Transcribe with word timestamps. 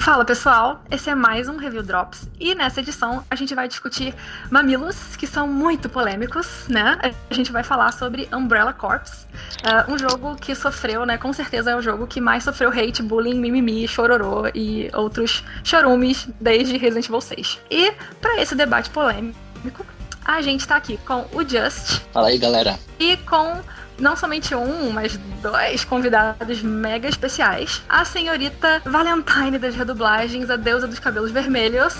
Fala 0.00 0.24
pessoal, 0.24 0.82
esse 0.90 1.10
é 1.10 1.14
mais 1.14 1.46
um 1.46 1.58
Review 1.58 1.82
Drops 1.82 2.26
e 2.40 2.54
nessa 2.54 2.80
edição 2.80 3.22
a 3.30 3.34
gente 3.36 3.54
vai 3.54 3.68
discutir 3.68 4.14
mamilos 4.50 5.14
que 5.14 5.26
são 5.26 5.46
muito 5.46 5.90
polêmicos, 5.90 6.66
né? 6.68 6.98
A 7.30 7.34
gente 7.34 7.52
vai 7.52 7.62
falar 7.62 7.92
sobre 7.92 8.26
Umbrella 8.32 8.72
Corps, 8.72 9.26
uh, 9.62 9.92
um 9.92 9.98
jogo 9.98 10.36
que 10.36 10.54
sofreu, 10.54 11.04
né? 11.04 11.18
Com 11.18 11.34
certeza 11.34 11.72
é 11.72 11.76
o 11.76 11.82
jogo 11.82 12.06
que 12.06 12.18
mais 12.18 12.44
sofreu 12.44 12.70
hate, 12.70 13.02
bullying, 13.02 13.38
mimimi, 13.38 13.86
chororô 13.86 14.50
e 14.54 14.90
outros 14.94 15.44
chorumes 15.62 16.26
desde 16.40 16.78
Resident 16.78 17.04
Evil 17.04 17.20
6. 17.20 17.58
E 17.70 17.92
para 18.22 18.40
esse 18.40 18.54
debate 18.54 18.88
polêmico, 18.88 19.84
a 20.24 20.40
gente 20.40 20.66
tá 20.66 20.76
aqui 20.76 20.98
com 21.06 21.26
o 21.34 21.46
Just. 21.46 22.00
Fala 22.10 22.28
aí, 22.28 22.38
galera. 22.38 22.78
E 22.98 23.18
com 23.18 23.60
não 24.00 24.16
somente 24.16 24.54
um, 24.54 24.90
mas 24.90 25.16
dois 25.42 25.84
convidados 25.84 26.62
mega 26.62 27.08
especiais. 27.08 27.82
A 27.88 28.04
senhorita 28.04 28.82
Valentine 28.84 29.58
das 29.58 29.74
redublagens, 29.74 30.50
a 30.50 30.56
deusa 30.56 30.86
dos 30.86 30.98
cabelos 30.98 31.30
vermelhos. 31.30 31.94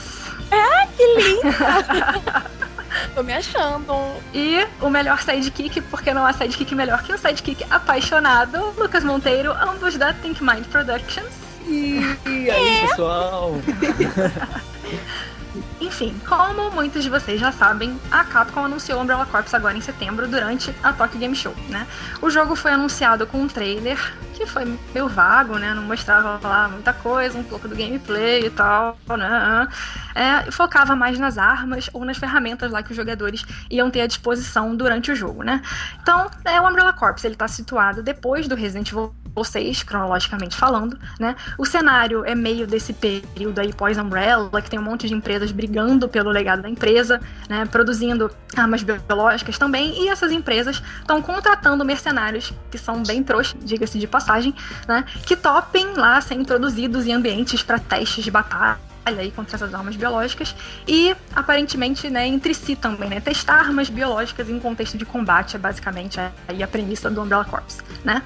Ah, 0.51 0.87
que 0.97 1.05
linda! 1.17 2.51
Tô 3.15 3.23
me 3.23 3.33
achando. 3.33 3.95
E 4.35 4.67
o 4.81 4.91
melhor 4.91 5.23
sidekick, 5.23 5.81
porque 5.83 6.13
não 6.13 6.27
há 6.27 6.33
sidekick 6.33 6.75
melhor 6.75 7.03
que 7.03 7.13
um 7.13 7.19
sidekick 7.19 7.65
apaixonado, 7.71 8.75
Lucas 8.77 9.05
Monteiro, 9.05 9.53
ambos 9.53 9.97
da 9.97 10.13
Think 10.13 10.43
Mind 10.43 10.67
Productions. 10.67 11.31
E 11.67 12.17
aí, 12.27 12.79
é. 12.79 12.87
pessoal? 12.87 13.55
Enfim, 15.91 16.15
como 16.25 16.71
muitos 16.71 17.03
de 17.03 17.11
vocês 17.11 17.41
já 17.41 17.51
sabem, 17.51 18.01
a 18.13 18.23
Capcom 18.23 18.65
anunciou 18.65 19.01
Umbrella 19.01 19.27
Corps 19.27 19.53
agora 19.53 19.77
em 19.77 19.81
setembro 19.81 20.29
durante 20.29 20.73
a 20.85 20.93
Tokyo 20.93 21.19
Game 21.19 21.35
Show, 21.35 21.53
né? 21.69 21.85
O 22.23 22.31
jogo 22.31 22.55
foi 22.55 22.71
anunciado 22.71 23.27
com 23.27 23.39
um 23.39 23.49
trailer 23.49 23.99
que 24.33 24.47
foi 24.47 24.65
meio 24.95 25.09
vago, 25.09 25.59
né? 25.59 25.75
Não 25.75 25.83
mostrava 25.83 26.39
lá 26.47 26.69
muita 26.69 26.93
coisa, 26.93 27.37
um 27.37 27.43
pouco 27.43 27.67
do 27.67 27.75
gameplay 27.75 28.47
e 28.47 28.51
tal, 28.51 28.97
né? 29.09 29.69
É, 30.15 30.51
focava 30.53 30.95
mais 30.95 31.19
nas 31.19 31.37
armas 31.37 31.91
ou 31.93 32.05
nas 32.05 32.17
ferramentas 32.17 32.71
lá 32.71 32.85
que 32.85 32.93
os 32.93 32.97
jogadores 32.97 33.45
iam 33.69 33.91
ter 33.91 34.03
à 34.03 34.07
disposição 34.07 34.77
durante 34.77 35.11
o 35.11 35.17
jogo, 35.17 35.43
né? 35.43 35.61
Então, 36.01 36.31
é 36.45 36.61
o 36.61 36.69
Umbrella 36.69 36.93
Corps, 36.93 37.25
ele 37.25 37.35
tá 37.35 37.49
situado 37.49 38.01
depois 38.01 38.47
do 38.47 38.55
Resident 38.55 38.93
Evil 38.93 39.13
vocês, 39.35 39.83
cronologicamente 39.83 40.57
falando, 40.57 40.99
né? 41.19 41.37
O 41.59 41.65
cenário 41.65 42.25
é 42.25 42.35
meio 42.35 42.67
desse 42.67 42.93
período 42.93 43.59
aí 43.61 43.73
pós-Umbrella, 43.73 44.61
que 44.63 44.71
tem 44.71 44.79
um 44.79 44.83
monte 44.83 45.09
de 45.09 45.15
empresas 45.15 45.53
brigando 45.53 46.09
pelo 46.09 46.31
legado 46.31 46.63
da 46.63 46.69
empresa, 46.69 47.21
né? 47.49 47.67
Produzindo 47.67 48.31
armas 48.57 48.83
biológicas 48.83 49.59
também, 49.59 50.03
e 50.03 50.09
essas 50.09 50.33
empresas 50.33 50.83
estão 51.01 51.23
contratando 51.23 51.85
mercenários, 51.85 52.53
que 52.71 52.79
são 52.79 53.03
bem 53.03 53.23
trouxas, 53.23 53.57
diga-se 53.63 53.99
de 53.99 54.07
passagem, 54.07 54.55
né? 54.87 55.05
Que 55.25 55.37
topem 55.37 55.95
lá 55.95 56.21
ser 56.21 56.35
introduzidos 56.35 57.07
em 57.07 57.13
ambientes 57.13 57.63
para 57.63 57.79
testes 57.79 58.25
de 58.25 58.31
batalha 58.31 58.79
aí 59.07 59.31
contra 59.31 59.57
essas 59.57 59.75
armas 59.75 59.97
biológicas 59.97 60.55
e 60.87 61.17
aparentemente 61.35 62.09
né, 62.11 62.27
entre 62.27 62.55
si 62.55 62.77
também, 62.77 63.09
né, 63.09 63.21
testar 63.21 63.55
armas 63.55 63.89
biológicas 63.89 64.49
em 64.49 64.61
contexto 64.61 64.97
de 64.97 65.05
combate 65.05 65.57
é 65.57 65.59
basicamente 65.59 66.21
aí 66.47 66.63
a 66.63 66.69
premissa 66.69 67.11
do 67.11 67.23
Umbrella 67.23 67.45
Corps, 67.45 67.79
né? 68.05 68.23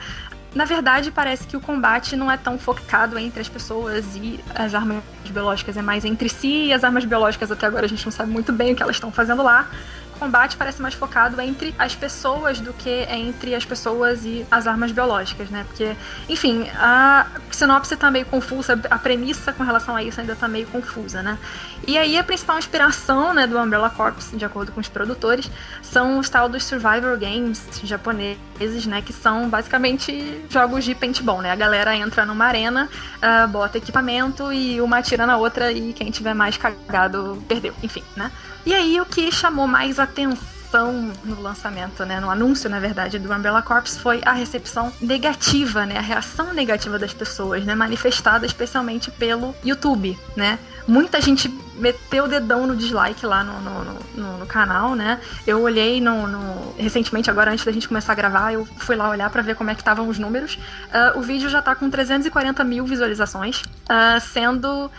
Na 0.54 0.64
verdade, 0.64 1.10
parece 1.10 1.46
que 1.46 1.56
o 1.56 1.60
combate 1.60 2.14
não 2.14 2.30
é 2.30 2.36
tão 2.36 2.56
focado 2.58 3.18
entre 3.18 3.40
as 3.40 3.48
pessoas 3.48 4.14
e 4.14 4.38
as 4.54 4.72
armas 4.74 5.02
biológicas, 5.28 5.76
é 5.76 5.82
mais 5.82 6.04
entre 6.04 6.28
si, 6.28 6.66
e 6.66 6.72
as 6.72 6.84
armas 6.84 7.04
biológicas. 7.04 7.50
Até 7.50 7.66
agora 7.66 7.86
a 7.86 7.88
gente 7.88 8.04
não 8.04 8.12
sabe 8.12 8.30
muito 8.30 8.52
bem 8.52 8.72
o 8.72 8.76
que 8.76 8.82
elas 8.82 8.96
estão 8.96 9.10
fazendo 9.10 9.42
lá 9.42 9.68
combate 10.14 10.56
parece 10.56 10.80
mais 10.80 10.94
focado 10.94 11.40
entre 11.40 11.74
as 11.78 11.94
pessoas 11.94 12.60
do 12.60 12.72
que 12.72 13.04
entre 13.10 13.54
as 13.54 13.64
pessoas 13.64 14.24
e 14.24 14.46
as 14.50 14.66
armas 14.66 14.92
biológicas, 14.92 15.50
né? 15.50 15.64
Porque, 15.66 15.96
enfim, 16.28 16.68
a 16.76 17.26
sinopse 17.50 17.96
tá 17.96 18.10
meio 18.10 18.26
confusa, 18.26 18.80
a 18.90 18.98
premissa 18.98 19.52
com 19.52 19.62
relação 19.62 19.96
a 19.96 20.02
isso 20.02 20.20
ainda 20.20 20.34
tá 20.34 20.48
meio 20.48 20.66
confusa, 20.66 21.22
né? 21.22 21.38
E 21.86 21.98
aí 21.98 22.18
a 22.18 22.24
principal 22.24 22.58
inspiração, 22.58 23.34
né, 23.34 23.46
do 23.46 23.58
Umbrella 23.58 23.90
Corps, 23.90 24.30
de 24.32 24.44
acordo 24.44 24.72
com 24.72 24.80
os 24.80 24.88
produtores, 24.88 25.50
são 25.82 26.18
os 26.18 26.28
tal 26.28 26.48
dos 26.48 26.64
survivor 26.64 27.18
games 27.18 27.62
japoneses, 27.82 28.86
né, 28.86 29.02
que 29.02 29.12
são 29.12 29.48
basicamente 29.48 30.42
jogos 30.48 30.84
de 30.84 30.94
paintball, 30.94 31.42
né? 31.42 31.50
A 31.50 31.56
galera 31.56 31.94
entra 31.94 32.24
numa 32.24 32.46
arena, 32.46 32.88
uh, 33.16 33.48
bota 33.48 33.78
equipamento 33.78 34.52
e 34.52 34.80
uma 34.80 34.98
atira 34.98 35.26
na 35.26 35.36
outra 35.36 35.70
e 35.72 35.92
quem 35.92 36.10
tiver 36.10 36.34
mais 36.34 36.56
cagado 36.56 37.42
perdeu, 37.46 37.74
enfim, 37.82 38.02
né? 38.16 38.30
E 38.66 38.74
aí 38.74 39.00
o 39.00 39.06
que 39.06 39.30
chamou 39.30 39.66
mais 39.66 39.98
atenção 39.98 41.12
no 41.24 41.40
lançamento, 41.40 42.04
né, 42.04 42.18
no 42.18 42.28
anúncio, 42.28 42.68
na 42.68 42.80
verdade, 42.80 43.18
do 43.18 43.32
Umbrella 43.32 43.62
Corps 43.62 43.96
foi 43.96 44.20
a 44.24 44.32
recepção 44.32 44.92
negativa, 45.00 45.86
né, 45.86 45.98
a 45.98 46.00
reação 46.00 46.52
negativa 46.52 46.98
das 46.98 47.14
pessoas, 47.14 47.64
né, 47.64 47.76
manifestada 47.76 48.44
especialmente 48.44 49.10
pelo 49.10 49.54
YouTube, 49.62 50.18
né. 50.34 50.58
Muita 50.86 51.20
gente 51.20 51.48
meteu 51.76 52.24
o 52.24 52.28
dedão 52.28 52.66
no 52.66 52.76
dislike 52.76 53.24
lá 53.24 53.42
no, 53.42 53.60
no, 53.60 53.84
no, 54.14 54.38
no 54.38 54.46
canal, 54.46 54.94
né? 54.94 55.20
Eu 55.46 55.62
olhei 55.62 56.00
no, 56.00 56.26
no, 56.26 56.74
recentemente, 56.76 57.30
agora 57.30 57.50
antes 57.50 57.64
da 57.64 57.72
gente 57.72 57.88
começar 57.88 58.12
a 58.12 58.14
gravar, 58.14 58.52
eu 58.52 58.64
fui 58.64 58.94
lá 58.94 59.08
olhar 59.08 59.30
para 59.30 59.42
ver 59.42 59.56
como 59.56 59.70
é 59.70 59.74
que 59.74 59.80
estavam 59.80 60.08
os 60.08 60.18
números. 60.18 60.54
Uh, 60.54 61.18
o 61.18 61.22
vídeo 61.22 61.48
já 61.48 61.62
tá 61.62 61.74
com 61.74 61.88
340 61.88 62.62
mil 62.64 62.84
visualizações, 62.84 63.60
uh, 63.60 64.20
sendo 64.20 64.90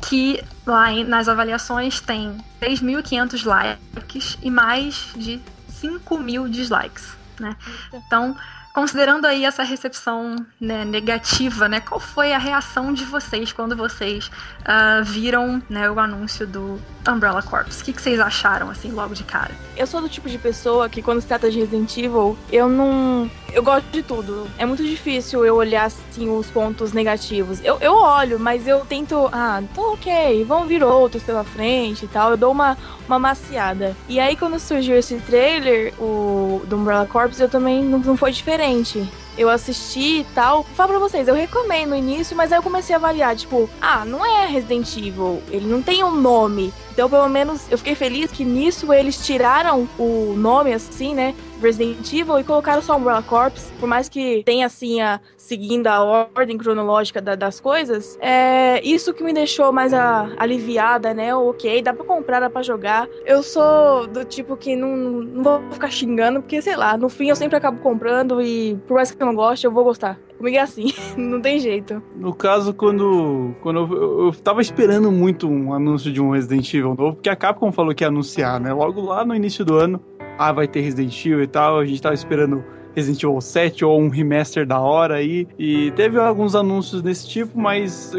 que 0.00 0.42
lá 0.66 0.92
nas 1.04 1.28
avaliações 1.28 2.00
tem 2.00 2.36
3.500 2.60 3.44
likes 3.44 4.38
e 4.42 4.50
mais 4.50 5.12
de 5.16 5.40
5 5.68 6.18
mil 6.18 6.48
dislikes, 6.48 7.16
né? 7.38 7.56
Então, 7.92 8.36
considerando 8.72 9.26
aí 9.26 9.44
essa 9.44 9.62
recepção 9.62 10.36
né, 10.60 10.84
negativa, 10.84 11.68
né? 11.68 11.80
Qual 11.80 11.98
foi 11.98 12.32
a 12.32 12.38
reação 12.38 12.92
de 12.92 13.04
vocês 13.04 13.52
quando 13.52 13.76
vocês 13.76 14.30
uh, 14.60 15.04
viram 15.04 15.62
né, 15.68 15.90
o 15.90 15.98
anúncio 15.98 16.46
do 16.46 16.80
Umbrella 17.08 17.42
Corps? 17.42 17.80
O 17.80 17.84
que, 17.84 17.92
que, 17.92 18.00
vocês 18.00 18.20
acharam, 18.20 18.70
assim, 18.70 18.90
logo 18.90 19.14
de 19.14 19.24
cara? 19.24 19.52
Eu 19.76 19.86
sou 19.86 20.00
do 20.00 20.08
tipo 20.08 20.28
de 20.28 20.38
pessoa 20.38 20.88
que, 20.88 21.02
quando 21.02 21.20
se 21.20 21.26
trata 21.26 21.50
de 21.50 21.58
Resident 21.58 21.96
Evil, 21.96 22.38
eu 22.50 22.68
não. 22.68 23.30
Eu 23.52 23.62
gosto 23.62 23.86
de 23.90 24.02
tudo. 24.02 24.48
É 24.58 24.64
muito 24.64 24.84
difícil 24.84 25.44
eu 25.44 25.56
olhar, 25.56 25.84
assim, 25.84 26.28
os 26.30 26.46
pontos 26.48 26.92
negativos. 26.92 27.60
Eu, 27.64 27.78
eu 27.80 27.94
olho, 27.94 28.38
mas 28.38 28.66
eu 28.66 28.80
tento. 28.80 29.28
Ah, 29.32 29.60
então 29.62 29.94
ok, 29.94 30.44
vão 30.44 30.66
vir 30.66 30.82
outros 30.82 31.22
pela 31.22 31.44
frente 31.44 32.04
e 32.04 32.08
tal. 32.08 32.30
Eu 32.30 32.36
dou 32.36 32.52
uma, 32.52 32.76
uma 33.06 33.18
maciada. 33.18 33.96
E 34.08 34.20
aí, 34.20 34.36
quando 34.36 34.58
surgiu 34.58 34.96
esse 34.96 35.16
trailer, 35.18 35.92
o 35.98 36.62
do 36.66 36.76
Umbrella 36.76 37.06
Corps, 37.06 37.38
eu 37.40 37.48
também 37.48 37.84
não, 37.84 37.98
não 37.98 38.16
foi 38.16 38.32
diferente 38.32 39.08
eu 39.38 39.48
assisti 39.48 40.20
e 40.20 40.26
tal. 40.34 40.64
Falo 40.74 40.90
pra 40.90 40.98
vocês, 40.98 41.26
eu 41.26 41.34
reclamei 41.34 41.86
no 41.86 41.96
início, 41.96 42.36
mas 42.36 42.52
aí 42.52 42.58
eu 42.58 42.62
comecei 42.62 42.94
a 42.94 42.98
avaliar, 42.98 43.34
tipo, 43.34 43.70
ah, 43.80 44.04
não 44.04 44.24
é 44.24 44.46
Resident 44.46 44.94
Evil, 44.96 45.42
ele 45.50 45.66
não 45.66 45.80
tem 45.80 46.04
um 46.04 46.14
nome. 46.14 46.72
Então, 46.92 47.08
pelo 47.08 47.28
menos, 47.28 47.70
eu 47.70 47.78
fiquei 47.78 47.94
feliz 47.94 48.30
que 48.30 48.44
nisso 48.44 48.92
eles 48.92 49.24
tiraram 49.24 49.88
o 49.98 50.34
nome, 50.36 50.72
assim, 50.72 51.14
né? 51.14 51.34
Resident 51.60 52.12
Evil 52.12 52.38
e 52.38 52.44
colocaram 52.44 52.82
só 52.82 52.96
Umbrella 52.96 53.22
Corps. 53.22 53.72
Por 53.78 53.88
mais 53.88 54.08
que 54.08 54.42
tenha, 54.44 54.66
assim, 54.66 55.00
a, 55.00 55.20
seguindo 55.36 55.86
a 55.86 56.02
ordem 56.02 56.56
cronológica 56.56 57.20
da, 57.20 57.34
das 57.34 57.60
coisas, 57.60 58.18
é 58.20 58.80
isso 58.82 59.12
que 59.12 59.22
me 59.22 59.32
deixou 59.32 59.72
mais 59.72 59.92
a, 59.92 60.30
aliviada, 60.38 61.14
né? 61.14 61.34
Ok, 61.34 61.82
dá 61.82 61.92
pra 61.92 62.04
comprar, 62.04 62.40
dá 62.40 62.50
pra 62.50 62.62
jogar. 62.62 63.08
Eu 63.24 63.42
sou 63.42 64.06
do 64.06 64.24
tipo 64.24 64.56
que 64.56 64.74
não, 64.74 64.96
não 64.96 65.42
vou 65.42 65.70
ficar 65.70 65.90
xingando, 65.90 66.40
porque, 66.40 66.60
sei 66.60 66.76
lá, 66.76 66.96
no 66.96 67.08
fim 67.08 67.28
eu 67.28 67.36
sempre 67.36 67.56
acabo 67.56 67.80
comprando 67.80 68.40
e 68.42 68.76
por 68.86 68.94
mais 68.94 69.10
que 69.10 69.22
eu 69.22 69.26
não 69.26 69.34
goste, 69.34 69.66
eu 69.66 69.72
vou 69.72 69.84
gostar. 69.84 70.18
Comigo 70.40 70.56
é 70.56 70.60
assim, 70.60 70.86
não 71.18 71.38
tem 71.38 71.58
jeito. 71.58 72.02
No 72.16 72.32
caso, 72.32 72.72
quando, 72.72 73.54
quando 73.60 73.80
eu, 73.80 74.24
eu 74.24 74.32
tava 74.32 74.62
esperando 74.62 75.12
muito 75.12 75.46
um 75.46 75.74
anúncio 75.74 76.10
de 76.10 76.18
um 76.18 76.30
Resident 76.30 76.72
Evil 76.72 76.94
novo, 76.94 77.12
porque 77.12 77.28
a 77.28 77.36
Capcom 77.36 77.70
falou 77.70 77.94
que 77.94 78.02
ia 78.02 78.08
anunciar, 78.08 78.58
né? 78.58 78.72
Logo 78.72 79.02
lá 79.02 79.22
no 79.22 79.34
início 79.34 79.66
do 79.66 79.76
ano, 79.76 80.00
ah, 80.38 80.50
vai 80.50 80.66
ter 80.66 80.80
Resident 80.80 81.14
Evil 81.26 81.42
e 81.42 81.46
tal, 81.46 81.78
a 81.78 81.84
gente 81.84 82.00
tava 82.00 82.14
esperando 82.14 82.64
Resident 82.96 83.22
Evil 83.22 83.38
7 83.38 83.84
ou 83.84 84.00
um 84.00 84.08
remaster 84.08 84.66
da 84.66 84.80
hora 84.80 85.16
aí. 85.16 85.46
E 85.58 85.90
teve 85.90 86.18
alguns 86.18 86.54
anúncios 86.54 87.02
desse 87.02 87.28
tipo, 87.28 87.60
mas 87.60 88.14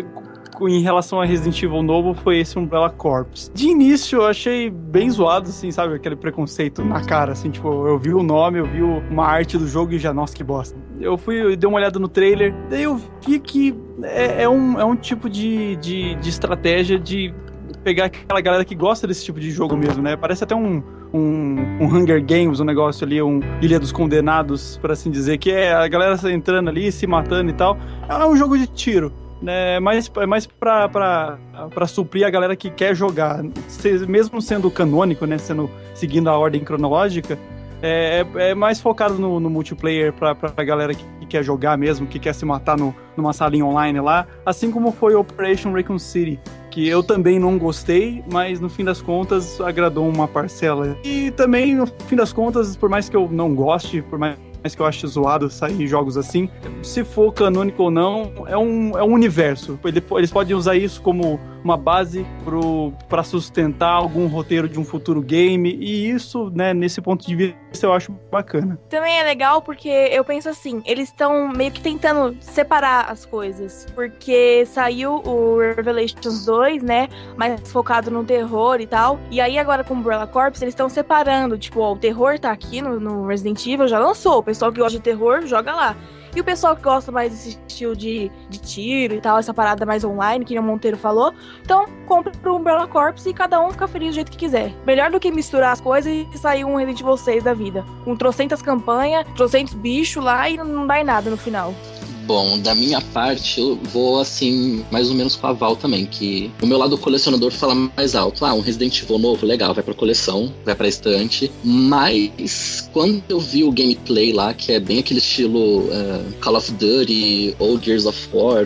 em 0.62 0.84
relação 0.84 1.20
a 1.20 1.26
Resident 1.26 1.64
Evil 1.64 1.82
novo 1.82 2.14
foi 2.14 2.38
esse 2.38 2.60
Umbrella 2.60 2.92
Corps. 2.92 3.52
De 3.52 3.68
início 3.68 4.20
eu 4.20 4.28
achei 4.28 4.70
bem 4.70 5.10
zoado, 5.10 5.50
assim, 5.50 5.72
sabe? 5.72 5.96
Aquele 5.96 6.16
preconceito 6.16 6.86
na 6.86 7.04
cara, 7.04 7.32
assim, 7.32 7.50
tipo, 7.50 7.88
eu 7.88 7.98
vi 7.98 8.14
o 8.14 8.22
nome, 8.22 8.60
eu 8.60 8.66
vi 8.66 8.84
uma 8.84 9.26
arte 9.26 9.58
do 9.58 9.68
jogo 9.68 9.94
e 9.94 9.98
já, 9.98 10.14
nossa, 10.14 10.36
que 10.36 10.44
bosta. 10.44 10.78
Eu 11.02 11.18
fui, 11.18 11.56
dei 11.56 11.68
uma 11.68 11.78
olhada 11.78 12.00
no 12.00 12.08
trailer, 12.08 12.54
daí 12.70 12.84
eu 12.84 13.00
vi 13.26 13.40
que 13.40 13.76
é, 14.04 14.44
é 14.44 14.50
um, 14.50 14.80
é 14.80 14.86
um 14.86 14.96
tipo 14.96 15.30
de, 15.30 15.76
de, 15.78 16.16
de 16.16 16.30
estratégia 16.30 17.00
de 17.00 17.34
pegar 17.84 18.06
aquela 18.06 18.42
galera 18.42 18.66
que 18.66 18.76
gosta 18.76 19.08
desse 19.08 19.26
tipo 19.26 19.40
de 19.40 19.50
jogo 19.50 19.76
mesmo, 19.76 20.04
né? 20.04 20.16
Parece 20.16 20.44
até 20.44 20.56
um, 20.56 20.84
um, 21.14 21.56
um, 21.82 21.86
Hunger 21.86 22.24
Games, 22.24 22.60
um 22.60 22.66
negócio 22.66 23.06
ali, 23.06 23.22
um 23.22 23.40
Ilha 23.62 23.80
dos 23.80 23.92
Condenados, 23.92 24.78
por 24.78 24.92
assim 24.92 25.10
dizer, 25.10 25.38
que 25.38 25.52
é 25.52 25.74
a 25.74 25.88
galera 25.88 26.18
entrando 26.32 26.70
ali, 26.70 26.92
se 26.92 27.08
matando 27.08 27.50
e 27.50 27.54
tal. 27.54 27.78
É 28.08 28.26
um 28.26 28.36
jogo 28.36 28.58
de 28.58 28.68
tiro 28.68 29.12
né, 29.42 29.80
mais, 29.80 30.10
é 30.18 30.26
mais 30.26 30.46
pra, 30.46 30.88
pra, 30.88 31.38
pra 31.74 31.88
suprir 31.88 32.26
a 32.26 32.30
galera 32.30 32.56
que 32.56 32.70
quer 32.70 32.96
jogar. 32.96 33.44
mesmo 34.08 34.42
sendo 34.42 34.70
canônico, 34.70 35.26
né, 35.26 35.38
sendo, 35.38 35.70
seguindo 35.96 36.30
a 36.30 36.38
ordem 36.38 36.64
cronológica, 36.64 37.38
É, 37.82 38.26
é, 38.36 38.50
é 38.50 38.56
mais 38.56 38.80
focado 38.80 39.16
no, 39.16 39.40
no 39.40 39.50
multiplayer 39.50 40.14
pra, 40.14 40.36
pra 40.36 40.64
galera 40.64 40.94
que, 40.94 41.04
que, 41.20 41.26
quer 41.26 41.44
jogar 41.44 41.78
mesmo, 41.78 42.06
que 42.06 42.20
quer 42.20 42.34
se 42.34 42.46
matar 42.46 42.78
no, 42.78 42.96
numa 43.18 43.34
salinha 43.34 43.66
online 43.66 44.00
lá. 44.00 44.28
Assim 44.46 44.72
como 44.72 44.92
foi 44.92 45.16
Operation 45.16 45.74
Raccoon 45.74 46.00
City, 46.00 46.40
que 46.70 46.88
eu 46.88 47.02
também 47.04 47.40
não 47.40 47.58
gostei, 47.58 48.24
mas 48.32 48.60
no 48.60 48.70
fim 48.70 48.84
das 48.84 49.02
contas 49.02 49.60
agradou 49.62 50.08
uma 50.08 50.28
parcela. 50.28 50.98
E 51.04 51.32
também, 51.32 51.76
no 51.76 51.88
fim 52.08 52.16
das 52.16 52.32
contas, 52.32 52.78
por 52.78 52.90
mais 52.90 53.10
que 53.10 53.16
eu 53.16 53.28
não 53.32 53.56
goste, 53.56 54.02
por 54.02 54.20
mais 54.20 54.38
mas 54.64 54.76
que 54.76 54.82
eu 54.82 54.86
acho 54.86 55.08
zoado 55.08 55.50
sair 55.50 55.88
jogos 55.88 56.18
assim. 56.18 56.50
Se 56.84 57.04
for 57.04 57.34
canônico 57.34 57.84
ou 57.84 57.92
não, 57.92 58.32
é 58.48 58.58
um, 58.58 58.98
é 58.98 59.04
um 59.04 59.14
universo. 59.14 59.80
Eles 59.84 60.32
podem 60.32 60.56
usar 60.56 60.76
isso 60.76 61.02
como 61.02 61.40
uma 61.64 61.78
base 61.78 62.26
para 63.08 63.24
sustentar 63.24 63.92
algum 63.92 64.28
roteiro 64.28 64.68
de 64.68 64.80
um 64.80 64.86
futuro 64.86 65.22
game. 65.22 65.76
E 65.80 66.10
isso, 66.10 66.50
né, 66.54 66.74
nesse 66.74 67.02
ponto 67.02 67.26
de 67.26 67.36
vista, 67.36 67.86
eu 67.86 67.94
acho 67.94 68.12
bacana. 68.32 68.80
Também 68.90 69.20
é 69.20 69.24
legal 69.24 69.62
porque 69.62 69.90
eu 69.90 70.24
penso 70.24 70.50
assim, 70.50 70.82
eles 70.86 71.10
estão 71.10 71.50
meio 71.50 71.72
que 71.72 71.82
tentando 71.82 72.36
separar 72.42 73.10
as 73.10 73.26
coisas. 73.26 73.88
Porque 73.94 74.66
saiu 74.66 75.22
o 75.26 75.60
Revelations 75.60 76.46
2, 76.46 76.84
né? 76.84 77.08
Mais 77.38 77.60
focado 77.72 78.10
no 78.10 78.24
terror 78.24 78.80
e 78.80 78.88
tal. 78.88 79.20
E 79.30 79.40
aí 79.40 79.58
agora 79.58 79.84
com 79.84 79.94
o 79.94 79.98
Umbrella 79.98 80.28
Corps, 80.28 80.62
eles 80.62 80.74
estão 80.74 80.90
separando. 80.90 81.58
Tipo, 81.58 81.82
ó, 81.82 81.94
o 81.94 81.98
terror 81.98 82.40
tá 82.40 82.52
aqui 82.52 82.82
no, 82.82 83.00
no 83.00 83.28
Resident 83.28 83.66
Evil, 83.66 83.88
já 83.88 84.00
lançou. 84.00 84.40
O 84.40 84.44
pessoal 84.44 84.72
que 84.72 84.80
gosta 84.80 84.98
de 84.98 85.04
terror, 85.04 85.46
joga 85.46 85.74
lá. 85.74 85.96
E 86.36 86.40
o 86.40 86.44
pessoal 86.44 86.76
que 86.76 86.82
gosta 86.82 87.12
mais 87.12 87.32
desse 87.32 87.60
estilo 87.68 87.96
de, 87.96 88.32
de 88.50 88.60
tiro 88.60 89.16
e 89.16 89.22
tal, 89.22 89.38
essa 89.38 89.54
parada 89.54 89.86
mais 89.86 90.04
online, 90.04 90.46
que 90.46 90.58
o 90.58 90.64
Monteiro 90.64 90.98
falou, 90.98 91.34
então 91.62 91.86
compra 92.06 92.32
pro 92.32 92.56
Umbrella 92.56 92.88
Corps 92.88 93.26
e 93.26 93.34
cada 93.34 93.62
um 93.62 93.72
fica 93.72 93.88
feliz 93.88 94.10
do 94.10 94.16
jeito 94.16 94.32
que 94.32 94.38
quiser. 94.38 94.72
Melhor 94.86 95.12
do 95.12 95.20
que 95.20 95.32
misturar 95.32 95.74
as 95.74 95.82
coisas 95.82 96.12
e 96.12 96.38
sair 96.38 96.64
um 96.64 96.76
Resident 96.76 97.02
Evil 97.02 97.18
6 97.18 97.44
da 97.44 97.54
vida. 97.54 97.86
Com 98.04 98.16
trocentas 98.16 98.62
campanhas, 98.62 99.26
trocentos 99.36 99.74
bichos 99.74 100.24
lá 100.24 100.50
e 100.50 100.58
não 100.58 100.88
dá 100.88 101.02
em 101.02 101.04
nada 101.04 101.30
no 101.30 101.38
final. 101.38 101.74
Bom, 102.32 102.58
da 102.58 102.74
minha 102.74 103.02
parte, 103.02 103.60
eu 103.60 103.76
vou 103.76 104.18
assim, 104.22 104.86
mais 104.90 105.10
ou 105.10 105.16
menos 105.16 105.36
com 105.36 105.48
a 105.48 105.52
Val 105.52 105.76
também, 105.76 106.06
que 106.06 106.50
o 106.62 106.66
meu 106.66 106.78
lado 106.78 106.98
colecionador 106.98 107.52
fala 107.52 107.76
mais 107.76 108.16
alto. 108.16 108.46
Ah, 108.46 108.54
um 108.54 108.62
Resident 108.62 109.02
Evil 109.02 109.20
novo, 109.20 109.46
legal, 109.46 109.74
vai 109.74 109.84
pra 109.84 109.94
coleção, 109.94 110.50
vai 110.64 110.74
pra 110.74 110.88
estante. 110.88 111.52
Mas 111.62 112.90
quando 112.94 113.22
eu 113.28 113.38
vi 113.38 113.66
o 113.66 113.72
gameplay 113.74 114.32
lá, 114.32 114.54
que 114.54 114.72
é 114.72 114.80
bem 114.80 115.00
aquele 115.00 115.20
estilo 115.20 115.80
uh, 115.80 116.34
Call 116.40 116.56
of 116.56 116.72
Duty 116.72 117.54
ou 117.60 117.78
Gears 117.78 118.06
of 118.06 118.30
War, 118.32 118.66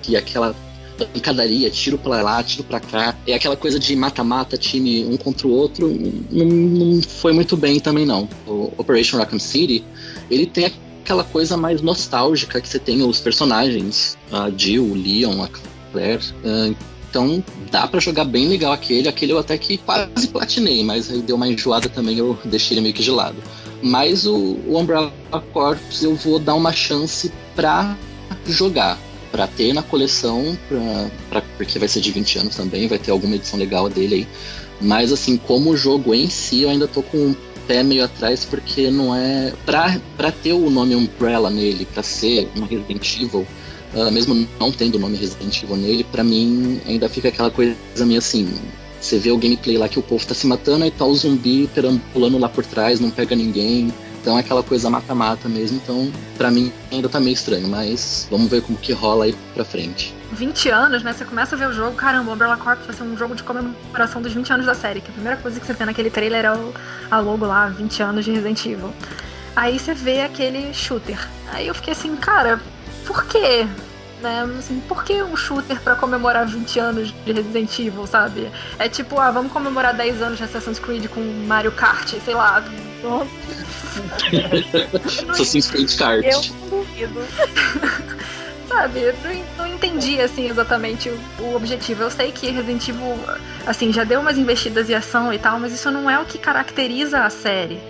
que 0.00 0.16
é 0.16 0.18
aquela 0.18 0.56
pancadaria, 0.96 1.68
tiro 1.68 1.98
pra 1.98 2.22
lá, 2.22 2.42
tiro 2.42 2.64
pra 2.64 2.80
cá. 2.80 3.14
É 3.26 3.34
aquela 3.34 3.58
coisa 3.58 3.78
de 3.78 3.94
mata-mata, 3.94 4.56
time 4.56 5.04
um 5.04 5.18
contra 5.18 5.46
o 5.46 5.50
outro. 5.50 5.86
Não, 6.30 6.46
não 6.46 7.02
foi 7.02 7.34
muito 7.34 7.58
bem 7.58 7.78
também, 7.78 8.06
não. 8.06 8.26
O 8.46 8.72
Operation 8.78 9.18
Raccoon 9.18 9.38
City, 9.38 9.84
ele 10.30 10.46
tem 10.46 10.64
aquela 11.06 11.22
coisa 11.22 11.56
mais 11.56 11.80
nostálgica 11.80 12.60
que 12.60 12.68
você 12.68 12.80
tem 12.80 13.00
os 13.00 13.20
personagens, 13.20 14.18
a 14.32 14.50
Jill, 14.50 14.82
o 14.82 14.94
Leon, 14.94 15.40
a 15.40 15.48
Claire. 15.92 16.24
Uh, 16.44 16.74
então 17.08 17.42
dá 17.70 17.86
para 17.86 18.00
jogar 18.00 18.24
bem 18.24 18.48
legal 18.48 18.72
aquele. 18.72 19.08
Aquele 19.08 19.32
eu 19.32 19.38
até 19.38 19.56
que 19.56 19.78
quase 19.78 20.26
platinei, 20.26 20.82
mas 20.82 21.08
aí 21.08 21.22
deu 21.22 21.36
uma 21.36 21.46
enjoada 21.46 21.88
também, 21.88 22.18
eu 22.18 22.36
deixei 22.44 22.74
ele 22.74 22.82
meio 22.82 22.92
que 22.92 23.04
gelado. 23.04 23.36
Mas 23.80 24.26
o, 24.26 24.58
o 24.66 24.76
Umbrella 24.76 25.12
Corps 25.52 26.02
eu 26.02 26.16
vou 26.16 26.40
dar 26.40 26.54
uma 26.54 26.72
chance 26.72 27.32
pra 27.54 27.96
jogar. 28.46 28.98
Pra 29.30 29.46
ter 29.46 29.72
na 29.72 29.82
coleção, 29.82 30.56
pra, 30.68 31.10
pra, 31.28 31.42
porque 31.56 31.78
vai 31.78 31.88
ser 31.88 32.00
de 32.00 32.10
20 32.10 32.38
anos 32.38 32.56
também, 32.56 32.88
vai 32.88 32.98
ter 32.98 33.10
alguma 33.10 33.36
edição 33.36 33.58
legal 33.58 33.88
dele 33.88 34.14
aí. 34.14 34.28
Mas 34.80 35.12
assim, 35.12 35.36
como 35.36 35.76
jogo 35.76 36.14
em 36.14 36.28
si, 36.28 36.62
eu 36.62 36.70
ainda 36.70 36.88
tô 36.88 37.02
com 37.02 37.34
pé 37.66 37.82
meio 37.82 38.04
atrás 38.04 38.44
porque 38.44 38.90
não 38.90 39.14
é. 39.14 39.52
Pra, 39.64 40.00
pra 40.16 40.32
ter 40.32 40.52
o 40.52 40.70
nome 40.70 40.94
Umbrella 40.94 41.50
nele, 41.50 41.86
pra 41.92 42.02
ser 42.02 42.48
um 42.56 42.64
Resident 42.64 43.20
Evil, 43.20 43.46
uh, 43.94 44.10
mesmo 44.10 44.46
não 44.58 44.72
tendo 44.72 44.96
o 44.96 44.98
nome 44.98 45.16
Resident 45.16 45.62
Evil 45.62 45.76
nele, 45.76 46.04
pra 46.04 46.24
mim 46.24 46.80
ainda 46.86 47.08
fica 47.08 47.28
aquela 47.28 47.50
coisa 47.50 47.76
meio 48.00 48.18
assim. 48.18 48.48
Você 49.00 49.18
vê 49.18 49.30
o 49.30 49.38
gameplay 49.38 49.76
lá 49.76 49.88
que 49.88 49.98
o 49.98 50.02
povo 50.02 50.26
tá 50.26 50.34
se 50.34 50.46
matando 50.46 50.84
e 50.84 50.90
tá 50.90 51.04
o 51.04 51.14
zumbi 51.14 51.68
perambulando 51.74 52.38
lá 52.38 52.48
por 52.48 52.64
trás, 52.64 52.98
não 52.98 53.10
pega 53.10 53.36
ninguém. 53.36 53.92
Então 54.26 54.36
é 54.36 54.40
aquela 54.40 54.60
coisa 54.60 54.90
mata-mata 54.90 55.48
mesmo. 55.48 55.76
Então, 55.76 56.10
para 56.36 56.50
mim, 56.50 56.72
ainda 56.90 57.08
tá 57.08 57.20
meio 57.20 57.32
estranho. 57.34 57.68
Mas 57.68 58.26
vamos 58.28 58.50
ver 58.50 58.60
como 58.60 58.76
que 58.76 58.92
rola 58.92 59.26
aí 59.26 59.32
pra 59.54 59.64
frente. 59.64 60.12
20 60.32 60.68
anos, 60.68 61.04
né? 61.04 61.12
Você 61.12 61.24
começa 61.24 61.54
a 61.54 61.58
ver 61.60 61.68
o 61.68 61.72
jogo, 61.72 61.94
caramba, 61.94 62.32
o 62.32 62.34
Umbrella 62.34 62.56
Corp 62.56 62.80
vai 62.84 62.92
ser 62.92 63.04
um 63.04 63.16
jogo 63.16 63.36
de 63.36 63.44
comemoração 63.44 64.20
dos 64.20 64.32
20 64.32 64.52
anos 64.52 64.66
da 64.66 64.74
série. 64.74 65.00
Que 65.00 65.10
a 65.10 65.12
primeira 65.12 65.36
coisa 65.36 65.60
que 65.60 65.64
você 65.64 65.72
vê 65.74 65.84
naquele 65.84 66.10
trailer 66.10 66.44
é 66.44 66.52
o, 66.52 66.74
a 67.08 67.20
logo 67.20 67.46
lá, 67.46 67.68
20 67.68 68.02
anos 68.02 68.24
de 68.24 68.32
Resident 68.32 68.66
Evil. 68.66 68.92
Aí 69.54 69.78
você 69.78 69.94
vê 69.94 70.22
aquele 70.22 70.74
shooter. 70.74 71.24
Aí 71.52 71.68
eu 71.68 71.74
fiquei 71.76 71.92
assim, 71.92 72.16
cara, 72.16 72.60
por 73.06 73.26
quê? 73.26 73.64
Né? 74.26 74.42
Assim, 74.58 74.82
por 74.88 75.04
que 75.04 75.22
um 75.22 75.36
shooter 75.36 75.80
para 75.80 75.94
comemorar 75.94 76.44
20 76.46 76.80
anos 76.80 77.14
de 77.24 77.32
Resident 77.32 77.78
Evil, 77.78 78.06
sabe? 78.06 78.50
É 78.78 78.88
tipo, 78.88 79.20
ah, 79.20 79.30
vamos 79.30 79.52
comemorar 79.52 79.94
10 79.94 80.22
anos 80.22 80.38
de 80.38 80.44
Assassin's 80.44 80.78
Creed 80.78 81.08
com 81.08 81.20
Mario 81.46 81.72
Kart, 81.72 82.14
sei 82.24 82.34
lá. 82.34 82.62
Assassin's 85.30 85.70
Creed 85.70 85.96
Kart. 85.96 86.24
Eu 86.24 86.40
duvido. 86.68 87.20
Sabe, 88.68 89.00
eu 89.00 89.14
não, 89.56 89.64
entendi, 89.64 90.20
assim, 90.20 90.50
exatamente 90.50 91.08
o, 91.08 91.16
o, 91.38 91.54
objetivo. 91.54 92.02
Eu 92.02 92.10
sei 92.10 92.32
que 92.32 92.50
Resident 92.50 92.88
Evil, 92.88 93.16
assim, 93.64 93.92
já 93.92 94.02
deu 94.02 94.20
umas 94.20 94.36
investidas 94.36 94.90
em 94.90 94.94
ação 94.94 95.32
e 95.32 95.38
tal, 95.38 95.60
mas 95.60 95.72
isso 95.72 95.88
não 95.92 96.10
é 96.10 96.18
o 96.18 96.24
que 96.24 96.36
caracteriza 96.36 97.20
a 97.20 97.30
série. 97.30 97.80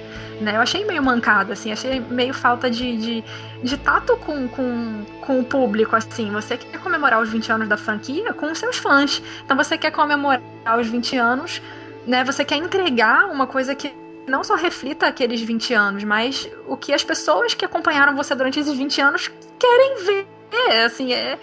Né? 0.40 0.56
Eu 0.56 0.60
achei 0.60 0.84
meio 0.84 1.02
mancada, 1.02 1.54
assim, 1.54 1.72
achei 1.72 1.98
meio 2.00 2.34
falta 2.34 2.70
de, 2.70 2.96
de, 2.96 3.24
de 3.62 3.76
tato 3.78 4.16
com, 4.18 4.46
com, 4.48 5.04
com 5.20 5.40
o 5.40 5.44
público, 5.44 5.96
assim. 5.96 6.30
Você 6.30 6.58
quer 6.58 6.78
comemorar 6.78 7.20
os 7.20 7.30
20 7.30 7.52
anos 7.52 7.68
da 7.68 7.76
franquia 7.76 8.32
com 8.34 8.52
os 8.52 8.58
seus 8.58 8.76
fãs. 8.76 9.22
Então 9.44 9.56
você 9.56 9.78
quer 9.78 9.90
comemorar 9.90 10.42
os 10.78 10.86
20 10.88 11.16
anos, 11.16 11.62
né? 12.06 12.22
Você 12.24 12.44
quer 12.44 12.56
entregar 12.56 13.26
uma 13.30 13.46
coisa 13.46 13.74
que 13.74 13.94
não 14.26 14.42
só 14.44 14.56
reflita 14.56 15.06
aqueles 15.06 15.40
20 15.40 15.72
anos, 15.72 16.04
mas 16.04 16.48
o 16.66 16.76
que 16.76 16.92
as 16.92 17.04
pessoas 17.04 17.54
que 17.54 17.64
acompanharam 17.64 18.14
você 18.14 18.34
durante 18.34 18.60
esses 18.60 18.76
20 18.76 19.00
anos 19.00 19.30
querem 19.58 20.04
ver. 20.04 20.35
É, 20.56 20.85
assim, 20.85 21.12
é, 21.12 21.38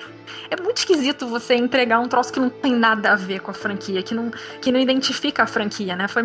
é 0.49 0.61
muito 0.61 0.77
esquisito 0.77 1.27
você 1.27 1.55
entregar 1.55 1.99
um 1.99 2.07
troço 2.07 2.33
que 2.33 2.39
não 2.39 2.49
tem 2.49 2.73
nada 2.73 3.11
a 3.11 3.15
ver 3.15 3.39
com 3.39 3.51
a 3.51 3.53
franquia, 3.53 4.01
que 4.01 4.13
não, 4.13 4.31
que 4.61 4.71
não 4.71 4.79
identifica 4.79 5.43
a 5.43 5.47
franquia, 5.47 5.95
né? 5.95 6.07
Foi, 6.07 6.23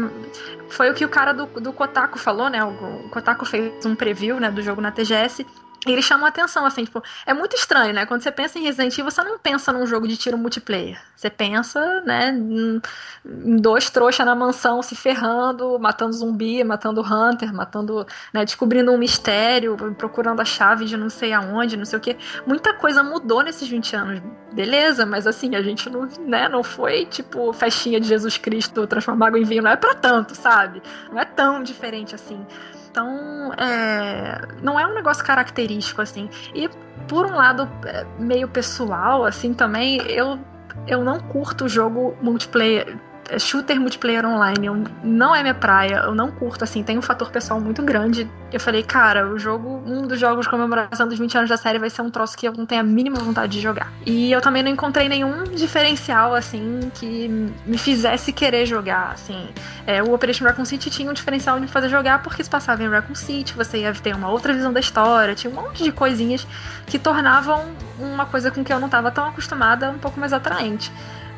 foi 0.69 0.90
o 0.90 0.94
que 0.94 1.05
o 1.05 1.08
cara 1.08 1.32
do, 1.32 1.46
do 1.46 1.73
Kotaku 1.73 2.19
falou, 2.19 2.49
né? 2.49 2.64
O, 2.64 3.07
o 3.07 3.09
Kotaku 3.11 3.45
fez 3.45 3.85
um 3.85 3.95
preview 3.95 4.40
né, 4.40 4.50
do 4.50 4.62
jogo 4.62 4.80
na 4.80 4.90
TGS 4.90 5.47
e 5.87 5.92
ele 5.92 6.02
chama 6.02 6.26
a 6.26 6.28
atenção, 6.28 6.66
assim, 6.66 6.85
tipo, 6.85 7.00
é 7.25 7.32
muito 7.32 7.54
estranho, 7.54 7.94
né? 7.94 8.04
Quando 8.04 8.20
você 8.20 8.32
pensa 8.32 8.58
em 8.58 8.62
Resident 8.62 8.92
Evil, 8.94 9.11
você 9.11 9.23
não 9.23 9.38
pensa 9.38 9.73
num 9.73 9.87
jogo 9.87 10.08
de 10.08 10.16
tiro 10.16 10.37
multiplayer. 10.37 11.00
Você 11.14 11.30
pensa, 11.30 12.00
né, 12.00 12.30
em 12.30 13.56
dois 13.56 13.88
trouxas 13.88 14.26
na 14.26 14.35
mansão 14.35 14.82
se 14.82 14.97
ferrando, 14.97 15.78
matando 15.78 16.12
zumbi, 16.12 16.64
matando 16.64 17.00
hunter, 17.00 17.54
matando, 17.54 18.04
né, 18.32 18.44
descobrindo 18.44 18.90
um 18.90 18.99
mistério, 18.99 19.76
procurando 19.97 20.40
a 20.40 20.44
chave 20.44 20.85
de 20.85 20.97
não 20.97 21.08
sei 21.08 21.32
aonde, 21.32 21.76
não 21.76 21.85
sei 21.85 21.99
o 21.99 22.02
que. 22.02 22.16
Muita 22.44 22.75
coisa 22.75 23.02
mudou 23.02 23.42
nesses 23.42 23.68
20 23.68 23.94
anos. 23.94 24.20
Beleza, 24.52 25.06
mas 25.06 25.28
assim, 25.28 25.54
a 25.54 25.62
gente 25.62 25.88
não, 25.88 26.08
né, 26.26 26.49
não 26.49 26.64
foi 26.64 27.06
tipo 27.06 27.52
festinha 27.52 28.00
de 28.00 28.08
Jesus 28.08 28.37
Cristo 28.37 28.85
transformar 28.87 29.28
água 29.28 29.38
em 29.38 29.44
vinho, 29.44 29.62
não 29.62 29.70
é 29.70 29.76
para 29.76 29.94
tanto, 29.94 30.35
sabe? 30.35 30.82
Não 31.12 31.20
é 31.20 31.25
tão 31.25 31.62
diferente 31.62 32.16
assim. 32.16 32.44
Então, 32.90 33.52
é, 33.54 34.40
não 34.62 34.78
é 34.78 34.87
um 34.87 34.95
negócio 34.95 35.25
característico, 35.25 36.00
assim. 36.02 36.28
E, 36.54 36.68
por 37.07 37.26
um 37.26 37.35
lado, 37.35 37.68
é, 37.85 38.04
meio 38.18 38.49
pessoal, 38.49 39.25
assim, 39.25 39.52
também, 39.54 39.99
eu, 40.11 40.38
eu 40.87 41.04
não 41.04 41.21
curto 41.21 41.66
o 41.66 41.68
jogo 41.68 42.16
multiplayer 42.21 42.99
shooter 43.38 43.78
multiplayer 43.80 44.25
online 44.25 44.68
não 45.02 45.35
é 45.35 45.42
minha 45.42 45.54
praia, 45.54 46.02
eu 46.04 46.14
não 46.14 46.30
curto, 46.30 46.64
assim, 46.64 46.82
tem 46.82 46.97
um 46.97 47.02
fator 47.02 47.30
pessoal 47.30 47.61
muito 47.61 47.82
grande. 47.82 48.30
Eu 48.52 48.61
falei, 48.61 48.82
cara, 48.82 49.28
o 49.28 49.38
jogo, 49.38 49.82
um 49.85 50.06
dos 50.06 50.18
jogos 50.18 50.47
de 50.47 50.50
comemoração 50.50 51.06
dos 51.06 51.18
20 51.18 51.37
anos 51.37 51.50
da 51.50 51.56
série 51.56 51.78
vai 51.78 51.90
ser 51.90 52.02
um 52.02 52.11
troço 52.11 52.37
que 52.37 52.47
eu 52.47 52.52
não 52.52 52.64
tenho 52.64 52.80
a 52.80 52.85
mínima 52.85 53.18
vontade 53.18 53.52
de 53.52 53.61
jogar. 53.61 53.92
E 54.06 54.32
eu 54.32 54.40
também 54.40 54.62
não 54.62 54.70
encontrei 54.70 55.08
nenhum 55.08 55.44
diferencial, 55.44 56.35
assim, 56.35 56.90
que 56.94 57.28
me 57.66 57.76
fizesse 57.76 58.32
querer 58.32 58.64
jogar, 58.64 59.12
assim. 59.12 59.49
É, 59.87 60.02
o 60.02 60.14
Operation 60.14 60.44
Raccoon 60.44 60.64
City 60.64 60.88
tinha 60.88 61.11
um 61.11 61.14
diferencial 61.14 61.61
de 61.61 61.66
fazer 61.66 61.88
jogar 61.88 62.23
porque 62.23 62.42
se 62.42 62.49
passava 62.49 62.82
em 62.82 62.88
Raccoon 62.88 63.14
City, 63.14 63.54
você 63.54 63.78
ia 63.78 63.92
ter 63.92 64.14
uma 64.14 64.30
outra 64.30 64.52
visão 64.54 64.73
da 64.73 64.80
história, 64.80 65.35
tinha 65.35 65.50
um 65.52 65.54
monte 65.54 65.82
de 65.82 65.92
coisinhas 65.92 66.47
que 66.87 66.99
tornavam 66.99 67.66
uma 67.99 68.25
coisa 68.26 68.50
com 68.50 68.64
que 68.64 68.73
eu 68.73 68.78
não 68.78 68.87
estava 68.87 69.11
tão 69.11 69.26
acostumada 69.26 69.90
um 69.90 69.99
pouco 69.99 70.18
mais 70.18 70.32
atraente. 70.32 70.90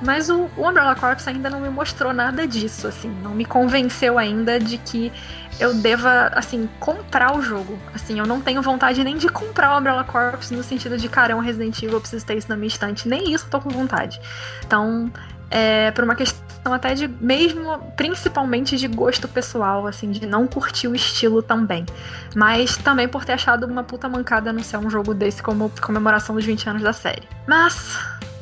Mas 0.03 0.31
o, 0.31 0.49
o 0.57 0.69
Umbrella 0.69 0.95
Corps 0.95 1.27
ainda 1.29 1.51
não 1.51 1.61
me 1.61 1.69
mostrou 1.69 2.13
nada 2.13 2.47
disso, 2.47 2.87
assim, 2.87 3.11
não 3.23 3.35
me 3.35 3.45
convenceu 3.45 4.19
ainda 4.19 4.59
de 4.59 4.79
que 4.79 5.13
eu 5.61 5.75
deva, 5.75 6.31
assim, 6.35 6.69
comprar 6.81 7.37
o 7.37 7.43
jogo. 7.43 7.79
Assim, 7.95 8.19
eu 8.19 8.27
não 8.27 8.41
tenho 8.41 8.63
vontade 8.63 9.05
nem 9.05 9.19
de 9.19 9.29
comprar 9.29 9.75
o 9.75 9.79
Umbrella 9.79 10.05
Corps 10.05 10.51
no 10.51 10.63
sentido 10.63 10.97
de, 10.97 11.09
cara, 11.09 11.33
é 11.33 11.37
um 11.37 11.41
Resident 11.41 11.77
Evil, 11.83 11.97
eu 11.97 12.01
preciso 12.01 12.25
ter 12.25 12.39
isso 12.39 12.49
na 12.49 12.57
minha 12.57 12.69
estante. 12.69 13.07
Nem 13.07 13.33
isso 13.33 13.45
eu 13.45 13.51
tô 13.51 13.61
com 13.61 13.69
vontade. 13.69 14.19
Então, 14.65 15.13
é, 15.51 15.91
por 15.91 16.05
uma 16.05 16.15
questão 16.15 16.73
até 16.73 16.95
de, 16.95 17.09
mesmo, 17.09 17.79
principalmente 17.95 18.77
de 18.79 18.87
gosto 18.87 19.29
pessoal, 19.29 19.87
assim, 19.87 20.11
de 20.11 20.25
não 20.25 20.47
curtir 20.47 20.89
o 20.89 20.95
estilo 20.95 21.43
também. 21.43 21.85
Mas 22.35 22.79
também 22.79 23.07
por 23.07 23.25
ter 23.25 23.33
achado 23.33 23.67
uma 23.67 23.85
puta 23.85 24.09
mancada 24.09 24.51
ser 24.63 24.79
um 24.79 24.89
jogo 24.89 25.13
desse 25.13 25.43
como 25.43 25.71
comemoração 25.81 26.35
dos 26.35 26.45
20 26.45 26.71
anos 26.71 26.83
da 26.83 26.93
série. 26.95 27.29
Mas, 27.47 27.99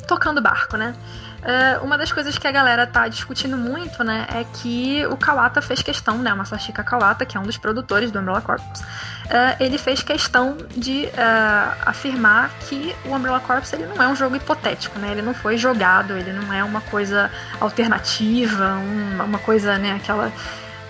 tocando 0.07 0.41
barco, 0.41 0.77
né? 0.77 0.95
Uh, 1.38 1.85
uma 1.85 1.97
das 1.97 2.11
coisas 2.11 2.37
que 2.37 2.47
a 2.49 2.50
galera 2.50 2.85
tá 2.85 3.07
discutindo 3.07 3.57
muito, 3.57 4.02
né, 4.02 4.26
é 4.35 4.45
que 4.45 5.07
o 5.07 5.16
Kawata 5.16 5.62
fez 5.62 5.80
questão, 5.83 6.18
né, 6.18 6.33
o 6.33 6.37
Masashika 6.37 6.83
Kawata, 6.83 7.25
que 7.25 7.37
é 7.37 7.40
um 7.40 7.45
dos 7.45 7.57
produtores 7.57 8.11
do 8.11 8.18
Umbrella 8.18 8.40
Corps, 8.40 8.61
uh, 8.61 9.57
ele 9.61 9.78
fez 9.78 10.02
questão 10.02 10.57
de 10.76 11.04
uh, 11.07 11.83
afirmar 11.87 12.50
que 12.68 12.92
o 13.04 13.14
Umbrella 13.14 13.38
Corps 13.38 13.73
ele 13.73 13.87
não 13.87 14.02
é 14.02 14.09
um 14.09 14.16
jogo 14.16 14.35
hipotético, 14.35 14.99
né, 14.99 15.12
ele 15.12 15.23
não 15.23 15.33
foi 15.33 15.57
jogado, 15.57 16.16
ele 16.16 16.33
não 16.33 16.52
é 16.52 16.64
uma 16.64 16.80
coisa 16.80 17.30
alternativa, 17.61 18.75
uma, 18.75 19.25
uma 19.25 19.38
coisa, 19.38 19.78
né, 19.78 19.92
aquela 19.92 20.33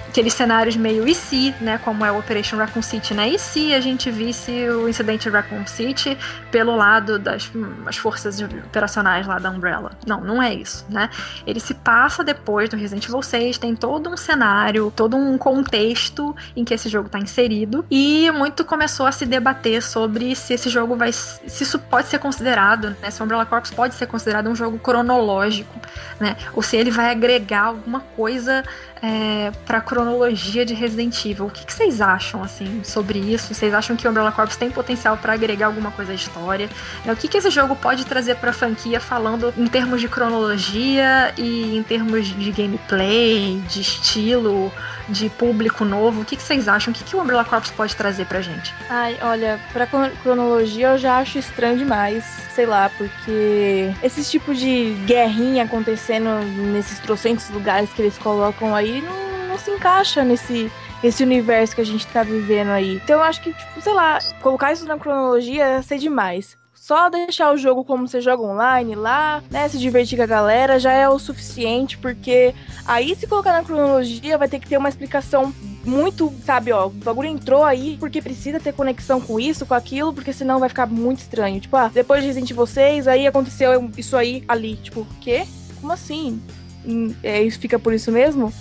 aqueles 0.08 0.32
cenários 0.32 0.76
meio 0.76 1.08
se, 1.14 1.54
né, 1.60 1.78
como 1.78 2.04
é 2.04 2.10
o 2.10 2.18
Operation 2.18 2.56
Raccoon 2.56 2.82
City, 2.82 3.14
né? 3.14 3.36
Se 3.38 3.74
a 3.74 3.80
gente 3.80 4.10
visse 4.10 4.68
o 4.68 4.88
incidente 4.88 5.28
Raccoon 5.28 5.66
City 5.66 6.16
pelo 6.50 6.74
lado 6.74 7.18
das 7.18 7.50
as 7.86 7.96
forças 7.96 8.40
operacionais 8.40 9.26
lá 9.26 9.38
da 9.38 9.50
Umbrella? 9.50 9.92
Não, 10.06 10.20
não 10.20 10.42
é 10.42 10.52
isso, 10.54 10.84
né? 10.88 11.10
Ele 11.46 11.60
se 11.60 11.74
passa 11.74 12.24
depois 12.24 12.68
do 12.68 12.76
Resident 12.76 13.04
Evil 13.06 13.22
6, 13.22 13.58
tem 13.58 13.74
todo 13.74 14.10
um 14.10 14.16
cenário, 14.16 14.92
todo 14.94 15.16
um 15.16 15.36
contexto 15.38 16.34
em 16.56 16.64
que 16.64 16.74
esse 16.74 16.88
jogo 16.88 17.06
está 17.06 17.18
inserido 17.18 17.84
e 17.90 18.30
muito 18.32 18.64
começou 18.64 19.06
a 19.06 19.12
se 19.12 19.24
debater 19.24 19.82
sobre 19.82 20.34
se 20.34 20.54
esse 20.54 20.68
jogo 20.68 20.96
vai 20.96 21.12
se 21.12 21.62
isso 21.62 21.78
pode 21.78 22.08
ser 22.08 22.18
considerado, 22.18 22.96
né, 23.00 23.10
se 23.10 23.20
o 23.20 23.24
Umbrella 23.24 23.46
Corps 23.46 23.70
pode 23.70 23.94
ser 23.94 24.06
considerado 24.06 24.48
um 24.48 24.54
jogo 24.54 24.78
cronológico, 24.78 25.78
né? 26.20 26.36
Ou 26.54 26.62
se 26.62 26.76
ele 26.76 26.90
vai 26.90 27.10
agregar 27.10 27.66
alguma 27.66 28.00
coisa 28.00 28.64
é, 29.02 29.50
para 29.66 29.80
cronologia 29.80 30.64
de 30.64 30.74
Resident 30.74 31.24
Evil. 31.24 31.46
O 31.46 31.50
que, 31.50 31.64
que, 31.64 31.72
vocês 31.72 32.00
acham 32.00 32.42
assim 32.42 32.82
sobre 32.84 33.18
isso? 33.18 33.54
Vocês 33.54 33.72
acham 33.72 33.96
que 33.96 34.06
o 34.06 34.10
Umbrella 34.10 34.32
Corps 34.32 34.56
tem 34.56 34.70
potencial 34.70 35.16
para 35.16 35.32
agregar 35.32 35.66
alguma 35.66 35.90
coisa 35.90 36.12
à 36.12 36.14
história? 36.14 36.68
É, 37.06 37.12
o 37.12 37.16
que, 37.16 37.28
que 37.28 37.36
esse 37.36 37.50
jogo 37.50 37.76
pode 37.76 38.04
trazer 38.04 38.36
para 38.36 38.50
a 38.50 38.52
franquia 38.52 39.00
falando 39.00 39.52
em 39.56 39.66
termos 39.66 40.00
de 40.00 40.08
cronologia 40.08 41.32
e 41.36 41.76
em 41.76 41.82
termos 41.82 42.26
de 42.26 42.50
gameplay, 42.52 43.62
de 43.68 43.80
estilo? 43.80 44.72
de 45.08 45.28
público 45.30 45.84
novo. 45.84 46.20
O 46.20 46.24
que, 46.24 46.36
que 46.36 46.42
vocês 46.42 46.68
acham? 46.68 46.92
O 46.92 46.94
que, 46.94 47.02
que 47.02 47.16
o 47.16 47.20
Umbrella 47.20 47.44
Corps 47.44 47.70
pode 47.70 47.96
trazer 47.96 48.26
pra 48.26 48.40
gente? 48.40 48.74
Ai, 48.88 49.18
olha, 49.22 49.58
pra 49.72 49.86
cronologia 49.86 50.88
eu 50.88 50.98
já 50.98 51.18
acho 51.18 51.38
estranho 51.38 51.78
demais. 51.78 52.24
Sei 52.54 52.66
lá, 52.66 52.90
porque 52.98 53.94
esses 54.02 54.28
tipos 54.28 54.58
de 54.58 54.96
guerrinha 55.06 55.62
acontecendo 55.62 56.28
nesses 56.72 56.98
trocentos 56.98 57.48
lugares 57.50 57.88
que 57.90 58.02
eles 58.02 58.18
colocam 58.18 58.74
aí 58.74 58.87
não, 59.02 59.48
não 59.48 59.58
se 59.58 59.70
encaixa 59.70 60.24
nesse 60.24 60.70
esse 61.02 61.22
universo 61.22 61.74
que 61.74 61.80
a 61.80 61.86
gente 61.86 62.06
tá 62.08 62.22
vivendo 62.22 62.70
aí. 62.70 62.96
Então 62.96 63.16
eu 63.16 63.22
acho 63.22 63.40
que, 63.40 63.52
tipo, 63.52 63.80
sei 63.80 63.92
lá, 63.92 64.18
colocar 64.42 64.72
isso 64.72 64.84
na 64.84 64.98
cronologia 64.98 65.74
ia 65.74 65.82
ser 65.82 65.98
demais. 65.98 66.56
Só 66.74 67.10
deixar 67.10 67.52
o 67.52 67.56
jogo 67.56 67.84
como 67.84 68.08
você 68.08 68.20
joga 68.20 68.42
online 68.42 68.94
lá, 68.94 69.42
né? 69.50 69.68
Se 69.68 69.78
divertir 69.78 70.16
com 70.16 70.24
a 70.24 70.26
galera 70.26 70.78
já 70.78 70.92
é 70.92 71.08
o 71.08 71.18
suficiente, 71.18 71.98
porque 71.98 72.54
aí 72.86 73.14
se 73.14 73.26
colocar 73.26 73.52
na 73.52 73.62
cronologia 73.62 74.38
vai 74.38 74.48
ter 74.48 74.58
que 74.58 74.66
ter 74.66 74.78
uma 74.78 74.88
explicação 74.88 75.52
muito, 75.84 76.32
sabe, 76.44 76.72
ó, 76.72 76.86
o 76.86 76.90
bagulho 76.90 77.28
entrou 77.28 77.64
aí 77.64 77.96
porque 77.98 78.22
precisa 78.22 78.58
ter 78.60 78.72
conexão 78.72 79.20
com 79.20 79.38
isso, 79.38 79.66
com 79.66 79.74
aquilo, 79.74 80.12
porque 80.14 80.32
senão 80.32 80.60
vai 80.60 80.68
ficar 80.68 80.86
muito 80.86 81.18
estranho. 81.18 81.60
Tipo, 81.60 81.76
ah, 81.76 81.90
depois 81.92 82.22
de 82.22 82.28
Resident 82.28 82.52
6, 82.66 83.06
aí 83.08 83.26
aconteceu 83.26 83.90
isso 83.96 84.16
aí 84.16 84.44
ali. 84.48 84.76
Tipo, 84.76 85.06
quê? 85.20 85.46
Como 85.80 85.92
assim? 85.92 86.40
Hum, 86.86 87.14
é, 87.22 87.42
isso 87.42 87.58
fica 87.58 87.78
por 87.78 87.92
isso 87.92 88.10
mesmo? 88.10 88.52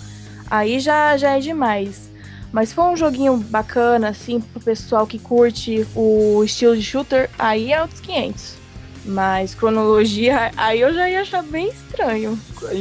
Aí 0.50 0.80
já, 0.80 1.16
já 1.16 1.36
é 1.36 1.40
demais. 1.40 2.08
Mas 2.52 2.72
for 2.72 2.84
um 2.90 2.96
joguinho 2.96 3.36
bacana, 3.36 4.08
assim, 4.08 4.40
pro 4.40 4.60
pessoal 4.60 5.06
que 5.06 5.18
curte 5.18 5.86
o 5.94 6.42
estilo 6.42 6.76
de 6.76 6.82
shooter, 6.82 7.28
aí 7.38 7.72
é 7.72 7.82
outros 7.82 8.00
500. 8.00 8.56
Mas 9.04 9.54
cronologia, 9.54 10.50
aí 10.56 10.80
eu 10.80 10.92
já 10.94 11.08
ia 11.08 11.20
achar 11.20 11.42
bem 11.42 11.68
estranho. 11.68 12.38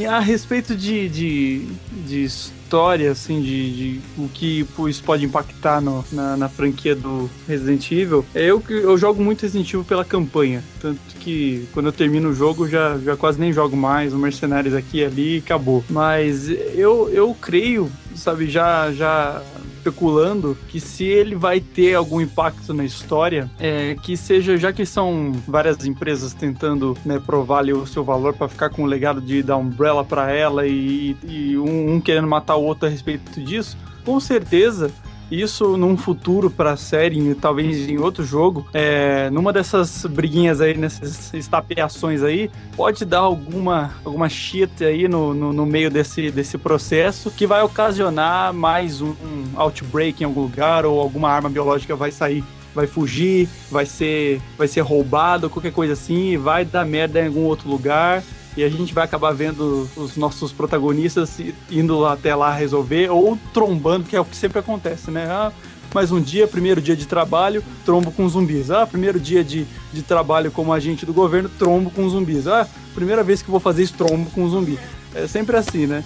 A 0.09 0.19
respeito 0.19 0.75
de, 0.75 1.09
de, 1.09 1.65
de 2.05 2.29
história, 2.67 3.11
assim, 3.11 3.41
de, 3.41 3.71
de, 3.73 4.01
o 4.17 4.27
que 4.27 4.67
isso 4.89 5.01
pode 5.03 5.23
impactar 5.23 5.79
no, 5.79 6.03
na, 6.11 6.35
na, 6.35 6.49
franquia 6.49 6.93
do 6.93 7.29
Resident 7.47 7.89
Evil, 7.91 8.25
é 8.35 8.43
eu, 8.43 8.61
eu 8.67 8.97
jogo 8.97 9.23
muito 9.23 9.43
Resident 9.43 9.69
Evil 9.69 9.85
pela 9.85 10.03
campanha. 10.03 10.61
Tanto 10.81 10.99
que 11.21 11.65
quando 11.73 11.85
eu 11.85 11.93
termino 11.93 12.29
o 12.29 12.33
jogo, 12.33 12.67
já, 12.67 12.97
já 12.97 13.15
quase 13.15 13.39
nem 13.39 13.53
jogo 13.53 13.77
mais, 13.77 14.13
o 14.13 14.17
Mercenários 14.17 14.75
aqui 14.75 14.97
e 14.97 15.05
ali 15.05 15.37
acabou. 15.37 15.83
Mas 15.89 16.49
eu, 16.49 17.09
eu 17.09 17.33
creio, 17.39 17.89
sabe, 18.13 18.49
já, 18.49 18.91
já 18.91 19.41
especulando 19.87 20.57
que 20.67 20.79
se 20.79 21.05
ele 21.05 21.35
vai 21.35 21.59
ter 21.59 21.95
algum 21.95 22.19
impacto 22.19 22.73
na 22.73 22.83
história, 22.83 23.49
é, 23.59 23.95
que 23.95 24.17
seja, 24.17 24.57
já 24.57 24.73
que 24.73 24.85
são 24.85 25.31
várias 25.47 25.85
empresas 25.85 26.33
tentando 26.33 26.97
né, 27.05 27.19
provar 27.19 27.59
ali 27.59 27.73
o 27.73 27.85
seu 27.85 28.03
valor 28.03 28.33
para 28.33 28.47
ficar 28.47 28.69
com 28.69 28.83
o 28.83 28.85
legado 28.85 29.21
de 29.21 29.41
dar 29.41 29.57
Umbrella 29.57 30.03
para 30.03 30.31
ela 30.31 30.67
e, 30.67 31.15
e 31.23 31.57
um, 31.57 31.95
um 31.95 32.01
querendo 32.01 32.27
matar 32.27 32.55
o 32.55 32.63
outro 32.63 32.87
a 32.87 32.91
respeito 32.91 33.41
disso, 33.41 33.77
com 34.03 34.19
certeza 34.19 34.91
isso 35.31 35.77
num 35.77 35.97
futuro 35.97 36.49
para 36.49 36.71
a 36.71 36.77
série, 36.77 37.35
talvez 37.35 37.89
em 37.89 37.97
outro 37.97 38.23
jogo, 38.23 38.67
é, 38.73 39.29
numa 39.29 39.51
dessas 39.51 40.05
briguinhas 40.05 40.61
aí, 40.61 40.77
nessas 40.77 41.33
estapeações 41.33 42.23
aí, 42.23 42.49
pode 42.75 43.03
dar 43.05 43.19
alguma, 43.19 43.93
alguma 44.05 44.29
shit 44.29 44.83
aí 44.83 45.07
no, 45.07 45.33
no, 45.33 45.53
no, 45.53 45.65
meio 45.65 45.89
desse, 45.89 46.31
desse 46.31 46.57
processo 46.57 47.29
que 47.29 47.45
vai 47.45 47.61
ocasionar 47.61 48.53
mais 48.53 49.01
um, 49.01 49.09
um 49.09 49.45
outbreak 49.55 50.23
em 50.23 50.25
algum 50.25 50.41
lugar 50.41 50.85
ou 50.85 50.99
alguma 50.99 51.29
arma 51.29 51.49
biológica 51.49 51.95
vai 51.95 52.11
sair 52.11 52.43
vai 52.75 52.85
fugir, 52.85 53.49
vai 53.71 53.87
ser, 53.87 54.39
vai 54.55 54.67
ser 54.67 54.81
roubado, 54.81 55.49
qualquer 55.49 55.71
coisa 55.71 55.93
assim, 55.93 56.37
vai 56.37 56.63
dar 56.63 56.85
merda 56.85 57.19
em 57.19 57.25
algum 57.25 57.41
outro 57.41 57.67
lugar 57.67 58.23
e 58.57 58.63
a 58.63 58.69
gente 58.69 58.91
vai 58.91 59.05
acabar 59.05 59.31
vendo 59.33 59.87
os 59.95 60.17
nossos 60.17 60.51
protagonistas 60.51 61.39
indo 61.69 62.03
até 62.07 62.35
lá 62.35 62.51
resolver 62.51 63.07
ou 63.11 63.37
trombando, 63.53 64.05
que 64.05 64.15
é 64.15 64.19
o 64.19 64.25
que 64.25 64.35
sempre 64.35 64.57
acontece, 64.57 65.11
né? 65.11 65.27
Ah, 65.29 65.51
mais 65.93 66.11
um 66.11 66.19
dia, 66.19 66.47
primeiro 66.47 66.81
dia 66.81 66.95
de 66.95 67.05
trabalho, 67.05 67.63
trombo 67.85 68.11
com 68.11 68.27
zumbis. 68.27 68.71
Ah, 68.71 68.87
primeiro 68.87 69.19
dia 69.19 69.43
de, 69.43 69.67
de 69.93 70.01
trabalho 70.01 70.51
como 70.51 70.73
agente 70.73 71.05
do 71.05 71.13
governo, 71.13 71.47
trombo 71.49 71.91
com 71.91 72.09
zumbis. 72.09 72.47
Ah, 72.47 72.67
primeira 72.95 73.23
vez 73.23 73.43
que 73.43 73.51
vou 73.51 73.59
fazer 73.59 73.83
isso, 73.83 73.93
trombo 73.93 74.27
com 74.31 74.49
zumbi. 74.49 74.79
É 75.13 75.27
sempre 75.27 75.55
assim, 75.55 75.85
né? 75.85 76.03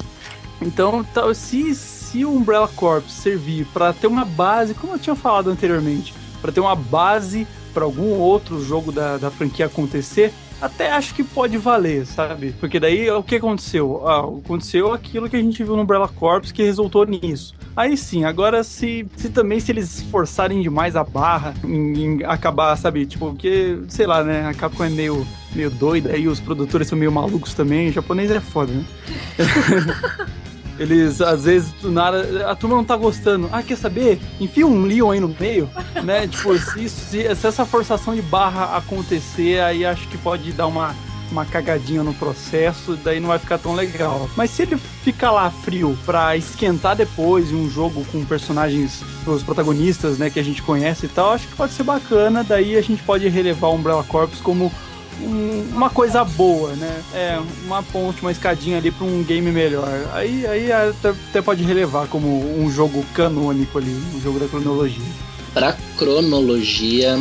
Então, 0.62 1.06
se, 1.34 1.74
se 1.74 2.26
o 2.26 2.34
Umbrella 2.34 2.68
Corps 2.68 3.10
servir 3.10 3.66
para 3.74 3.94
ter 3.94 4.08
uma 4.08 4.26
base, 4.26 4.74
como 4.74 4.94
eu 4.94 5.00
tinha 5.00 5.16
falado 5.16 5.50
anteriormente, 5.50 6.14
para 6.42 6.52
ter 6.52 6.60
uma 6.60 6.76
base 6.76 7.48
para 7.74 7.86
algum 7.86 8.20
outro 8.20 8.62
jogo 8.62 8.92
da, 8.92 9.18
da 9.18 9.32
franquia 9.32 9.68
acontecer, 9.68 10.34
até 10.62 10.92
acho 10.92 11.16
que 11.16 11.24
pode 11.24 11.58
valer, 11.58 12.06
sabe? 12.06 12.54
Porque 12.60 12.80
daí 12.80 13.10
o 13.10 13.24
que 13.24 13.36
aconteceu? 13.36 14.08
Ah, 14.08 14.20
aconteceu 14.20 14.94
aquilo 14.94 15.30
que 15.30 15.36
a 15.36 15.42
gente 15.42 15.64
viu 15.64 15.76
no 15.76 15.82
Umbrella 15.82 16.08
Corps 16.08 16.52
que 16.52 16.64
resultou 16.64 17.06
nisso. 17.06 17.56
Aí 17.76 17.96
sim, 17.96 18.26
agora 18.26 18.64
se, 18.64 19.08
se 19.16 19.30
também 19.30 19.60
se 19.60 19.72
eles 19.72 20.02
forçarem 20.04 20.62
demais 20.62 20.96
a 20.96 21.04
barra 21.04 21.54
em, 21.64 21.94
em 22.04 22.24
acabar, 22.26 22.76
sabe? 22.76 23.06
Tipo, 23.06 23.30
porque, 23.32 23.80
sei 23.88 24.06
lá, 24.06 24.24
né? 24.24 24.46
A 24.46 24.54
Capcom 24.54 24.84
é 24.84 24.90
meio, 24.90 25.26
meio 25.56 25.72
doida, 25.72 26.12
aí 26.12 26.28
os 26.28 26.40
produtores 26.40 26.88
são 26.88 26.98
meio 26.98 27.12
malucos 27.12 27.54
também. 27.54 27.90
O 27.90 27.94
japonês 27.94 28.30
é 28.30 28.40
foda, 28.40 28.74
né? 28.74 28.86
Eles, 30.82 31.22
às 31.22 31.44
vezes, 31.44 31.72
do 31.74 31.92
nada, 31.92 32.50
a 32.50 32.56
turma 32.56 32.76
não 32.76 32.84
tá 32.84 32.96
gostando. 32.96 33.48
Ah, 33.52 33.62
quer 33.62 33.78
saber? 33.78 34.20
Enfia 34.40 34.66
um 34.66 34.84
Leon 34.84 35.12
aí 35.12 35.20
no 35.20 35.36
meio, 35.40 35.70
né? 36.04 36.28
tipo, 36.28 36.58
se, 36.58 36.90
se, 36.90 37.36
se 37.36 37.48
essa 37.48 37.66
forçação 37.66 38.16
de 38.16 38.22
barra 38.24 38.76
acontecer, 38.76 39.62
aí 39.62 39.86
acho 39.86 40.08
que 40.08 40.18
pode 40.18 40.52
dar 40.52 40.66
uma 40.66 40.96
uma 41.32 41.46
cagadinha 41.46 42.04
no 42.04 42.14
processo, 42.14 42.98
daí 43.02 43.20
não 43.20 43.30
vai 43.30 43.40
ficar 43.40 43.58
tão 43.58 43.74
legal. 43.74 44.30
Mas 44.36 44.52
se 44.52 44.64
ele 44.64 44.76
ficar 44.76 45.32
lá 45.32 45.50
frio 45.50 45.98
pra 46.06 46.36
esquentar 46.36 46.96
depois 46.96 47.52
um 47.52 47.70
jogo 47.70 48.06
com 48.12 48.26
personagens, 48.26 49.02
os 49.26 49.42
protagonistas, 49.42 50.18
né, 50.18 50.30
que 50.30 50.40
a 50.40 50.44
gente 50.44 50.62
conhece 50.62 51.06
e 51.06 51.10
tal, 51.10 51.34
acho 51.34 51.48
que 51.48 51.56
pode 51.56 51.72
ser 51.72 51.84
bacana. 51.84 52.44
Daí 52.44 52.76
a 52.76 52.82
gente 52.82 53.02
pode 53.04 53.28
relevar 53.30 53.70
o 53.70 53.76
Umbrella 53.76 54.04
Corps 54.04 54.42
como 54.42 54.72
um, 55.26 55.70
uma 55.74 55.90
coisa 55.90 56.24
boa, 56.24 56.74
né? 56.74 57.04
É, 57.14 57.40
uma 57.66 57.84
ponte, 57.84 58.22
uma 58.22 58.32
escadinha 58.32 58.78
ali 58.78 58.92
para 58.92 59.06
um 59.06 59.24
game 59.24 59.52
melhor. 59.52 59.88
Aí, 60.14 60.46
aí 60.46 60.72
até, 60.72 61.10
até, 61.10 61.42
pode 61.42 61.64
relevar 61.64 62.08
como 62.08 62.28
um 62.28 62.70
jogo 62.72 63.04
canônico 63.14 63.78
ali, 63.78 63.92
um 64.16 64.22
jogo 64.22 64.40
da 64.40 64.48
cronologia. 64.48 65.04
Pra 65.54 65.76
cronologia, 65.98 67.20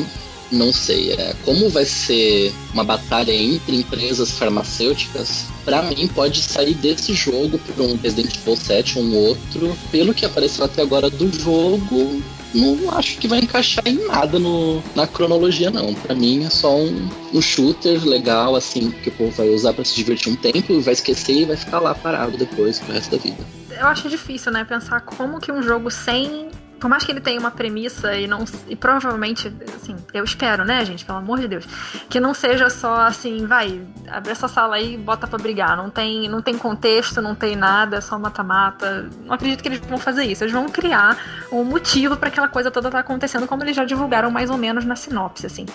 não 0.50 0.72
sei. 0.72 1.12
É, 1.12 1.34
como 1.44 1.68
vai 1.68 1.84
ser 1.84 2.52
uma 2.72 2.84
batalha 2.84 3.32
entre 3.32 3.76
empresas 3.76 4.32
farmacêuticas, 4.32 5.46
para 5.64 5.82
mim 5.82 6.08
pode 6.08 6.42
sair 6.42 6.74
desse 6.74 7.14
jogo 7.14 7.58
por 7.58 7.84
um 7.84 7.96
Resident 7.96 8.36
Evil 8.36 8.56
7 8.56 8.98
ou 8.98 9.04
um 9.04 9.14
outro. 9.16 9.76
Pelo 9.90 10.14
que 10.14 10.24
apareceu 10.24 10.64
até 10.64 10.82
agora 10.82 11.10
do 11.10 11.32
jogo, 11.32 12.22
não 12.54 12.90
acho 12.96 13.18
que 13.18 13.28
vai 13.28 13.38
encaixar 13.38 13.86
em 13.86 14.06
nada 14.06 14.38
no, 14.38 14.82
na 14.94 15.06
cronologia, 15.06 15.70
não. 15.70 15.94
Para 15.94 16.14
mim 16.14 16.44
é 16.44 16.50
só 16.50 16.76
um, 16.76 17.08
um 17.32 17.40
shooter 17.40 18.04
legal, 18.04 18.56
assim, 18.56 18.90
que 18.90 19.08
o 19.08 19.12
povo 19.12 19.30
vai 19.30 19.48
usar 19.48 19.72
para 19.72 19.84
se 19.84 19.94
divertir 19.94 20.32
um 20.32 20.36
tempo, 20.36 20.80
vai 20.80 20.94
esquecer 20.94 21.42
e 21.42 21.44
vai 21.44 21.56
ficar 21.56 21.78
lá 21.78 21.94
parado 21.94 22.36
depois 22.36 22.78
pro 22.78 22.92
resto 22.92 23.16
da 23.16 23.22
vida. 23.22 23.44
Eu 23.70 23.86
acho 23.86 24.08
difícil, 24.08 24.52
né, 24.52 24.64
pensar 24.64 25.00
como 25.00 25.40
que 25.40 25.50
um 25.50 25.62
jogo 25.62 25.90
sem 25.90 26.50
por 26.80 26.88
mais 26.88 27.04
que 27.04 27.12
ele 27.12 27.20
tenha 27.20 27.38
uma 27.38 27.50
premissa 27.50 28.16
e 28.16 28.26
não 28.26 28.44
e 28.66 28.74
provavelmente, 28.74 29.52
assim, 29.76 29.94
eu 30.14 30.24
espero, 30.24 30.64
né, 30.64 30.82
gente, 30.84 31.04
pelo 31.04 31.18
amor 31.18 31.38
de 31.38 31.46
Deus, 31.46 31.66
que 32.08 32.18
não 32.18 32.32
seja 32.32 32.70
só 32.70 33.02
assim, 33.02 33.46
vai, 33.46 33.82
abre 34.08 34.32
essa 34.32 34.48
sala 34.48 34.76
aí 34.76 34.94
e 34.94 34.96
bota 34.96 35.26
para 35.26 35.38
brigar, 35.38 35.76
não 35.76 35.90
tem, 35.90 36.28
não 36.28 36.40
tem 36.40 36.56
contexto, 36.56 37.20
não 37.20 37.34
tem 37.34 37.54
nada, 37.54 37.98
é 37.98 38.00
só 38.00 38.18
mata-mata. 38.18 39.08
Não 39.24 39.34
acredito 39.34 39.62
que 39.62 39.68
eles 39.68 39.80
vão 39.80 39.98
fazer 39.98 40.24
isso. 40.24 40.42
Eles 40.42 40.52
vão 40.52 40.68
criar 40.68 41.16
um 41.52 41.62
motivo 41.64 42.16
para 42.16 42.28
aquela 42.28 42.48
coisa 42.48 42.70
toda 42.70 42.88
estar 42.88 42.98
tá 42.98 43.04
acontecendo, 43.04 43.46
como 43.46 43.62
eles 43.62 43.76
já 43.76 43.84
divulgaram 43.84 44.30
mais 44.30 44.48
ou 44.48 44.56
menos 44.56 44.84
na 44.84 44.96
sinopse, 44.96 45.46
assim. 45.46 45.66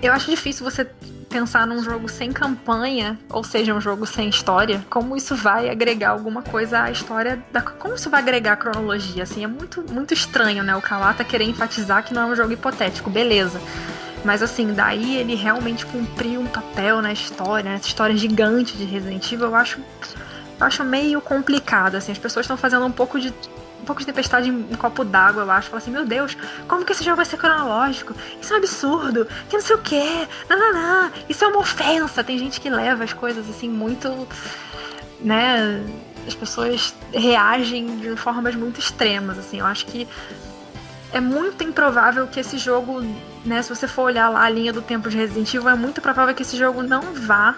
Eu 0.00 0.12
acho 0.12 0.30
difícil 0.30 0.64
você 0.64 0.88
pensar 1.34 1.66
num 1.66 1.82
jogo 1.82 2.08
sem 2.08 2.30
campanha, 2.30 3.18
ou 3.28 3.42
seja, 3.42 3.74
um 3.74 3.80
jogo 3.80 4.06
sem 4.06 4.28
história, 4.28 4.86
como 4.88 5.16
isso 5.16 5.34
vai 5.34 5.68
agregar 5.68 6.10
alguma 6.10 6.42
coisa 6.42 6.82
à 6.82 6.92
história 6.92 7.44
da 7.50 7.60
como 7.60 7.96
isso 7.96 8.08
vai 8.08 8.20
agregar 8.20 8.52
a 8.52 8.56
cronologia, 8.56 9.24
assim, 9.24 9.42
é 9.42 9.48
muito 9.48 9.84
muito 9.92 10.14
estranho, 10.14 10.62
né? 10.62 10.76
O 10.76 10.80
Kawata 10.80 11.24
querer 11.24 11.42
enfatizar 11.42 12.04
que 12.04 12.14
não 12.14 12.22
é 12.22 12.26
um 12.26 12.36
jogo 12.36 12.52
hipotético, 12.52 13.10
beleza. 13.10 13.60
Mas 14.24 14.44
assim, 14.44 14.72
daí 14.72 15.16
ele 15.16 15.34
realmente 15.34 15.84
cumpriu 15.84 16.40
um 16.40 16.46
papel 16.46 17.02
na 17.02 17.12
história, 17.12 17.68
nessa 17.68 17.88
história 17.88 18.16
gigante 18.16 18.76
de 18.76 18.84
Resident 18.84 19.32
Evil, 19.32 19.46
eu 19.48 19.56
acho 19.56 19.80
eu 20.60 20.64
acho 20.64 20.84
meio 20.84 21.20
complicado, 21.20 21.96
assim, 21.96 22.12
as 22.12 22.18
pessoas 22.18 22.44
estão 22.44 22.56
fazendo 22.56 22.86
um 22.86 22.92
pouco 22.92 23.18
de 23.18 23.34
um 23.84 23.86
pouco 23.86 24.00
de 24.00 24.06
tempestade 24.06 24.48
em 24.48 24.52
um 24.52 24.76
copo 24.76 25.04
d'água, 25.04 25.42
eu 25.42 25.50
acho. 25.50 25.68
Fala 25.68 25.80
assim, 25.80 25.90
meu 25.90 26.06
Deus, 26.06 26.36
como 26.66 26.84
que 26.84 26.92
esse 26.92 27.04
jogo 27.04 27.16
vai 27.16 27.26
ser 27.26 27.36
cronológico? 27.36 28.14
Isso 28.40 28.52
é 28.52 28.56
um 28.56 28.58
absurdo, 28.58 29.28
que 29.48 29.56
não 29.56 29.62
sei 29.62 29.76
o 29.76 29.78
quê, 29.78 30.26
não. 30.48 31.10
Isso 31.28 31.44
é 31.44 31.48
uma 31.48 31.58
ofensa. 31.58 32.24
Tem 32.24 32.38
gente 32.38 32.60
que 32.60 32.70
leva 32.70 33.04
as 33.04 33.12
coisas 33.12 33.48
assim 33.48 33.68
muito. 33.68 34.26
né? 35.20 35.84
As 36.26 36.34
pessoas 36.34 36.94
reagem 37.12 37.98
de 37.98 38.16
formas 38.16 38.54
muito 38.54 38.80
extremas, 38.80 39.38
assim. 39.38 39.60
Eu 39.60 39.66
acho 39.66 39.84
que 39.84 40.08
é 41.12 41.20
muito 41.20 41.62
improvável 41.62 42.26
que 42.26 42.40
esse 42.40 42.56
jogo, 42.56 43.02
né, 43.44 43.60
se 43.62 43.68
você 43.68 43.86
for 43.86 44.04
olhar 44.04 44.30
lá 44.30 44.42
a 44.42 44.48
linha 44.48 44.72
do 44.72 44.80
tempo 44.80 45.10
de 45.10 45.16
Resident 45.18 45.52
Evil, 45.52 45.68
é 45.68 45.74
muito 45.74 46.00
provável 46.00 46.34
que 46.34 46.42
esse 46.42 46.56
jogo 46.56 46.82
não 46.82 47.12
vá 47.12 47.54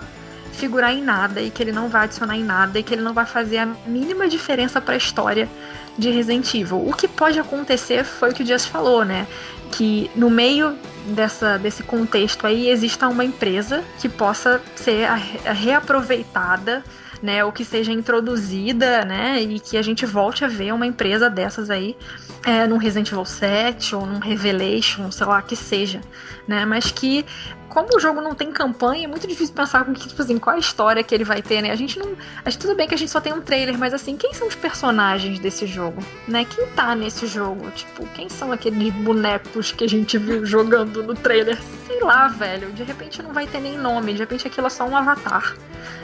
figurar 0.52 0.92
em 0.92 1.02
nada 1.02 1.40
e 1.40 1.50
que 1.50 1.62
ele 1.62 1.72
não 1.72 1.88
vai 1.88 2.04
adicionar 2.04 2.36
em 2.36 2.42
nada 2.42 2.78
e 2.78 2.82
que 2.82 2.92
ele 2.92 3.02
não 3.02 3.12
vai 3.12 3.26
fazer 3.26 3.58
a 3.58 3.66
mínima 3.86 4.26
diferença 4.26 4.80
para 4.80 4.94
a 4.94 4.96
história 4.96 5.48
de 5.98 6.10
Resident 6.10 6.52
Evil. 6.54 6.88
O 6.88 6.92
que 6.92 7.08
pode 7.08 7.38
acontecer 7.38 8.04
foi 8.04 8.30
o 8.30 8.34
que 8.34 8.42
o 8.42 8.46
Just 8.46 8.68
falou, 8.68 9.04
né? 9.04 9.26
Que 9.72 10.10
no 10.14 10.30
meio 10.30 10.76
dessa, 11.06 11.58
desse 11.58 11.82
contexto 11.82 12.46
aí 12.46 12.68
exista 12.68 13.08
uma 13.08 13.24
empresa 13.24 13.82
que 13.98 14.08
possa 14.08 14.60
ser 14.74 15.08
reaproveitada 15.44 16.82
né, 17.22 17.44
ou 17.44 17.52
que 17.52 17.64
seja 17.64 17.92
introduzida, 17.92 19.04
né, 19.04 19.40
e 19.40 19.58
que 19.58 19.76
a 19.76 19.82
gente 19.82 20.04
volte 20.04 20.44
a 20.44 20.48
ver 20.48 20.72
uma 20.72 20.86
empresa 20.86 21.30
dessas 21.30 21.70
aí 21.70 21.96
é, 22.44 22.66
num 22.66 22.76
Resident 22.76 23.10
Evil 23.10 23.24
7 23.24 23.94
ou 23.96 24.06
num 24.06 24.18
Revelation, 24.18 25.10
sei 25.10 25.26
lá, 25.26 25.40
que 25.42 25.56
seja, 25.56 26.00
né, 26.46 26.64
mas 26.64 26.90
que 26.90 27.24
como 27.76 27.94
o 27.94 28.00
jogo 28.00 28.22
não 28.22 28.34
tem 28.34 28.50
campanha, 28.50 29.04
é 29.04 29.06
muito 29.06 29.26
difícil 29.26 29.54
pensar 29.54 29.84
com 29.84 29.92
que, 29.92 30.08
tipo 30.08 30.22
assim, 30.22 30.38
qual 30.38 30.56
a 30.56 30.58
história 30.58 31.04
que 31.04 31.14
ele 31.14 31.24
vai 31.24 31.42
ter, 31.42 31.60
né? 31.60 31.70
A 31.70 31.76
gente 31.76 31.98
não. 31.98 32.16
A 32.42 32.48
gente, 32.48 32.62
tudo 32.62 32.74
bem 32.74 32.88
que 32.88 32.94
a 32.94 32.96
gente 32.96 33.10
só 33.10 33.20
tem 33.20 33.34
um 33.34 33.42
trailer, 33.42 33.76
mas 33.76 33.92
assim, 33.92 34.16
quem 34.16 34.32
são 34.32 34.48
os 34.48 34.54
personagens 34.54 35.38
desse 35.38 35.66
jogo? 35.66 36.02
Né? 36.26 36.46
Quem 36.46 36.66
tá 36.68 36.94
nesse 36.94 37.26
jogo? 37.26 37.70
Tipo, 37.72 38.06
quem 38.14 38.30
são 38.30 38.50
aqueles 38.50 38.94
bonecos 38.94 39.72
que 39.72 39.84
a 39.84 39.86
gente 39.86 40.16
viu 40.16 40.46
jogando 40.46 41.02
no 41.02 41.14
trailer? 41.14 41.58
Sei 41.86 42.00
lá, 42.00 42.26
velho. 42.26 42.72
De 42.72 42.82
repente 42.82 43.22
não 43.22 43.32
vai 43.32 43.46
ter 43.46 43.60
nem 43.60 43.78
nome, 43.78 44.12
de 44.12 44.18
repente 44.18 44.46
aquilo 44.46 44.66
é 44.66 44.70
só 44.70 44.86
um 44.86 44.96
avatar. 44.96 45.54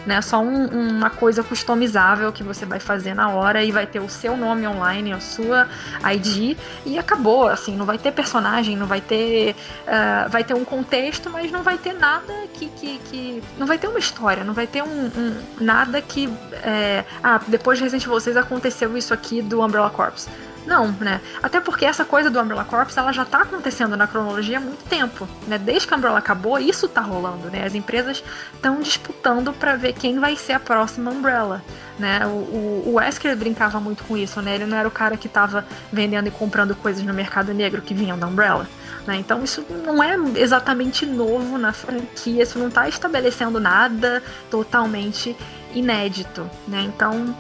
Né? 0.07 0.21
Só 0.21 0.41
um, 0.41 0.67
uma 0.67 1.11
coisa 1.11 1.43
customizável 1.43 2.33
que 2.33 2.43
você 2.43 2.65
vai 2.65 2.79
fazer 2.79 3.15
na 3.15 3.31
hora 3.31 3.65
e 3.65 3.71
vai 3.73 3.87
ter 3.87 4.01
o 4.01 4.09
seu 4.09 4.37
nome 4.37 4.67
online, 4.67 5.13
a 5.13 5.21
sua 5.21 5.69
ID, 6.13 6.57
e 6.87 6.99
acabou. 6.99 7.49
Assim, 7.49 7.77
não 7.77 7.85
vai 7.85 7.99
ter 7.99 8.13
personagem, 8.13 8.77
não 8.77 8.87
vai 8.87 9.01
ter. 9.01 9.57
Uh, 9.83 10.29
vai 10.29 10.45
ter 10.45 10.55
um 10.55 10.65
contexto, 10.65 11.31
mas 11.31 11.51
não 11.51 11.63
vai 11.63 11.79
ter 11.79 11.93
nada 11.93 12.33
que. 12.55 12.69
que, 12.69 13.01
que 13.11 13.43
não 13.59 13.67
vai 13.67 13.79
ter 13.79 13.89
uma 13.89 13.99
história, 13.99 14.45
não 14.45 14.55
vai 14.55 14.67
ter 14.67 14.83
um, 14.83 15.07
um 15.17 15.43
nada 15.61 16.01
que. 16.01 16.33
É, 16.65 17.05
ah, 17.23 17.41
depois 17.47 17.79
de 17.79 17.85
Resident 17.85 18.05
Evil 18.05 18.21
6 18.21 18.37
aconteceu 18.37 18.97
isso 18.97 19.13
aqui 19.13 19.43
do 19.43 19.61
Umbrella 19.63 19.91
Corps. 19.91 20.29
Não, 20.67 20.93
né? 20.93 21.21
Até 21.43 21.61
porque 21.61 21.85
essa 21.85 22.05
coisa 22.05 22.31
do 22.31 22.41
Umbrella 22.41 22.65
Corps, 22.65 22.97
ela 22.97 23.13
já 23.13 23.25
tá 23.25 23.43
acontecendo 23.43 23.97
na 23.97 24.07
cronologia 24.07 24.59
há 24.59 24.61
muito 24.61 24.85
tempo, 24.85 25.29
né? 25.47 25.59
Desde 25.59 25.89
que 25.89 25.95
a 25.95 25.97
Umbrella 25.97 26.19
acabou, 26.19 26.59
isso 26.59 26.89
tá 26.89 27.01
rolando, 27.01 27.51
né? 27.51 27.65
As 27.65 27.75
empresas 27.75 28.23
estão 28.55 28.81
disputando 28.81 29.53
para 29.53 29.75
ver 29.77 29.93
quem 29.93 30.19
vai 30.21 30.37
ser 30.37 30.53
a 30.53 30.61
próxima 30.61 31.11
Umbrella, 31.11 31.63
né? 31.99 32.25
O, 32.27 32.29
o, 32.29 32.83
o 32.87 32.93
Wesker 32.95 33.37
brincava 33.37 33.81
muito 33.81 34.05
com 34.05 34.17
isso, 34.17 34.41
né? 34.41 34.55
Ele 34.55 34.67
não 34.67 34.77
era 34.77 34.87
o 34.87 34.91
cara 34.91 35.17
que 35.17 35.29
tava 35.29 35.65
vendendo 35.93 36.29
e 36.29 36.31
comprando 36.31 36.77
coisas 36.77 37.03
no 37.03 37.13
mercado 37.13 37.53
negro 37.53 37.83
que 37.83 37.93
vinham 37.93 38.19
da 38.19 38.27
Umbrella. 38.27 38.69
Né? 39.07 39.17
Então 39.17 39.43
isso 39.43 39.65
não 39.85 40.03
é 40.03 40.17
exatamente 40.37 41.05
novo 41.05 41.59
na 41.59 41.73
franquia, 41.73 42.43
isso 42.43 42.59
não 42.59 42.69
está 42.69 42.89
estabelecendo 42.89 43.59
nada 43.59 44.23
totalmente 44.51 45.37
inédito. 45.75 46.49
Né? 46.69 46.83
Então 46.83 47.35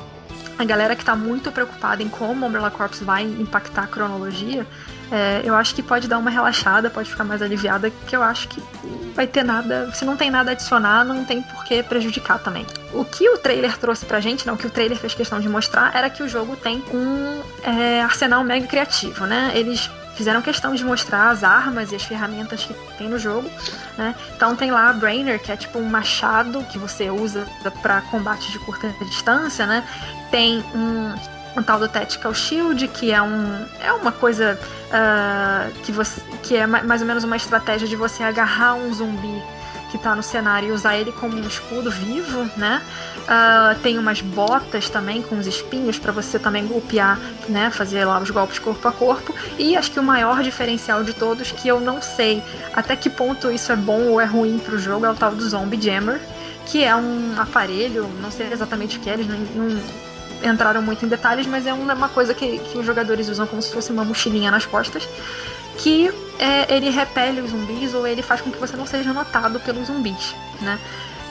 a 0.58 0.64
galera 0.64 0.94
que 0.94 1.02
está 1.02 1.16
muito 1.16 1.50
preocupada 1.50 2.02
em 2.02 2.08
como 2.08 2.46
Umbrella 2.46 2.70
Corps 2.70 3.00
vai 3.00 3.22
impactar 3.24 3.84
a 3.84 3.86
cronologia, 3.86 4.66
é, 5.10 5.42
eu 5.44 5.54
acho 5.54 5.74
que 5.74 5.82
pode 5.82 6.08
dar 6.08 6.16
uma 6.16 6.30
relaxada, 6.30 6.88
pode 6.88 7.10
ficar 7.10 7.24
mais 7.24 7.42
aliviada, 7.42 7.90
que 8.06 8.16
eu 8.16 8.22
acho 8.22 8.48
que 8.48 8.62
vai 9.14 9.26
ter 9.26 9.44
nada. 9.44 9.92
Se 9.92 10.06
não 10.06 10.16
tem 10.16 10.30
nada 10.30 10.50
a 10.50 10.52
adicionar, 10.52 11.04
não 11.04 11.22
tem 11.24 11.42
por 11.42 11.64
que 11.64 11.82
prejudicar 11.82 12.38
também. 12.38 12.66
O 12.94 13.04
que 13.04 13.28
o 13.28 13.36
trailer 13.36 13.76
trouxe 13.76 14.06
pra 14.06 14.20
gente, 14.20 14.46
não, 14.46 14.54
o 14.54 14.56
que 14.56 14.66
o 14.66 14.70
trailer 14.70 14.96
fez 14.96 15.12
questão 15.12 15.38
de 15.38 15.48
mostrar, 15.50 15.94
era 15.94 16.08
que 16.08 16.22
o 16.22 16.28
jogo 16.28 16.56
tem 16.56 16.82
um 16.92 17.42
é, 17.62 18.00
arsenal 18.00 18.42
mega 18.42 18.66
criativo, 18.66 19.26
né? 19.26 19.52
Eles 19.54 19.90
fizeram 20.14 20.42
questão 20.42 20.74
de 20.74 20.84
mostrar 20.84 21.30
as 21.30 21.42
armas 21.42 21.92
e 21.92 21.96
as 21.96 22.02
ferramentas 22.02 22.64
que 22.64 22.74
tem 22.98 23.08
no 23.08 23.18
jogo, 23.18 23.50
né? 23.96 24.14
Então 24.36 24.54
tem 24.54 24.70
lá 24.70 24.90
a 24.90 24.92
Brainer, 24.92 25.40
que 25.40 25.50
é 25.50 25.56
tipo 25.56 25.78
um 25.78 25.88
machado 25.88 26.64
que 26.64 26.78
você 26.78 27.10
usa 27.10 27.46
para 27.80 28.00
combate 28.02 28.50
de 28.50 28.58
curta 28.58 28.88
distância, 29.00 29.66
né? 29.66 29.84
Tem 30.30 30.64
um, 30.74 31.14
um 31.56 31.62
tal 31.62 31.78
do 31.78 31.88
Tactical 31.88 32.34
Shield, 32.34 32.88
que 32.88 33.12
é 33.12 33.22
um 33.22 33.66
é 33.80 33.92
uma 33.92 34.12
coisa 34.12 34.58
uh, 34.88 35.72
que 35.82 35.92
você 35.92 36.20
que 36.42 36.56
é 36.56 36.66
mais 36.66 37.00
ou 37.00 37.06
menos 37.06 37.24
uma 37.24 37.36
estratégia 37.36 37.86
de 37.86 37.96
você 37.96 38.22
agarrar 38.22 38.74
um 38.74 38.92
zumbi 38.92 39.42
que 39.92 39.98
tá 39.98 40.16
no 40.16 40.22
cenário 40.22 40.70
e 40.70 40.72
usar 40.72 40.96
ele 40.96 41.12
como 41.12 41.36
um 41.36 41.46
escudo 41.46 41.90
vivo, 41.90 42.50
né? 42.56 42.82
Uh, 43.18 43.78
tem 43.82 43.98
umas 43.98 44.22
botas 44.22 44.88
também 44.88 45.20
com 45.20 45.38
os 45.38 45.46
espinhos 45.46 45.98
para 45.98 46.10
você 46.10 46.38
também 46.38 46.66
golpear, 46.66 47.20
né? 47.46 47.70
Fazer 47.70 48.06
lá 48.06 48.18
os 48.18 48.30
golpes 48.30 48.58
corpo 48.58 48.88
a 48.88 48.92
corpo. 48.92 49.34
E 49.58 49.76
acho 49.76 49.90
que 49.90 50.00
o 50.00 50.02
maior 50.02 50.42
diferencial 50.42 51.04
de 51.04 51.12
todos, 51.12 51.52
que 51.52 51.68
eu 51.68 51.78
não 51.78 52.00
sei 52.00 52.42
até 52.72 52.96
que 52.96 53.10
ponto 53.10 53.50
isso 53.50 53.70
é 53.70 53.76
bom 53.76 54.08
ou 54.08 54.18
é 54.18 54.24
ruim 54.24 54.58
pro 54.58 54.78
jogo, 54.78 55.04
é 55.04 55.10
o 55.10 55.14
tal 55.14 55.32
do 55.34 55.46
Zombie 55.46 55.80
Jammer, 55.80 56.18
que 56.64 56.82
é 56.82 56.96
um 56.96 57.34
aparelho, 57.38 58.08
não 58.22 58.30
sei 58.30 58.50
exatamente 58.50 58.96
o 58.96 59.00
que 59.00 59.10
é, 59.10 59.12
eles 59.12 59.26
não, 59.26 59.38
não 59.54 59.82
entraram 60.42 60.80
muito 60.80 61.04
em 61.04 61.08
detalhes, 61.08 61.46
mas 61.46 61.66
é 61.66 61.72
uma 61.74 62.08
coisa 62.08 62.32
que, 62.32 62.58
que 62.58 62.78
os 62.78 62.86
jogadores 62.86 63.28
usam 63.28 63.46
como 63.46 63.60
se 63.60 63.70
fosse 63.70 63.92
uma 63.92 64.04
mochilinha 64.04 64.50
nas 64.50 64.64
costas 64.64 65.06
que 65.78 66.12
é, 66.38 66.74
ele 66.74 66.90
repele 66.90 67.40
os 67.40 67.50
zumbis 67.50 67.94
ou 67.94 68.06
ele 68.06 68.22
faz 68.22 68.40
com 68.40 68.50
que 68.50 68.58
você 68.58 68.76
não 68.76 68.86
seja 68.86 69.12
notado 69.12 69.60
pelos 69.60 69.86
zumbis, 69.86 70.34
né? 70.60 70.78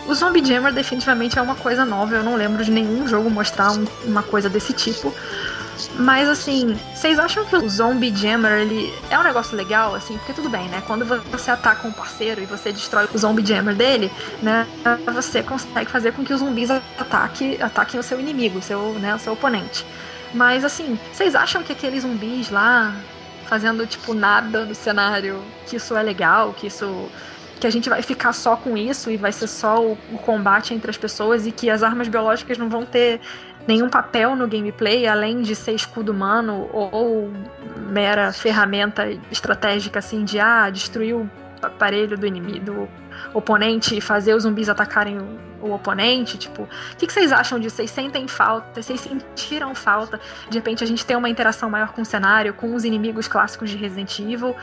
O 0.08 0.13
Zombie 0.15 0.43
Jammer 0.43 0.73
definitivamente 0.73 1.38
é 1.38 1.41
uma 1.41 1.56
coisa 1.56 1.86
nova, 1.86 2.15
eu 2.15 2.23
não 2.23 2.36
lembro 2.36 2.63
de 2.65 2.71
nenhum 2.71 3.08
jogo 3.08 3.30
mostrar 3.30 3.71
um, 3.71 3.86
uma 4.04 4.23
coisa 4.23 4.49
desse 4.49 4.73
tipo. 4.73 5.13
Mas 5.95 6.27
assim, 6.27 6.77
vocês 6.93 7.19
acham 7.19 7.45
que 7.45 7.56
o 7.56 7.69
Zombie 7.69 8.15
Jammer 8.15 8.51
ele 8.60 8.93
é 9.10 9.17
um 9.17 9.23
negócio 9.23 9.56
legal, 9.56 9.95
assim? 9.95 10.17
Porque 10.17 10.34
tudo 10.34 10.49
bem, 10.49 10.67
né? 10.69 10.82
Quando 10.86 11.06
você 11.06 11.51
ataca 11.51 11.88
um 11.88 11.91
parceiro 11.91 12.41
e 12.41 12.45
você 12.45 12.71
destrói 12.71 13.08
o 13.13 13.17
Zombie 13.17 13.45
Jammer 13.45 13.75
dele, 13.75 14.12
né? 14.41 14.67
Você 15.13 15.43
consegue 15.43 15.89
fazer 15.89 16.13
com 16.13 16.23
que 16.23 16.34
os 16.34 16.39
zumbis 16.39 16.69
ataque, 16.71 17.62
ataquem 17.62 17.99
o 17.99 18.04
seu 18.04 18.19
inimigo, 18.19 18.60
o 18.60 18.62
seu, 18.62 18.93
né, 18.99 19.15
o 19.15 19.19
seu 19.19 19.34
oponente. 19.34 19.86
Mas 20.34 20.63
assim, 20.63 20.99
vocês 21.12 21.36
acham 21.36 21.62
que 21.63 21.73
aqueles 21.73 22.04
zumbis 22.04 22.49
lá 22.49 22.95
fazendo 23.51 23.85
tipo 23.85 24.13
nada 24.13 24.63
no 24.63 24.73
cenário, 24.73 25.43
que 25.67 25.75
isso 25.75 25.93
é 25.93 26.01
legal, 26.01 26.53
que 26.53 26.67
isso 26.67 27.09
que 27.59 27.67
a 27.67 27.69
gente 27.69 27.89
vai 27.89 28.01
ficar 28.01 28.31
só 28.31 28.55
com 28.55 28.77
isso 28.77 29.11
e 29.11 29.17
vai 29.17 29.33
ser 29.33 29.47
só 29.47 29.83
o, 29.83 29.97
o, 30.09 30.17
combate 30.19 30.73
entre 30.73 30.89
as 30.89 30.97
pessoas 30.97 31.45
e 31.45 31.51
que 31.51 31.69
as 31.69 31.83
armas 31.83 32.07
biológicas 32.07 32.57
não 32.57 32.69
vão 32.69 32.85
ter 32.85 33.19
nenhum 33.67 33.89
papel 33.89 34.37
no 34.37 34.47
gameplay 34.47 35.05
além 35.05 35.41
de 35.41 35.53
ser 35.53 35.73
escudo 35.73 36.13
humano 36.13 36.69
ou, 36.71 36.89
ou 36.93 37.33
mera 37.89 38.31
ferramenta 38.31 39.11
estratégica 39.29 39.99
assim 39.99 40.23
de 40.23 40.39
ah, 40.39 40.69
destruir 40.69 41.13
o 41.13 41.29
aparelho 41.62 42.17
do 42.17 42.26
inimigo, 42.26 42.65
do 42.65 42.89
oponente 43.34 43.97
e 43.97 44.02
fazer 44.02 44.34
os 44.34 44.43
zumbis 44.43 44.69
atacarem 44.69 45.17
o, 45.19 45.39
o 45.62 45.71
oponente? 45.71 46.38
Tipo, 46.38 46.63
o 46.63 46.97
que, 46.97 47.08
que, 47.08 47.13
vocês 47.13 47.32
acham 47.32 47.60
disso? 47.60 47.76
Vocês 47.76 47.91
sentem 47.91 48.28
falta? 48.28 48.82
Vocês 48.82 49.00
sentiram 49.00 49.74
falta? 49.76 50.19
De 50.50 50.58
repente 50.58 50.84
a 50.84 50.88
gente 50.88 51.06
ter 51.06 51.15
uma 51.15 51.30
interação 51.30 51.69
maior 51.69 51.91
com 51.93 52.02
o 52.02 52.06
cenário, 52.06 52.54
com 52.54 52.74
os 52.74 52.84
inimigos 52.84 53.28
clássicos 53.28 53.69
de 53.69 53.78
Resident 53.78 54.19
Evil? 54.19 54.50
Uh, 54.50 54.56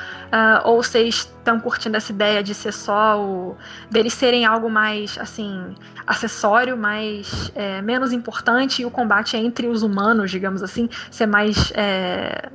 ou 0.64 0.82
vocês 0.82 1.30
estão 1.48 1.58
curtindo 1.60 1.96
essa 1.96 2.12
ideia 2.12 2.42
de 2.42 2.54
ser 2.54 2.72
só 2.72 3.20
o. 3.20 3.56
deles 3.90 4.12
serem 4.12 4.44
algo 4.44 4.68
mais, 4.68 5.16
assim, 5.18 5.74
acessório, 6.06 6.76
mais. 6.76 7.50
É, 7.54 7.80
menos 7.80 8.12
importante 8.12 8.82
e 8.82 8.84
o 8.84 8.90
combate 8.90 9.36
entre 9.36 9.66
os 9.66 9.82
humanos, 9.82 10.30
digamos 10.30 10.62
assim, 10.62 10.88
ser 11.10 11.26
mais. 11.26 11.72
É, 11.74 12.50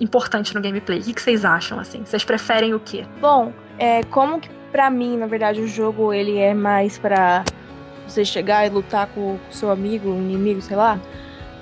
importante 0.00 0.54
no 0.54 0.60
gameplay. 0.60 0.98
O 0.98 1.02
que, 1.02 1.20
vocês 1.20 1.44
acham, 1.44 1.78
assim? 1.78 2.02
Vocês 2.04 2.24
preferem 2.24 2.74
o 2.74 2.80
quê? 2.80 3.04
Bom, 3.20 3.52
é, 3.78 4.02
como 4.04 4.40
que 4.40 4.48
pra 4.72 4.90
mim, 4.90 5.16
na 5.16 5.26
verdade, 5.26 5.60
o 5.60 5.68
jogo 5.68 6.12
ele 6.12 6.38
é 6.38 6.54
mais 6.54 6.98
pra 6.98 7.44
você 8.06 8.24
chegar 8.24 8.66
e 8.66 8.70
lutar 8.70 9.06
com 9.08 9.34
o 9.34 9.40
seu 9.50 9.70
amigo, 9.70 10.08
inimigo, 10.08 10.60
sei 10.60 10.76
lá. 10.76 10.98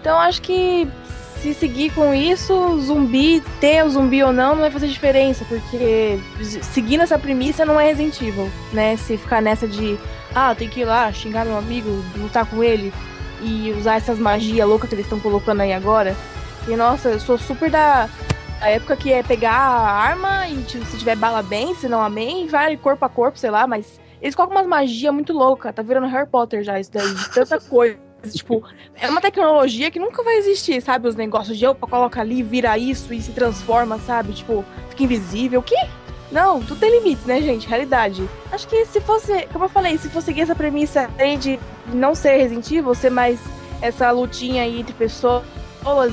Então 0.01 0.19
acho 0.19 0.41
que 0.41 0.89
se 1.41 1.55
seguir 1.55 1.93
com 1.93 2.13
isso, 2.13 2.81
zumbi, 2.81 3.41
ter 3.61 3.85
o 3.85 3.91
zumbi 3.91 4.23
ou 4.23 4.33
não, 4.33 4.55
não 4.55 4.63
vai 4.63 4.71
fazer 4.71 4.89
diferença, 4.89 5.45
porque 5.45 6.19
seguindo 6.63 7.03
essa 7.03 7.19
premissa 7.19 7.65
não 7.65 7.79
é 7.79 7.87
Resident 7.87 8.21
Evil, 8.21 8.51
né? 8.73 8.97
Se 8.97 9.17
ficar 9.17 9.41
nessa 9.41 9.67
de, 9.67 9.99
ah, 10.35 10.55
tem 10.55 10.69
que 10.69 10.81
ir 10.81 10.85
lá 10.85 11.13
xingar 11.13 11.45
meu 11.45 11.57
amigo, 11.57 12.03
lutar 12.17 12.45
com 12.47 12.63
ele 12.63 12.93
e 13.41 13.73
usar 13.79 13.97
essas 13.97 14.19
magias 14.19 14.67
loucas 14.67 14.89
que 14.89 14.95
eles 14.97 15.07
estão 15.07 15.21
colocando 15.21 15.61
aí 15.61 15.73
agora. 15.73 16.17
E 16.69 16.77
nossa, 16.77 17.09
eu 17.09 17.19
sou 17.19 17.39
super 17.39 17.71
da, 17.71 18.11
época 18.69 18.95
que 18.95 19.11
é 19.11 19.23
pegar 19.23 19.53
a 19.53 19.91
arma 19.91 20.47
e 20.49 20.63
tipo, 20.65 20.85
se 20.85 20.99
tiver 20.99 21.17
bala 21.17 21.43
bem, 21.43 21.75
se 21.75 21.89
não 21.89 22.03
amém, 22.03 22.47
vai 22.47 22.77
corpo 22.77 23.03
a 23.07 23.09
corpo, 23.09 23.39
sei 23.39 23.51
lá, 23.51 23.67
mas 23.67 23.99
eles 24.21 24.35
colocam 24.35 24.55
umas 24.55 24.67
magia 24.67 25.11
muito 25.11 25.33
louca, 25.33 25.73
tá 25.73 25.81
virando 25.81 26.09
Harry 26.09 26.29
Potter 26.29 26.63
já 26.63 26.79
isso 26.79 26.93
daí, 26.93 27.15
tanta 27.33 27.59
coisa. 27.71 27.97
tipo, 28.31 28.63
é 28.97 29.09
uma 29.09 29.21
tecnologia 29.21 29.91
que 29.91 29.99
nunca 29.99 30.23
vai 30.23 30.37
existir, 30.37 30.83
sabe? 30.83 31.09
Os 31.09 31.15
negócios 31.15 31.57
de 31.57 31.67
opa, 31.67 31.87
coloca 31.87 32.21
ali, 32.21 32.43
vira 32.43 32.77
isso 32.77 33.15
e 33.15 33.23
se 33.23 33.33
transforma, 33.33 33.99
sabe? 34.01 34.35
Tipo, 34.35 34.63
fica 34.91 35.05
invisível. 35.05 35.61
O 35.61 35.63
quê? 35.63 35.89
Não, 36.31 36.61
tudo 36.61 36.81
tem 36.81 36.91
limites, 36.91 37.25
né, 37.25 37.41
gente? 37.41 37.67
Realidade. 37.67 38.29
Acho 38.53 38.69
que 38.69 38.85
se 38.85 39.01
fosse, 39.01 39.47
como 39.53 39.65
eu 39.65 39.69
falei, 39.71 39.97
se 39.97 40.11
fosse 40.11 40.27
seguir 40.27 40.43
essa 40.43 40.55
premissa 40.55 41.09
de 41.41 41.59
não 41.95 42.15
ser 42.15 42.37
Resident 42.37 42.71
Evil, 42.71 42.95
ser 42.95 43.11
mais 43.11 43.41
essa 43.81 44.11
lutinha 44.11 44.65
aí 44.65 44.81
entre 44.81 44.93
pessoas 44.93 45.43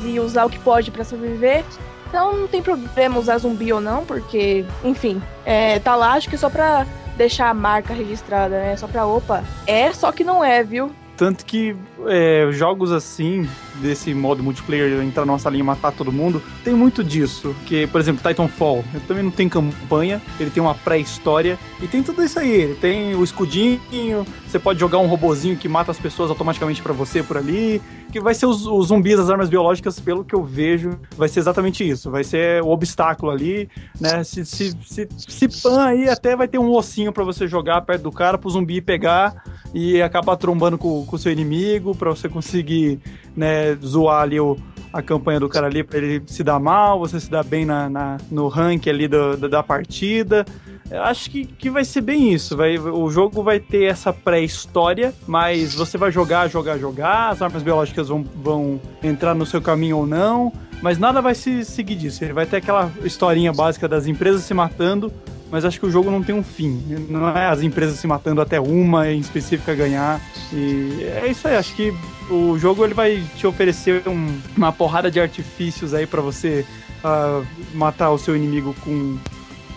e 0.06 0.20
usar 0.20 0.46
o 0.46 0.50
que 0.50 0.60
pode 0.60 0.92
para 0.92 1.04
sobreviver, 1.04 1.64
então 2.08 2.34
não 2.34 2.48
tem 2.48 2.62
problema 2.62 3.20
usar 3.20 3.38
zumbi 3.38 3.74
ou 3.74 3.82
não, 3.82 4.06
porque, 4.06 4.66
enfim, 4.84 5.22
é, 5.46 5.80
tá 5.80 5.96
lá, 5.96 6.14
acho 6.14 6.30
que 6.30 6.38
só 6.38 6.50
pra 6.50 6.86
deixar 7.18 7.50
a 7.50 7.54
marca 7.54 7.94
registrada, 7.94 8.58
né? 8.58 8.78
Só 8.78 8.88
pra, 8.88 9.06
opa, 9.06 9.44
é, 9.66 9.92
só 9.92 10.12
que 10.12 10.24
não 10.24 10.44
é, 10.44 10.64
viu? 10.64 10.92
Tanto 11.18 11.46
que 11.46 11.76
é, 12.08 12.50
jogos 12.52 12.92
assim, 12.92 13.48
desse 13.82 14.14
modo 14.14 14.44
multiplayer, 14.44 15.02
entrar 15.02 15.26
na 15.26 15.32
nossa 15.34 15.50
linha 15.50 15.62
e 15.62 15.66
matar 15.66 15.92
todo 15.92 16.12
mundo, 16.12 16.42
tem 16.64 16.74
muito 16.74 17.04
disso. 17.04 17.56
Que, 17.66 17.88
por 17.88 18.00
exemplo, 18.02 18.28
Titanfall, 18.28 18.84
ele 18.94 19.04
também 19.08 19.24
não 19.24 19.32
tem 19.32 19.48
campanha, 19.48 20.22
ele 20.40 20.50
tem 20.50 20.62
uma 20.62 20.76
pré-história 20.76 21.58
e 21.82 21.88
tem 21.88 22.04
tudo 22.04 22.24
isso 22.24 22.40
aí. 22.40 22.52
Ele 22.52 22.76
tem 22.76 23.16
o 23.16 23.24
escudinho, 23.24 24.26
você 24.48 24.60
pode 24.60 24.80
jogar 24.80 24.98
um 25.00 25.08
robozinho 25.08 25.58
que 25.58 25.68
mata 25.68 25.92
as 25.92 26.00
pessoas 26.00 26.30
automaticamente 26.30 26.82
para 26.82 26.94
você 26.94 27.24
por 27.24 27.38
ali. 27.38 27.82
Que 28.12 28.22
vai 28.22 28.34
ser 28.34 28.46
os, 28.46 28.66
os, 28.66 28.88
zumbis, 28.88 29.20
as 29.20 29.30
armas 29.30 29.50
biológicas, 29.50 30.00
pelo 30.00 30.24
que 30.24 30.34
eu 30.34 30.42
vejo, 30.42 30.92
vai 31.18 31.28
ser 31.28 31.42
exatamente 31.42 31.88
isso. 31.88 32.10
Vai 32.10 32.24
ser 32.24 32.62
o 32.64 32.70
obstáculo 32.70 33.30
ali, 33.30 33.68
né? 34.00 34.24
Se, 34.24 34.46
se, 34.46 34.74
se, 34.86 35.10
se 35.18 35.62
pan 35.62 35.84
aí, 35.84 36.08
até 36.08 36.34
vai 36.34 36.48
ter 36.48 36.58
um 36.58 36.72
ossinho 36.72 37.12
para 37.12 37.26
você 37.26 37.46
jogar 37.46 37.82
perto 37.82 38.04
do 38.04 38.12
cara 38.12 38.38
pro 38.38 38.50
zumbi 38.50 38.80
pegar 38.80 39.44
e 39.74 40.02
acabar 40.02 40.38
trombando 40.38 40.78
com 40.78 41.06
o 41.12 41.18
seu 41.18 41.30
inimigo 41.30 41.85
para 41.94 42.10
você 42.10 42.30
conseguir, 42.30 43.00
né, 43.36 43.76
zoar 43.76 44.24
ali 44.24 44.40
o, 44.40 44.58
a 44.94 45.02
campanha 45.02 45.40
do 45.40 45.50
cara 45.50 45.68
ali 45.68 45.84
para 45.84 45.98
ele 45.98 46.24
se 46.26 46.42
dar 46.42 46.60
mal, 46.60 46.98
você 46.98 47.20
se 47.20 47.30
dar 47.30 47.44
bem 47.44 47.66
na, 47.66 47.90
na 47.90 48.18
no 48.32 48.48
ranking 48.48 48.90
ali 48.90 49.08
do, 49.08 49.36
da 49.36 49.62
partida. 49.62 50.46
Eu 50.90 51.04
acho 51.04 51.32
que, 51.32 51.46
que 51.46 51.70
vai 51.70 51.84
ser 51.84 52.02
bem 52.02 52.32
isso. 52.32 52.56
Vai, 52.56 52.78
o 52.78 53.10
jogo 53.10 53.44
vai 53.44 53.60
ter 53.60 53.86
essa 53.86 54.14
pré-história, 54.14 55.14
mas 55.28 55.74
você 55.74 55.98
vai 55.98 56.12
jogar, 56.12 56.48
jogar, 56.48 56.78
jogar. 56.78 57.30
As 57.30 57.42
armas 57.42 57.64
biológicas 57.64 58.08
vão, 58.08 58.24
vão 58.24 58.80
entrar 59.04 59.34
no 59.34 59.46
seu 59.46 59.62
caminho 59.62 59.98
ou 59.98 60.08
não. 60.08 60.54
Mas 60.82 61.00
nada 61.00 61.22
vai 61.22 61.34
se 61.34 61.66
seguir 61.66 61.96
disso. 61.96 62.24
Ele 62.24 62.34
vai 62.34 62.46
ter 62.46 62.58
aquela 62.58 62.92
historinha 63.04 63.52
básica 63.52 63.88
das 63.88 64.06
empresas 64.06 64.44
se 64.44 64.54
matando 64.54 65.12
mas 65.52 65.64
acho 65.64 65.80
que 65.80 65.86
o 65.86 65.92
jogo 65.92 66.10
não 66.12 66.24
tem 66.24 66.34
um 66.34 66.44
fim. 66.44 66.82
Não 67.10 67.30
é 67.30 67.48
as 67.48 67.62
empresas 67.62 68.00
se 68.00 68.08
matando 68.08 68.42
até 68.42 68.60
uma 68.60 69.12
em 69.12 69.20
específica 69.20 69.74
ganhar. 69.76 70.20
E 70.52 71.04
é 71.04 71.28
isso 71.30 71.48
aí, 71.48 71.56
acho 71.56 71.76
que 71.76 71.94
o 72.30 72.58
jogo 72.58 72.84
ele 72.84 72.94
vai 72.94 73.24
te 73.38 73.46
oferecer 73.46 74.08
um, 74.08 74.38
uma 74.58 74.72
porrada 74.72 75.12
de 75.12 75.20
artifícios 75.20 75.94
aí 75.94 76.08
para 76.08 76.22
você 76.22 76.66
uh, 77.04 77.46
matar 77.74 78.12
o 78.12 78.18
seu 78.18 78.36
inimigo 78.36 78.76
com 78.84 79.18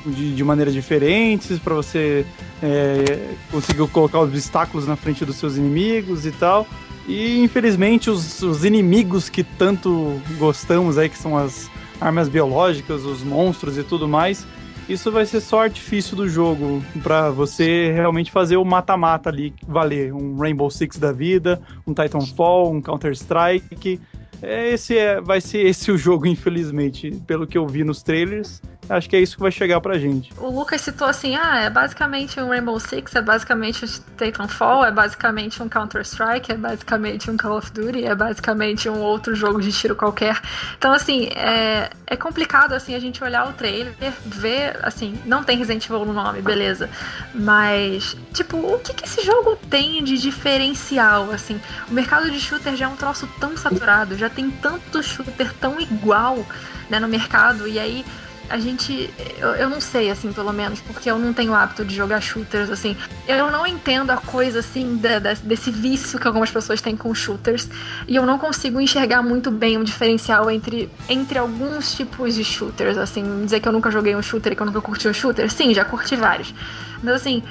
de, 0.06 0.34
de 0.34 0.44
maneiras 0.44 0.72
diferentes, 0.72 1.58
para 1.58 1.74
você 1.74 2.24
é, 2.62 3.34
conseguir 3.50 3.86
colocar 3.88 4.20
obstáculos 4.20 4.86
na 4.86 4.96
frente 4.96 5.24
dos 5.24 5.36
seus 5.36 5.56
inimigos 5.56 6.26
e 6.26 6.32
tal. 6.32 6.66
E 7.06 7.42
infelizmente 7.42 8.10
os, 8.10 8.42
os 8.42 8.64
inimigos 8.64 9.28
que 9.28 9.42
tanto 9.42 10.20
gostamos 10.38 10.98
aí, 10.98 11.08
que 11.08 11.18
são 11.18 11.36
as 11.36 11.70
armas 12.00 12.28
biológicas, 12.28 13.04
os 13.04 13.22
monstros 13.22 13.76
e 13.78 13.82
tudo 13.82 14.06
mais, 14.06 14.46
isso 14.88 15.12
vai 15.12 15.26
ser 15.26 15.40
só 15.40 15.62
artifício 15.62 16.16
do 16.16 16.28
jogo 16.28 16.82
para 17.02 17.30
você 17.30 17.92
realmente 17.92 18.32
fazer 18.32 18.56
o 18.56 18.64
mata-mata 18.64 19.28
ali 19.28 19.54
valer. 19.66 20.12
Um 20.14 20.36
Rainbow 20.36 20.70
Six 20.70 20.96
da 20.98 21.12
vida, 21.12 21.60
um 21.86 21.92
Titanfall, 21.92 22.72
um 22.72 22.80
Counter-Strike. 22.80 24.00
É, 24.40 24.70
esse 24.70 24.96
é, 24.96 25.20
vai 25.20 25.40
ser 25.40 25.66
esse 25.66 25.90
o 25.90 25.98
jogo, 25.98 26.24
infelizmente, 26.28 27.10
pelo 27.26 27.46
que 27.46 27.58
eu 27.58 27.66
vi 27.66 27.84
nos 27.84 28.02
trailers 28.02 28.62
acho 28.88 29.08
que 29.08 29.16
é 29.16 29.20
isso 29.20 29.36
que 29.36 29.42
vai 29.42 29.52
chegar 29.52 29.80
pra 29.80 29.98
gente. 29.98 30.32
O 30.36 30.48
Lucas 30.48 30.80
citou 30.80 31.06
assim: 31.06 31.36
ah, 31.36 31.60
é 31.60 31.70
basicamente 31.70 32.40
um 32.40 32.48
Rainbow 32.48 32.78
Six, 32.78 33.14
é 33.14 33.22
basicamente 33.22 33.84
um 33.84 33.88
Titanfall, 34.16 34.84
é 34.84 34.90
basicamente 34.90 35.62
um 35.62 35.68
Counter-Strike, 35.68 36.52
é 36.52 36.56
basicamente 36.56 37.30
um 37.30 37.36
Call 37.36 37.58
of 37.58 37.70
Duty, 37.72 38.04
é 38.04 38.14
basicamente 38.14 38.88
um 38.88 38.98
outro 38.98 39.34
jogo 39.34 39.60
de 39.60 39.72
tiro 39.72 39.94
qualquer. 39.94 40.40
Então, 40.76 40.92
assim, 40.92 41.28
é, 41.34 41.90
é 42.06 42.16
complicado 42.16 42.72
assim 42.72 42.94
a 42.94 42.98
gente 42.98 43.22
olhar 43.22 43.48
o 43.48 43.52
trailer, 43.52 43.92
ver, 44.24 44.78
assim, 44.82 45.18
não 45.24 45.44
tem 45.44 45.58
Resident 45.58 45.84
Evil 45.84 46.04
no 46.04 46.12
nome, 46.12 46.40
beleza. 46.40 46.88
Mas, 47.34 48.16
tipo, 48.32 48.56
o 48.56 48.78
que, 48.78 48.94
que 48.94 49.04
esse 49.04 49.24
jogo 49.24 49.56
tem 49.68 50.02
de 50.02 50.18
diferencial, 50.18 51.30
assim? 51.30 51.60
O 51.88 51.94
mercado 51.94 52.30
de 52.30 52.40
shooter 52.40 52.76
já 52.76 52.86
é 52.86 52.88
um 52.88 52.96
troço 52.96 53.28
tão 53.38 53.56
saturado, 53.56 54.16
já 54.16 54.28
tem 54.30 54.50
tanto 54.50 55.02
shooter 55.02 55.52
tão 55.54 55.80
igual 55.80 56.44
né, 56.88 56.98
no 56.98 57.08
mercado, 57.08 57.68
e 57.68 57.78
aí 57.78 58.04
a 58.48 58.58
gente. 58.58 59.10
Eu, 59.38 59.48
eu, 59.50 59.70
não 59.70 59.80
sei, 59.80 60.10
assim, 60.10 60.32
pelo 60.32 60.52
menos, 60.52 60.80
porque 60.80 61.10
eu 61.10 61.18
não 61.18 61.32
tenho 61.32 61.54
hábito 61.54 61.84
de 61.84 61.94
jogar 61.94 62.20
shooters, 62.20 62.70
assim. 62.70 62.96
Eu 63.26 63.50
não 63.50 63.66
entendo 63.66 64.10
a 64.10 64.16
coisa, 64.16 64.60
assim, 64.60 64.96
da, 64.96 65.18
da, 65.18 65.34
desse 65.34 65.70
vício 65.70 66.18
que 66.18 66.26
algumas 66.26 66.50
pessoas 66.50 66.80
têm 66.80 66.96
com 66.96 67.14
shooters. 67.14 67.68
E 68.06 68.16
eu 68.16 68.24
não 68.24 68.38
consigo 68.38 68.80
enxergar 68.80 69.22
muito 69.22 69.50
bem 69.50 69.76
o 69.76 69.84
diferencial 69.84 70.50
entre, 70.50 70.90
entre 71.08 71.38
alguns 71.38 71.94
tipos 71.94 72.34
de 72.34 72.44
shooters, 72.44 72.96
assim. 72.96 73.44
Dizer 73.44 73.60
que 73.60 73.68
eu 73.68 73.72
nunca 73.72 73.90
joguei 73.90 74.16
um 74.16 74.22
shooter 74.22 74.52
e 74.52 74.56
que 74.56 74.62
eu 74.62 74.66
nunca 74.66 74.80
curti 74.80 75.08
um 75.08 75.14
shooter. 75.14 75.50
Sim, 75.50 75.74
já 75.74 75.84
curti 75.84 76.16
vários. 76.16 76.54
Mas, 77.02 77.14
assim, 77.14 77.42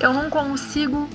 eu 0.00 0.12
não 0.12 0.30
consigo 0.30 1.08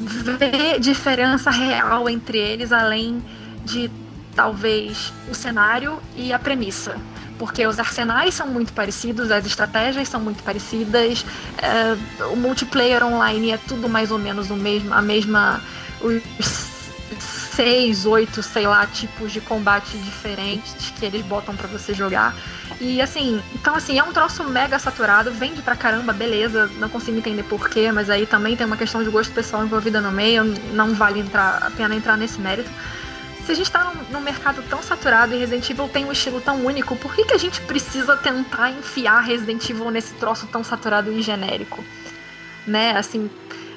ver 0.00 0.80
diferença 0.80 1.50
real 1.50 2.08
entre 2.08 2.38
eles, 2.38 2.72
além 2.72 3.22
de 3.64 3.90
talvez 4.34 5.12
o 5.30 5.34
cenário 5.34 5.98
e 6.16 6.32
a 6.32 6.38
premissa 6.38 6.96
porque 7.38 7.66
os 7.66 7.78
arsenais 7.78 8.34
são 8.34 8.48
muito 8.48 8.72
parecidos, 8.72 9.30
as 9.30 9.46
estratégias 9.46 10.08
são 10.08 10.20
muito 10.20 10.42
parecidas, 10.42 11.24
é, 11.58 12.24
o 12.24 12.36
multiplayer 12.36 13.04
online 13.04 13.52
é 13.52 13.58
tudo 13.58 13.88
mais 13.88 14.10
ou 14.10 14.18
menos 14.18 14.50
o 14.50 14.56
mesmo, 14.56 14.92
a 14.92 15.00
mesma. 15.00 15.60
Os 16.00 16.22
seis, 17.58 18.06
oito, 18.06 18.40
sei 18.40 18.68
lá, 18.68 18.86
tipos 18.86 19.32
de 19.32 19.40
combate 19.40 19.98
diferentes 19.98 20.92
que 20.96 21.04
eles 21.04 21.26
botam 21.26 21.56
para 21.56 21.66
você 21.66 21.92
jogar. 21.92 22.32
E 22.80 23.00
assim, 23.02 23.42
então 23.52 23.74
assim, 23.74 23.98
é 23.98 24.04
um 24.04 24.12
troço 24.12 24.44
mega 24.44 24.78
saturado, 24.78 25.32
vende 25.32 25.60
pra 25.60 25.74
caramba, 25.74 26.12
beleza, 26.12 26.70
não 26.78 26.88
consigo 26.88 27.18
entender 27.18 27.42
porquê, 27.42 27.90
mas 27.90 28.10
aí 28.10 28.26
também 28.26 28.54
tem 28.54 28.64
uma 28.64 28.76
questão 28.76 29.02
de 29.02 29.10
gosto 29.10 29.32
pessoal 29.32 29.64
envolvida 29.64 30.00
no 30.00 30.12
meio, 30.12 30.44
não 30.72 30.94
vale 30.94 31.18
entrar, 31.18 31.58
a 31.60 31.70
pena 31.72 31.96
entrar 31.96 32.16
nesse 32.16 32.40
mérito 32.40 32.70
se 33.48 33.52
a 33.52 33.54
gente 33.54 33.70
tá 33.70 33.82
num, 33.84 34.12
num, 34.12 34.20
mercado 34.20 34.62
tão 34.68 34.82
saturado 34.82 35.34
e 35.34 35.38
Resident 35.38 35.70
Evil 35.70 35.88
tem 35.88 36.04
um 36.04 36.12
estilo 36.12 36.38
tão 36.38 36.66
único, 36.66 36.94
por 36.96 37.14
que, 37.14 37.24
que 37.24 37.32
a 37.32 37.38
gente 37.38 37.62
precisa 37.62 38.14
tentar 38.14 38.70
enfiar 38.70 39.20
Resident 39.20 39.70
Evil 39.70 39.90
nesse 39.90 40.12
troço 40.14 40.46
tão 40.48 40.62
saturado 40.62 41.10
e 41.10 41.22
genérico? 41.22 41.82
Né, 42.66 42.94
assim, 42.94 43.30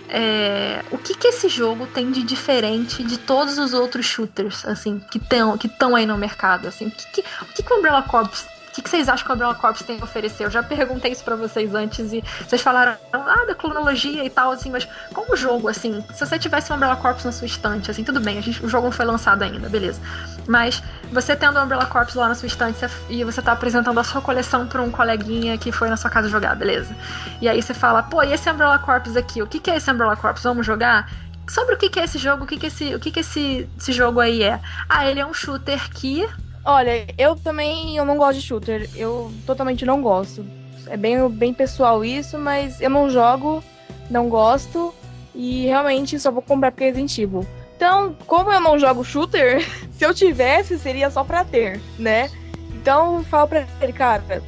é, 0.10 0.84
o 0.92 0.98
que 0.98 1.16
que 1.16 1.30
esse 1.30 1.48
jogo 1.48 1.88
tem 1.88 2.12
de 2.12 2.22
diferente 2.22 3.02
de 3.02 3.18
todos 3.18 3.58
os 3.58 3.74
outros 3.74 4.06
shooters, 4.06 4.66
assim, 4.66 5.02
que 5.10 5.18
estão 5.18 5.58
que 5.58 5.70
aí 5.96 6.06
no 6.06 6.18
mercado, 6.18 6.68
assim? 6.68 6.88
O 6.88 6.92
que, 6.92 7.06
que, 7.14 7.22
o 7.22 7.46
que, 7.46 7.64
que 7.64 7.74
o 7.74 7.78
Umbrella 7.78 8.02
Corps 8.02 8.46
O 8.72 8.74
que, 8.74 8.82
que, 8.82 8.90
vocês 8.90 9.10
acham 9.10 9.26
que 9.26 9.32
o 9.32 9.36
Umbrella 9.36 9.54
Corps 9.54 9.84
tem 9.84 10.00
a 10.00 10.04
oferecer? 10.06 10.46
Eu 10.46 10.50
já 10.50 10.64
perguntei 10.64 11.12
isso 11.12 11.26
para 11.26 11.36
vocês 11.36 11.76
antes 11.76 12.14
e 12.14 12.24
vocês 12.48 12.62
falaram, 12.62 12.96
ah, 13.12 13.46
da 13.46 13.54
cronologia 13.54 14.24
e 14.24 14.30
tal, 14.30 14.50
assim, 14.52 14.72
mas 14.72 14.88
como 15.14 15.36
jogo, 15.36 15.68
assim, 15.68 16.02
se 16.14 16.26
você 16.26 16.40
tivesse 16.40 16.72
o 16.72 16.76
Umbrella 16.76 16.96
Corps 16.96 17.22
na 17.26 17.34
sua 17.34 17.46
estante, 17.46 17.92
assim, 17.92 18.02
tudo 18.02 18.22
bem, 18.22 18.38
a 18.38 18.42
gente, 18.42 18.66
o 18.66 18.70
jogo 18.70 18.86
não 18.86 18.92
foi 18.92 19.06
lançado 19.06 19.44
ainda, 19.44 19.68
beleza. 19.68 20.00
Mas 20.48 20.82
você 21.12 21.36
tendo 21.36 21.60
o 21.60 21.64
Umbrella 21.64 21.86
Corps 21.86 22.16
lá 22.16 22.30
na 22.30 22.36
sua 22.36 22.48
estante 22.48 22.80
e 23.10 23.26
você 23.26 23.42
tá 23.42 23.52
apresentando 23.52 24.00
a 24.00 24.06
sua 24.06 24.22
coleção 24.22 24.66
pra 24.66 24.82
um 24.82 24.90
coleguinha 24.90 25.58
que 25.58 25.70
foi 25.74 25.90
na 25.90 25.98
sua 25.98 26.10
casa 26.10 26.30
jogar, 26.30 26.56
beleza. 26.56 26.96
E 27.42 27.50
aí 27.50 27.62
você 27.62 27.74
fala, 27.74 28.02
pô, 28.02 28.24
e 28.24 28.32
esse 28.32 28.50
Umbrella 28.50 28.80
Corps 28.80 29.18
aqui? 29.18 29.42
O 29.42 29.48
que, 29.48 29.60
que 29.60 29.70
é 29.70 29.76
esse 29.76 29.92
Umbrella 29.92 30.16
Corps? 30.16 30.42
Vamos 30.44 30.66
jogar? 30.66 31.12
Sobre 31.46 31.76
o 31.76 31.78
que, 31.78 31.90
que 31.90 32.00
é 32.00 32.06
esse 32.06 32.18
jogo? 32.18 32.46
O 32.46 32.48
que, 32.48 32.58
que, 32.58 32.68
esse, 32.68 32.96
o 32.96 33.00
que, 33.02 33.12
que 33.12 33.20
esse, 33.20 33.70
esse 33.78 33.92
jogo 33.92 34.22
aí 34.22 34.42
é? 34.44 34.62
Ah, 34.88 35.06
ele 35.06 35.20
é 35.20 35.26
um 35.26 35.34
shooter 35.34 35.90
que 35.90 36.26
Olha, 36.64 37.06
eu 37.18 37.36
também 37.36 37.98
eu 37.98 38.06
não 38.06 38.18
gosto 38.18 38.40
de 38.40 38.46
shooter. 38.46 38.90
Eu 38.96 39.32
totalmente 39.46 39.86
não 39.86 40.02
gosto. 40.02 40.46
É 40.88 40.98
bem, 40.98 41.28
bem 41.30 41.54
pessoal 41.54 42.04
isso, 42.04 42.38
mas 42.38 42.82
eu 42.82 42.90
não 42.90 43.10
jogo, 43.10 43.64
não 44.10 44.30
gosto 44.30 44.94
e 45.34 45.66
realmente 45.66 46.20
só 46.20 46.32
vou 46.32 46.42
comprar 46.42 46.72
porque 46.72 46.84
é 46.84 46.92
Resident. 46.92 47.46
Então, 47.76 48.16
como 48.28 48.52
eu 48.52 48.60
não 48.60 48.78
jogo 48.78 49.04
shooter, 49.04 49.66
se 49.92 50.06
eu 50.06 50.14
tivesse, 50.14 50.78
seria 50.78 51.10
só 51.10 51.24
pra 51.24 51.44
ter, 51.44 51.80
né? 51.98 52.30
Então, 52.76 53.24
falo 53.24 53.48
pra 53.48 53.66
ele, 53.82 53.94
cara, 53.94 54.44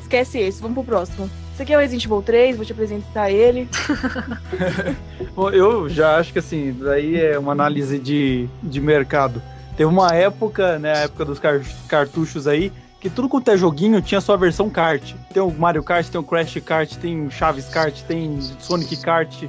esquece 0.00 0.38
esse, 0.38 0.60
vamos 0.60 0.74
pro 0.74 0.84
próximo. 0.84 1.30
Esse 1.52 1.62
aqui 1.62 1.72
é 1.74 1.76
o 1.76 1.80
Resident 1.80 2.04
Evil 2.06 2.22
3, 2.22 2.56
vou 2.56 2.64
te 2.64 2.72
apresentar 2.72 3.30
ele. 3.30 3.68
Bom, 5.36 5.50
eu 5.50 5.88
já 5.88 6.16
acho 6.16 6.32
que 6.32 6.38
assim, 6.38 6.72
daí 6.72 7.20
é 7.20 7.38
uma 7.38 7.52
análise 7.52 7.98
de, 7.98 8.48
de 8.62 8.80
mercado. 8.80 9.42
Teve 9.76 9.90
uma 9.90 10.08
época, 10.08 10.78
né, 10.78 10.92
a 10.92 10.98
época 10.98 11.24
dos 11.24 11.38
car 11.38 11.60
cartuchos 11.88 12.46
aí, 12.46 12.72
que 13.00 13.10
tudo 13.10 13.28
quanto 13.28 13.50
é 13.50 13.56
joguinho 13.56 14.00
tinha 14.00 14.20
sua 14.20 14.36
versão 14.36 14.70
kart. 14.70 15.14
Tem 15.32 15.42
o 15.42 15.50
Mario 15.50 15.82
Kart, 15.82 16.06
tem 16.08 16.20
o 16.20 16.24
Crash 16.24 16.60
Kart, 16.64 16.94
tem 16.96 17.28
Chaves 17.30 17.68
Kart, 17.68 18.00
tem 18.02 18.38
Sonic 18.60 18.96
Kart. 18.98 19.42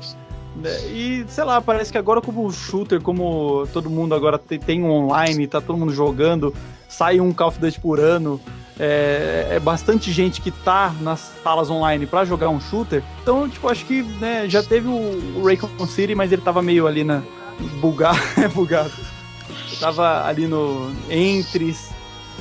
Né? 0.56 0.72
E, 0.88 1.26
sei 1.28 1.44
lá, 1.44 1.62
parece 1.62 1.92
que 1.92 1.98
agora 1.98 2.20
como 2.20 2.50
shooter, 2.52 3.00
como 3.00 3.68
todo 3.72 3.92
mundo 3.92 4.16
agora 4.16 4.40
tem, 4.40 4.58
tem 4.58 4.84
online, 4.84 5.46
tá 5.46 5.62
todo 5.62 5.78
mundo 5.78 5.94
jogando, 5.94 6.52
sai 6.90 7.20
um 7.20 7.32
Call 7.32 7.50
of 7.50 7.60
Duty 7.60 7.80
por 7.80 8.00
ano, 8.00 8.42
é, 8.80 9.50
é 9.52 9.60
bastante 9.60 10.12
gente 10.12 10.42
que 10.42 10.50
tá 10.50 10.92
nas 11.02 11.32
salas 11.44 11.70
online 11.70 12.08
para 12.08 12.26
jogar 12.26 12.50
um 12.50 12.60
shooter. 12.60 13.04
Então, 13.22 13.48
tipo, 13.48 13.68
acho 13.70 13.86
que 13.86 14.02
né, 14.02 14.50
já 14.50 14.64
teve 14.64 14.88
o, 14.88 15.40
o 15.40 15.46
Raycon 15.46 15.86
City, 15.86 16.16
mas 16.16 16.32
ele 16.32 16.42
tava 16.42 16.62
meio 16.64 16.88
ali 16.88 17.04
na... 17.04 17.22
bugado, 17.80 18.18
bugado 18.56 19.13
tava 19.84 20.26
ali 20.26 20.48
no. 20.48 20.92
Entre 21.10 21.76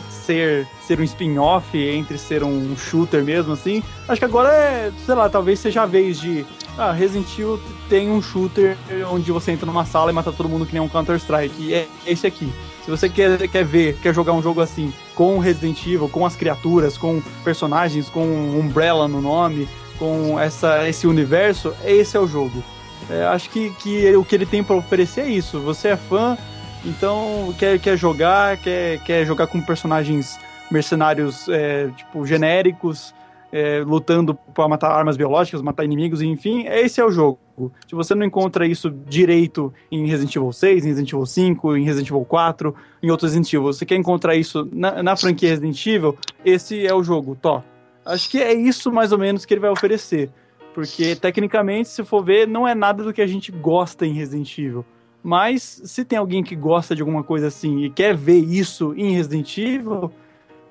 ser, 0.08 0.66
ser 0.86 1.00
um 1.00 1.02
spin-off, 1.02 1.76
entre 1.76 2.16
ser 2.16 2.44
um 2.44 2.76
shooter 2.76 3.24
mesmo, 3.24 3.52
assim. 3.52 3.82
Acho 4.08 4.20
que 4.20 4.24
agora 4.24 4.48
é, 4.52 4.92
sei 5.04 5.14
lá, 5.14 5.28
talvez 5.28 5.58
seja 5.58 5.82
a 5.82 5.86
vez 5.86 6.20
de. 6.20 6.46
Ah, 6.78 6.92
Resident 6.92 7.30
Evil 7.34 7.60
tem 7.88 8.10
um 8.10 8.22
shooter 8.22 8.78
onde 9.10 9.30
você 9.30 9.52
entra 9.52 9.66
numa 9.66 9.84
sala 9.84 10.10
e 10.10 10.14
mata 10.14 10.32
todo 10.32 10.48
mundo 10.48 10.64
que 10.64 10.72
nem 10.72 10.80
um 10.80 10.88
Counter-Strike. 10.88 11.54
E 11.60 11.74
é 11.74 11.86
esse 12.06 12.26
aqui. 12.26 12.50
Se 12.84 12.90
você 12.90 13.08
quer, 13.08 13.46
quer 13.48 13.64
ver, 13.64 13.98
quer 14.00 14.14
jogar 14.14 14.32
um 14.32 14.42
jogo 14.42 14.60
assim, 14.60 14.92
com 15.14 15.38
Resident 15.38 15.84
Evil, 15.86 16.08
com 16.08 16.24
as 16.24 16.34
criaturas, 16.34 16.96
com 16.96 17.20
personagens, 17.44 18.08
com 18.08 18.22
Umbrella 18.22 19.06
no 19.06 19.20
nome, 19.20 19.68
com 19.98 20.40
essa, 20.40 20.88
esse 20.88 21.06
universo, 21.06 21.74
esse 21.84 22.16
é 22.16 22.20
o 22.20 22.26
jogo. 22.26 22.64
É, 23.10 23.24
acho 23.26 23.50
que, 23.50 23.70
que 23.70 24.16
o 24.16 24.24
que 24.24 24.34
ele 24.34 24.46
tem 24.46 24.64
para 24.64 24.76
oferecer 24.76 25.22
é 25.22 25.28
isso. 25.28 25.60
Você 25.60 25.88
é 25.88 25.96
fã, 25.96 26.38
então, 26.84 27.54
quer, 27.58 27.78
quer 27.78 27.96
jogar, 27.96 28.56
quer, 28.58 29.02
quer 29.04 29.24
jogar 29.24 29.46
com 29.46 29.60
personagens 29.60 30.38
mercenários, 30.70 31.48
é, 31.48 31.88
tipo, 31.88 32.26
genéricos, 32.26 33.14
é, 33.52 33.80
lutando 33.80 34.34
para 34.34 34.66
matar 34.66 34.90
armas 34.90 35.16
biológicas, 35.16 35.60
matar 35.60 35.84
inimigos, 35.84 36.22
enfim, 36.22 36.66
esse 36.66 37.00
é 37.00 37.04
o 37.04 37.10
jogo. 37.10 37.38
Se 37.86 37.94
você 37.94 38.14
não 38.14 38.24
encontra 38.24 38.66
isso 38.66 38.90
direito 38.90 39.72
em 39.90 40.06
Resident 40.06 40.34
Evil 40.34 40.52
6, 40.52 40.84
em 40.84 40.88
Resident 40.88 41.12
Evil 41.12 41.26
5, 41.26 41.76
em 41.76 41.84
Resident 41.84 42.08
Evil 42.08 42.24
4, 42.24 42.74
em 43.02 43.10
outros 43.10 43.30
Resident 43.30 43.52
Evil, 43.52 43.72
você 43.72 43.84
quer 43.84 43.96
encontrar 43.96 44.34
isso 44.34 44.66
na, 44.72 45.02
na 45.02 45.14
franquia 45.14 45.50
Resident 45.50 45.86
Evil, 45.86 46.16
esse 46.44 46.86
é 46.86 46.94
o 46.94 47.04
jogo, 47.04 47.36
Tó. 47.40 47.62
Acho 48.04 48.30
que 48.30 48.38
é 48.42 48.52
isso 48.52 48.90
mais 48.90 49.12
ou 49.12 49.18
menos 49.18 49.44
que 49.44 49.52
ele 49.54 49.60
vai 49.60 49.70
oferecer. 49.70 50.30
Porque, 50.74 51.14
tecnicamente, 51.14 51.90
se 51.90 52.02
for 52.02 52.24
ver, 52.24 52.48
não 52.48 52.66
é 52.66 52.74
nada 52.74 53.04
do 53.04 53.12
que 53.12 53.20
a 53.20 53.26
gente 53.26 53.52
gosta 53.52 54.06
em 54.06 54.14
Resident 54.14 54.58
Evil. 54.58 54.84
Mas 55.22 55.80
se 55.84 56.04
tem 56.04 56.18
alguém 56.18 56.42
que 56.42 56.56
gosta 56.56 56.96
de 56.96 57.02
alguma 57.02 57.22
coisa 57.22 57.46
assim 57.46 57.84
e 57.84 57.90
quer 57.90 58.14
ver 58.14 58.38
isso 58.38 58.92
em 58.96 59.14
Resident 59.14 59.56
Evil, 59.56 60.10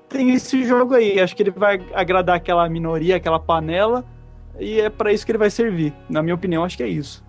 tem 0.08 0.30
esse 0.34 0.62
jogo 0.64 0.94
aí. 0.94 1.18
Acho 1.18 1.34
que 1.34 1.42
ele 1.42 1.50
vai 1.50 1.80
agradar 1.94 2.36
aquela 2.36 2.68
minoria, 2.68 3.16
aquela 3.16 3.40
panela, 3.40 4.04
e 4.60 4.78
é 4.78 4.90
para 4.90 5.12
isso 5.12 5.24
que 5.24 5.32
ele 5.32 5.38
vai 5.38 5.50
servir. 5.50 5.94
Na 6.08 6.22
minha 6.22 6.34
opinião, 6.34 6.64
acho 6.64 6.76
que 6.76 6.82
é 6.82 6.88
isso. 6.88 7.24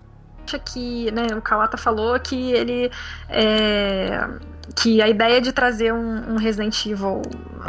Que, 0.58 1.10
né, 1.10 1.26
o 1.36 1.40
Kawata 1.40 1.76
falou 1.76 2.18
que 2.20 2.52
ele 2.52 2.90
é, 3.28 4.28
que 4.74 5.02
a 5.02 5.08
ideia 5.08 5.40
de 5.40 5.52
trazer 5.52 5.92
um, 5.92 6.32
um 6.32 6.36
Resident 6.36 6.86
Evil 6.86 7.20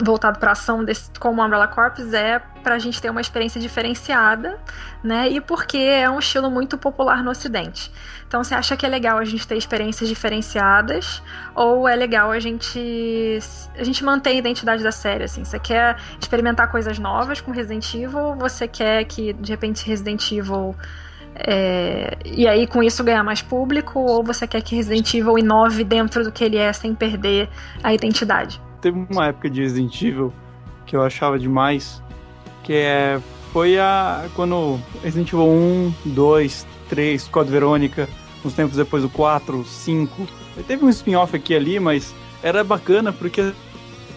voltado 0.03 0.39
para 0.39 0.51
ação 0.51 0.83
desse, 0.83 1.09
como 1.19 1.43
Umbrella 1.43 1.67
Corps 1.67 2.13
é 2.13 2.39
para 2.63 2.75
a 2.75 2.79
gente 2.79 3.01
ter 3.01 3.09
uma 3.09 3.21
experiência 3.21 3.59
diferenciada, 3.59 4.57
né? 5.03 5.29
E 5.29 5.41
porque 5.41 5.77
é 5.77 6.09
um 6.09 6.19
estilo 6.19 6.49
muito 6.49 6.77
popular 6.77 7.23
no 7.23 7.31
Ocidente. 7.31 7.91
Então, 8.27 8.43
você 8.43 8.55
acha 8.55 8.75
que 8.75 8.85
é 8.85 8.89
legal 8.89 9.17
a 9.17 9.25
gente 9.25 9.47
ter 9.47 9.55
experiências 9.55 10.09
diferenciadas 10.09 11.21
ou 11.53 11.87
é 11.87 11.95
legal 11.95 12.31
a 12.31 12.39
gente 12.39 13.39
a 13.77 13.83
gente 13.83 14.03
manter 14.03 14.31
a 14.31 14.33
identidade 14.33 14.83
da 14.83 14.91
série 14.91 15.25
assim? 15.25 15.43
Você 15.43 15.59
quer 15.59 15.97
experimentar 16.19 16.71
coisas 16.71 16.97
novas 16.97 17.39
com 17.39 17.51
Resident 17.51 17.93
Evil? 17.93 18.19
Ou 18.19 18.35
você 18.35 18.67
quer 18.67 19.03
que 19.05 19.33
de 19.33 19.51
repente 19.51 19.85
Resident 19.85 20.31
Evil 20.31 20.75
é, 21.35 22.17
e 22.25 22.47
aí 22.47 22.65
com 22.65 22.81
isso 22.81 23.03
ganhar 23.03 23.23
mais 23.23 23.41
público 23.41 23.99
ou 23.99 24.23
você 24.23 24.47
quer 24.47 24.61
que 24.61 24.75
Resident 24.75 25.13
Evil 25.13 25.37
inove 25.37 25.83
dentro 25.83 26.23
do 26.23 26.31
que 26.31 26.43
ele 26.43 26.57
é 26.57 26.71
sem 26.71 26.95
perder 26.95 27.49
a 27.83 27.93
identidade? 27.93 28.61
Teve 28.81 29.05
uma 29.09 29.27
época 29.27 29.49
de 29.49 29.61
Resident 29.61 30.01
Evil 30.01 30.33
que 30.85 30.95
eu 30.95 31.01
achava 31.01 31.37
demais, 31.39 32.01
que 32.63 32.73
é 32.73 33.19
foi 33.51 33.79
a 33.79 34.25
quando 34.35 34.79
Resident 35.03 35.29
Evil 35.29 35.47
1, 35.47 35.93
2, 36.05 36.67
3, 36.89 37.27
Code 37.29 37.49
Verônica 37.49 38.07
uns 38.45 38.53
tempos 38.53 38.77
depois 38.77 39.03
o 39.03 39.09
4, 39.09 39.65
5. 39.65 40.27
Teve 40.67 40.85
um 40.85 40.89
spin-off 40.89 41.35
aqui 41.35 41.53
e 41.53 41.55
ali, 41.55 41.79
mas 41.79 42.13
era 42.43 42.63
bacana 42.63 43.11
porque, 43.11 43.51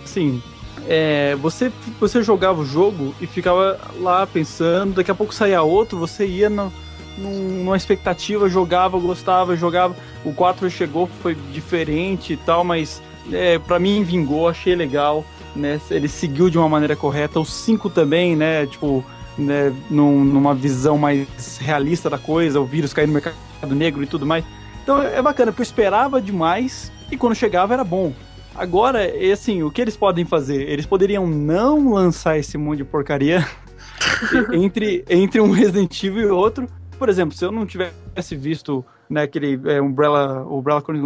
assim, 0.04 0.42
é, 0.86 1.34
você, 1.36 1.72
você 1.98 2.22
jogava 2.22 2.60
o 2.60 2.66
jogo 2.66 3.14
e 3.20 3.26
ficava 3.26 3.80
lá 4.00 4.26
pensando, 4.26 4.94
daqui 4.94 5.10
a 5.10 5.14
pouco 5.14 5.34
saía 5.34 5.62
outro, 5.62 5.98
você 5.98 6.26
ia 6.26 6.50
no, 6.50 6.72
numa 7.18 7.76
expectativa, 7.76 8.48
jogava, 8.48 8.98
gostava, 8.98 9.56
jogava. 9.56 9.94
O 10.24 10.32
4 10.32 10.70
chegou, 10.70 11.08
foi 11.22 11.34
diferente 11.52 12.32
e 12.32 12.36
tal, 12.36 12.64
mas 12.64 13.02
é, 13.32 13.58
para 13.58 13.78
mim 13.78 14.02
vingou, 14.02 14.48
achei 14.48 14.74
legal, 14.74 15.24
né? 15.54 15.80
Ele 15.90 16.08
seguiu 16.08 16.48
de 16.48 16.58
uma 16.58 16.68
maneira 16.68 16.96
correta. 16.96 17.40
O 17.40 17.44
5 17.44 17.90
também, 17.90 18.36
né? 18.36 18.66
Tipo, 18.66 19.04
né, 19.36 19.72
num, 19.88 20.24
numa 20.24 20.54
visão 20.54 20.98
mais 20.98 21.58
realista 21.58 22.10
da 22.10 22.18
coisa, 22.18 22.60
o 22.60 22.64
vírus 22.64 22.92
cair 22.92 23.06
no 23.06 23.12
mercado 23.12 23.36
negro 23.74 24.02
e 24.02 24.06
tudo 24.06 24.26
mais. 24.26 24.44
Então 24.82 25.00
é 25.02 25.20
bacana, 25.20 25.52
porque 25.52 25.62
eu 25.62 25.64
esperava 25.64 26.20
demais 26.20 26.90
e 27.10 27.16
quando 27.16 27.34
chegava 27.34 27.74
era 27.74 27.84
bom. 27.84 28.12
Agora, 28.54 29.04
é 29.04 29.30
assim, 29.30 29.62
o 29.62 29.70
que 29.70 29.80
eles 29.80 29.96
podem 29.96 30.24
fazer? 30.24 30.68
Eles 30.68 30.84
poderiam 30.84 31.26
não 31.26 31.92
lançar 31.92 32.38
esse 32.38 32.58
monte 32.58 32.78
de 32.78 32.84
porcaria 32.84 33.46
entre, 34.52 35.04
entre 35.08 35.40
um 35.40 35.52
Resident 35.52 36.02
Evil 36.02 36.28
e 36.28 36.30
outro. 36.30 36.68
Por 36.98 37.08
exemplo, 37.08 37.36
se 37.36 37.44
eu 37.44 37.52
não 37.52 37.64
tivesse 37.64 38.34
visto 38.36 38.84
né, 39.08 39.22
aquele 39.22 39.60
é, 39.70 39.80
Umbrella, 39.80 40.44
Umbrella 40.46 40.82
como 40.82 40.98
é 40.98 41.00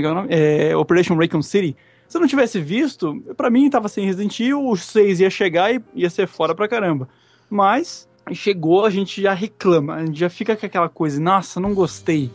que 0.00 0.06
é 0.06 0.10
o 0.10 0.14
nome? 0.14 0.28
É, 0.30 0.76
Operation 0.76 1.16
Raccoon 1.16 1.42
City, 1.42 1.76
se 2.08 2.16
eu 2.16 2.20
não 2.20 2.28
tivesse 2.28 2.60
visto, 2.60 3.20
para 3.36 3.50
mim 3.50 3.68
tava 3.68 3.88
sem 3.88 4.06
Resident 4.06 4.38
Evil, 4.40 4.66
o 4.66 4.76
6 4.76 5.20
ia 5.20 5.30
chegar 5.30 5.74
e 5.74 5.82
ia 5.94 6.08
ser 6.08 6.26
fora 6.26 6.54
pra 6.54 6.68
caramba. 6.68 7.08
Mas 7.50 8.08
chegou, 8.32 8.84
a 8.84 8.90
gente 8.90 9.20
já 9.20 9.34
reclama, 9.34 9.94
a 9.94 10.06
gente 10.06 10.18
já 10.18 10.30
fica 10.30 10.56
com 10.56 10.64
aquela 10.64 10.88
coisa, 10.88 11.20
nossa, 11.20 11.60
não 11.60 11.74
gostei. 11.74 12.30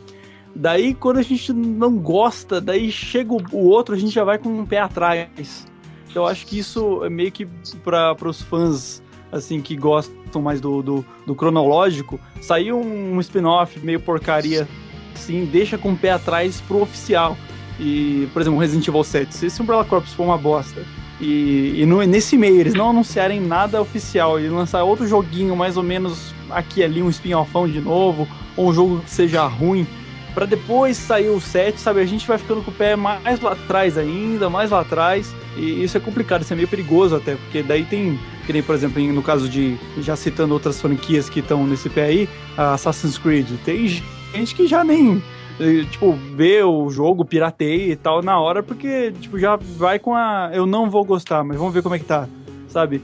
Daí 0.56 0.94
quando 0.94 1.18
a 1.18 1.24
gente 1.24 1.52
não 1.54 1.98
gosta, 1.98 2.62
daí 2.62 2.92
chega 2.92 3.34
o 3.34 3.68
outro, 3.68 3.96
a 3.96 3.98
gente 3.98 4.14
já 4.14 4.24
vai 4.24 4.38
com 4.38 4.50
um 4.50 4.66
pé 4.66 4.80
atrás. 4.80 5.66
Então 6.10 6.24
eu 6.24 6.28
acho 6.28 6.46
que 6.46 6.60
isso 6.60 7.04
é 7.04 7.10
meio 7.10 7.32
que 7.32 7.48
para 7.84 8.16
os 8.28 8.42
fãs 8.42 9.03
assim 9.34 9.60
que 9.62 9.76
gostam 9.76 10.42
mais 10.42 10.62
do, 10.62 10.82
do, 10.82 11.06
do 11.26 11.36
cronológico, 11.36 12.20
saiu 12.42 12.80
um, 12.80 13.20
spin-off 13.20 13.80
meio 13.80 14.00
porcaria, 14.00 14.68
assim, 15.14 15.46
deixa 15.46 15.78
com 15.78 15.92
o 15.92 15.98
pé 15.98 16.12
atrás 16.12 16.62
pro 16.62 16.82
oficial. 16.82 17.36
E, 17.80 18.30
por 18.32 18.42
exemplo, 18.42 18.60
Resident 18.60 18.88
Evil 18.88 19.04
7, 19.04 19.36
se 19.36 19.46
esse 19.48 19.62
Umbrella 19.62 19.84
Corps 19.84 20.14
for 20.14 20.24
uma 20.24 20.38
bosta, 20.38 20.86
e, 21.20 21.82
e 21.82 21.86
no, 21.86 22.04
nesse 22.04 22.38
meio, 22.38 22.60
eles 22.60 22.74
não 22.74 22.92
anunciarem 22.92 23.42
nada 23.42 23.82
oficial 23.82 24.40
e 24.40 24.48
lançar 24.48 24.84
outro 24.84 25.08
joguinho 25.08 25.56
mais 25.56 25.78
ou 25.78 25.84
menos 25.84 26.34
aqui 26.50 26.84
ali, 26.84 27.02
um 27.02 27.10
spin-offão 27.10 27.68
de 27.68 27.80
novo, 27.80 28.28
ou 28.56 28.70
um 28.70 28.74
jogo 28.74 29.00
que 29.00 29.10
seja 29.10 29.46
ruim, 29.48 29.88
para 30.34 30.46
depois 30.46 30.98
sair 30.98 31.30
o 31.30 31.40
7, 31.40 31.80
sabe? 31.80 32.00
A 32.00 32.06
gente 32.06 32.28
vai 32.28 32.38
ficando 32.38 32.62
com 32.62 32.72
o 32.72 32.74
pé 32.74 32.96
mais 32.96 33.40
lá 33.40 33.52
atrás 33.54 33.98
ainda, 33.98 34.50
mais 34.50 34.72
lá 34.72 34.82
atrás. 34.82 35.34
E 35.56 35.84
isso 35.84 35.96
é 35.96 36.00
complicado, 36.00 36.42
isso 36.42 36.54
é 36.54 36.56
meio 36.56 36.68
perigoso 36.68 37.16
até, 37.16 37.36
porque 37.36 37.62
daí 37.62 37.86
tem, 37.86 38.20
que 38.46 38.52
nem, 38.54 38.64
por 38.64 38.74
exemplo, 38.74 39.02
no 39.14 39.22
caso 39.22 39.48
de, 39.48 39.78
já 40.00 40.16
citando 40.16 40.54
outras 40.54 40.82
franquias 40.82 41.30
que 41.30 41.40
estão 41.40 41.66
nesse 41.68 41.90
pé 41.90 42.06
aí, 42.06 42.30
Assassin's 42.58 43.18
Creed, 43.18 43.48
tem 43.64 43.88
gente 43.88 44.56
que 44.56 44.66
já 44.66 44.84
nem, 44.84 45.22
eh, 45.60 45.86
tipo, 45.92 46.14
vê 46.36 46.64
o 46.64 46.90
jogo, 46.90 47.24
pirateia 47.24 47.92
e 47.92 47.96
tal 47.96 48.24
na 48.24 48.40
hora, 48.40 48.64
porque, 48.64 49.12
tipo, 49.20 49.38
já 49.38 49.56
vai 49.56 50.00
com 50.00 50.16
a, 50.16 50.50
eu 50.54 50.66
não 50.66 50.90
vou 50.90 51.06
gostar, 51.06 51.44
mas 51.44 51.58
vamos 51.58 51.74
ver 51.74 51.84
como 51.84 51.94
é 51.94 52.00
que 52.00 52.06
tá, 52.06 52.28
sabe? 52.68 53.00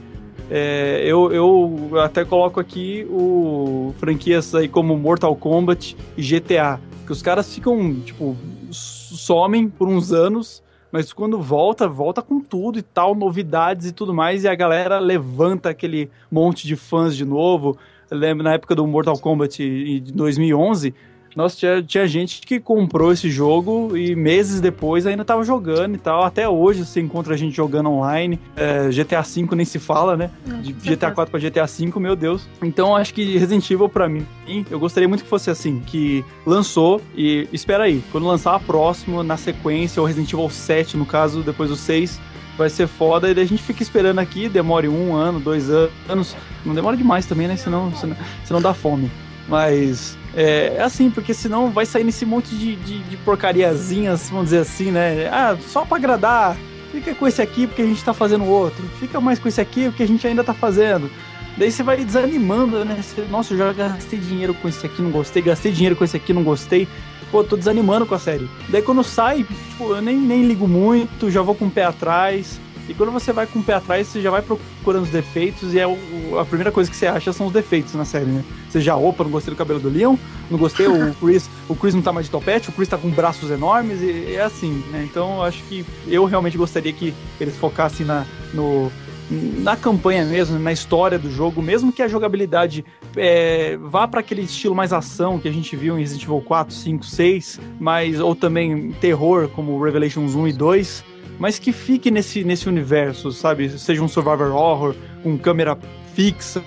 É, 0.50 1.02
eu, 1.04 1.32
eu 1.32 1.90
até 2.00 2.24
coloco 2.24 2.58
aqui 2.58 3.06
o 3.08 3.94
franquias 4.00 4.52
aí 4.52 4.66
como 4.66 4.96
Mortal 4.96 5.36
Kombat 5.36 5.96
e 6.16 6.22
GTA, 6.22 6.80
que 7.10 7.12
os 7.12 7.22
caras 7.22 7.52
ficam, 7.52 7.92
tipo, 8.02 8.36
somem 8.70 9.68
por 9.68 9.88
uns 9.88 10.12
anos, 10.12 10.62
mas 10.92 11.12
quando 11.12 11.40
volta, 11.40 11.88
volta 11.88 12.22
com 12.22 12.38
tudo 12.38 12.78
e 12.78 12.82
tal, 12.82 13.16
novidades 13.16 13.88
e 13.88 13.92
tudo 13.92 14.14
mais, 14.14 14.44
e 14.44 14.48
a 14.48 14.54
galera 14.54 15.00
levanta 15.00 15.70
aquele 15.70 16.08
monte 16.30 16.68
de 16.68 16.76
fãs 16.76 17.16
de 17.16 17.24
novo. 17.24 17.76
Eu 18.08 18.16
lembro 18.16 18.44
na 18.44 18.54
época 18.54 18.76
do 18.76 18.86
Mortal 18.86 19.18
Kombat 19.18 19.58
de 19.58 20.12
2011, 20.12 20.94
nossa, 21.34 21.56
tinha, 21.56 21.82
tinha 21.82 22.06
gente 22.06 22.40
que 22.40 22.58
comprou 22.58 23.12
esse 23.12 23.30
jogo 23.30 23.96
e 23.96 24.14
meses 24.14 24.60
depois 24.60 25.06
ainda 25.06 25.24
tava 25.24 25.44
jogando 25.44 25.94
e 25.94 25.98
tal. 25.98 26.24
Até 26.24 26.48
hoje 26.48 26.84
você 26.84 27.00
encontra 27.00 27.34
a 27.34 27.36
gente 27.36 27.54
jogando 27.54 27.90
online. 27.90 28.38
É, 28.56 28.88
GTA 28.88 29.22
V 29.22 29.54
nem 29.54 29.64
se 29.64 29.78
fala, 29.78 30.16
né? 30.16 30.30
É, 30.48 30.52
de 30.60 30.72
GTA 30.72 31.10
4 31.10 31.30
para 31.30 31.40
GTA 31.40 31.66
V, 31.66 32.00
meu 32.00 32.16
Deus. 32.16 32.48
Então 32.62 32.96
acho 32.96 33.14
que 33.14 33.38
Resident 33.38 33.68
Evil 33.70 33.88
pra 33.88 34.08
mim, 34.08 34.26
eu 34.70 34.78
gostaria 34.78 35.08
muito 35.08 35.22
que 35.22 35.30
fosse 35.30 35.50
assim, 35.50 35.80
que 35.80 36.24
lançou 36.44 37.00
e 37.14 37.48
espera 37.52 37.84
aí, 37.84 38.02
quando 38.10 38.26
lançar 38.26 38.54
a 38.54 38.60
próxima, 38.60 39.22
na 39.22 39.36
sequência, 39.36 40.00
ou 40.00 40.06
Resident 40.06 40.32
Evil 40.32 40.50
7, 40.50 40.96
no 40.96 41.06
caso, 41.06 41.42
depois 41.42 41.70
do 41.70 41.76
6, 41.76 42.20
vai 42.58 42.68
ser 42.68 42.86
foda. 42.86 43.30
E 43.30 43.40
a 43.40 43.44
gente 43.44 43.62
fica 43.62 43.82
esperando 43.82 44.18
aqui, 44.18 44.48
demore 44.48 44.88
um 44.88 45.14
ano, 45.14 45.38
dois 45.38 45.70
anos. 45.70 46.36
Não 46.64 46.74
demora 46.74 46.96
demais 46.96 47.26
também, 47.26 47.46
né? 47.46 47.56
Senão, 47.56 47.94
senão, 47.94 48.16
senão 48.44 48.60
dá 48.60 48.74
fome. 48.74 49.10
Mas 49.48 50.16
é, 50.40 50.76
é, 50.76 50.82
assim, 50.82 51.10
porque 51.10 51.34
senão 51.34 51.70
vai 51.70 51.84
sair 51.84 52.02
nesse 52.02 52.24
monte 52.24 52.54
de, 52.54 52.74
de, 52.76 53.00
de, 53.00 53.16
porcariazinhas, 53.18 54.30
vamos 54.30 54.46
dizer 54.46 54.60
assim, 54.60 54.90
né? 54.90 55.28
Ah, 55.30 55.54
só 55.68 55.84
pra 55.84 55.98
agradar. 55.98 56.56
Fica 56.90 57.14
com 57.14 57.28
esse 57.28 57.42
aqui 57.42 57.66
porque 57.66 57.82
a 57.82 57.86
gente 57.86 58.02
tá 58.02 58.14
fazendo 58.14 58.46
outro. 58.46 58.82
Fica 58.98 59.20
mais 59.20 59.38
com 59.38 59.48
esse 59.48 59.60
aqui 59.60 59.84
porque 59.84 60.02
a 60.02 60.08
gente 60.08 60.26
ainda 60.26 60.42
tá 60.42 60.54
fazendo. 60.54 61.10
Daí 61.58 61.70
você 61.70 61.82
vai 61.82 62.02
desanimando, 62.02 62.84
né? 62.86 63.00
Você, 63.02 63.22
Nossa, 63.30 63.52
eu 63.52 63.58
já 63.58 63.72
gastei 63.72 64.18
dinheiro 64.18 64.54
com 64.54 64.66
esse 64.66 64.84
aqui, 64.86 65.02
não 65.02 65.10
gostei. 65.10 65.42
Gastei 65.42 65.70
dinheiro 65.72 65.94
com 65.94 66.04
esse 66.04 66.16
aqui, 66.16 66.32
não 66.32 66.42
gostei. 66.42 66.88
Pô, 67.30 67.44
tô 67.44 67.54
desanimando 67.56 68.06
com 68.06 68.14
a 68.14 68.18
série. 68.18 68.48
Daí 68.70 68.80
quando 68.80 69.04
sai, 69.04 69.44
tipo, 69.44 69.92
eu 69.92 70.00
nem, 70.00 70.16
nem 70.16 70.42
ligo 70.42 70.66
muito, 70.66 71.30
já 71.30 71.42
vou 71.42 71.54
com 71.54 71.66
o 71.66 71.70
pé 71.70 71.84
atrás. 71.84 72.58
E 72.88 72.94
quando 72.94 73.12
você 73.12 73.32
vai 73.32 73.46
com 73.46 73.60
o 73.60 73.62
pé 73.62 73.74
atrás, 73.74 74.08
você 74.08 74.20
já 74.20 74.30
vai 74.30 74.42
procurando 74.42 75.04
os 75.04 75.10
defeitos 75.10 75.74
e 75.74 75.78
é 75.78 75.86
o, 75.86 76.38
a 76.38 76.44
primeira 76.44 76.72
coisa 76.72 76.90
que 76.90 76.96
você 76.96 77.06
acha 77.06 77.32
são 77.32 77.46
os 77.46 77.52
defeitos 77.52 77.94
na 77.94 78.04
série, 78.04 78.26
né? 78.26 78.44
Você 78.68 78.80
já, 78.80 78.96
opa, 78.96 79.24
não 79.24 79.30
gostei 79.30 79.52
do 79.52 79.56
cabelo 79.56 79.80
do 79.80 79.88
Leon, 79.88 80.16
não 80.50 80.58
gostei, 80.58 80.86
o 80.86 81.14
Chris, 81.20 81.48
o 81.68 81.74
Chris 81.74 81.94
não 81.94 82.02
tá 82.02 82.12
mais 82.12 82.26
de 82.26 82.32
topete, 82.32 82.68
o 82.68 82.72
Chris 82.72 82.88
tá 82.88 82.98
com 82.98 83.10
braços 83.10 83.50
enormes 83.50 84.00
e, 84.00 84.34
é 84.34 84.42
assim, 84.42 84.82
né? 84.90 85.06
Então 85.08 85.36
eu 85.36 85.42
acho 85.42 85.62
que 85.64 85.84
eu 86.06 86.24
realmente 86.24 86.58
gostaria 86.58 86.92
que 86.92 87.14
eles 87.40 87.56
focassem 87.56 88.04
na, 88.04 88.26
no, 88.52 88.90
na 89.30 89.76
campanha 89.76 90.24
mesmo, 90.24 90.58
na 90.58 90.72
história 90.72 91.18
do 91.18 91.30
jogo, 91.30 91.62
mesmo 91.62 91.92
que 91.92 92.02
a 92.02 92.08
jogabilidade 92.08 92.84
é, 93.16 93.76
vá 93.76 94.08
para 94.08 94.20
aquele 94.20 94.42
estilo 94.42 94.74
mais 94.74 94.92
ação 94.92 95.38
que 95.38 95.48
a 95.48 95.52
gente 95.52 95.76
viu 95.76 95.96
em 95.96 96.00
Resident 96.00 96.24
Evil 96.24 96.40
4, 96.40 96.74
5, 96.74 97.04
6, 97.06 97.60
mas, 97.78 98.18
ou 98.20 98.34
também 98.34 98.90
terror, 99.00 99.48
como 99.48 99.80
Revelations 99.82 100.34
1 100.34 100.48
e 100.48 100.52
2, 100.52 101.04
mas 101.40 101.58
que 101.58 101.72
fique 101.72 102.10
nesse, 102.10 102.44
nesse 102.44 102.68
universo, 102.68 103.32
sabe? 103.32 103.70
Seja 103.70 104.02
um 104.02 104.08
survivor 104.08 104.52
horror 104.52 104.94
com 105.22 105.38
câmera 105.38 105.76
fixa 106.14 106.62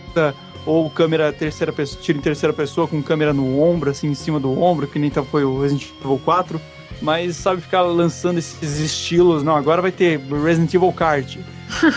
ou 0.65 0.89
câmera 0.89 1.31
terceira 1.31 1.71
pessoa, 1.71 2.01
tiro 2.01 2.17
em 2.17 2.21
terceira 2.21 2.51
pessoa 2.51 2.87
com 2.87 3.01
câmera 3.01 3.31
no 3.31 3.61
ombro, 3.61 3.91
assim, 3.91 4.07
em 4.07 4.15
cima 4.15 4.39
do 4.39 4.59
ombro, 4.59 4.87
que 4.87 4.97
nem 4.97 5.11
tá, 5.11 5.21
foi 5.21 5.45
o 5.45 5.61
Resident 5.61 5.89
Evil 6.03 6.19
4. 6.25 6.59
Mas, 7.03 7.35
sabe, 7.35 7.61
ficar 7.61 7.81
lançando 7.81 8.39
esses 8.39 8.79
estilos. 8.79 9.43
Não, 9.43 9.55
agora 9.55 9.79
vai 9.79 9.91
ter 9.91 10.19
Resident 10.19 10.73
Evil 10.73 10.91
Kart. 10.91 11.37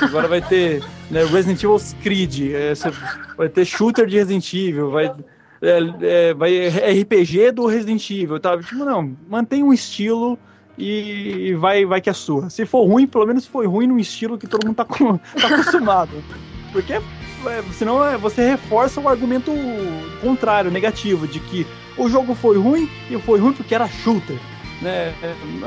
Agora 0.02 0.28
vai 0.28 0.42
ter 0.42 0.84
né, 1.10 1.24
Resident 1.24 1.62
Evil 1.62 1.80
Creed. 2.02 2.52
É, 2.52 2.72
vai 3.38 3.48
ter 3.48 3.64
shooter 3.64 4.06
de 4.06 4.16
Resident 4.16 4.52
Evil. 4.52 4.90
Vai, 4.90 5.06
é, 5.62 5.78
é, 6.02 6.34
vai 6.34 6.68
RPG 6.68 7.52
do 7.52 7.66
Resident 7.66 8.10
Evil, 8.10 8.38
tá? 8.38 8.58
Tipo, 8.58 8.84
não, 8.84 9.16
mantém 9.30 9.62
um 9.62 9.72
estilo 9.72 10.38
e 10.78 11.54
vai, 11.54 11.84
vai 11.84 12.00
que 12.00 12.10
é 12.10 12.12
sua. 12.12 12.50
Se 12.50 12.66
for 12.66 12.86
ruim, 12.86 13.06
pelo 13.06 13.26
menos 13.26 13.46
foi 13.46 13.66
ruim 13.66 13.86
num 13.86 13.98
estilo 13.98 14.36
que 14.36 14.46
todo 14.46 14.66
mundo 14.66 14.76
tá, 14.76 14.84
com, 14.84 15.16
tá 15.40 15.48
acostumado. 15.48 16.12
Porque 16.72 16.92
é, 16.92 17.02
senão 17.72 18.04
é, 18.04 18.16
você 18.16 18.50
reforça 18.50 19.00
o 19.00 19.08
argumento 19.08 19.52
contrário, 20.20 20.70
negativo, 20.70 21.26
de 21.26 21.40
que 21.40 21.66
o 21.96 22.08
jogo 22.08 22.34
foi 22.34 22.58
ruim 22.58 22.88
e 23.10 23.18
foi 23.18 23.38
ruim 23.38 23.52
porque 23.52 23.74
era 23.74 23.88
shooter. 23.88 24.36
Né? 24.82 25.14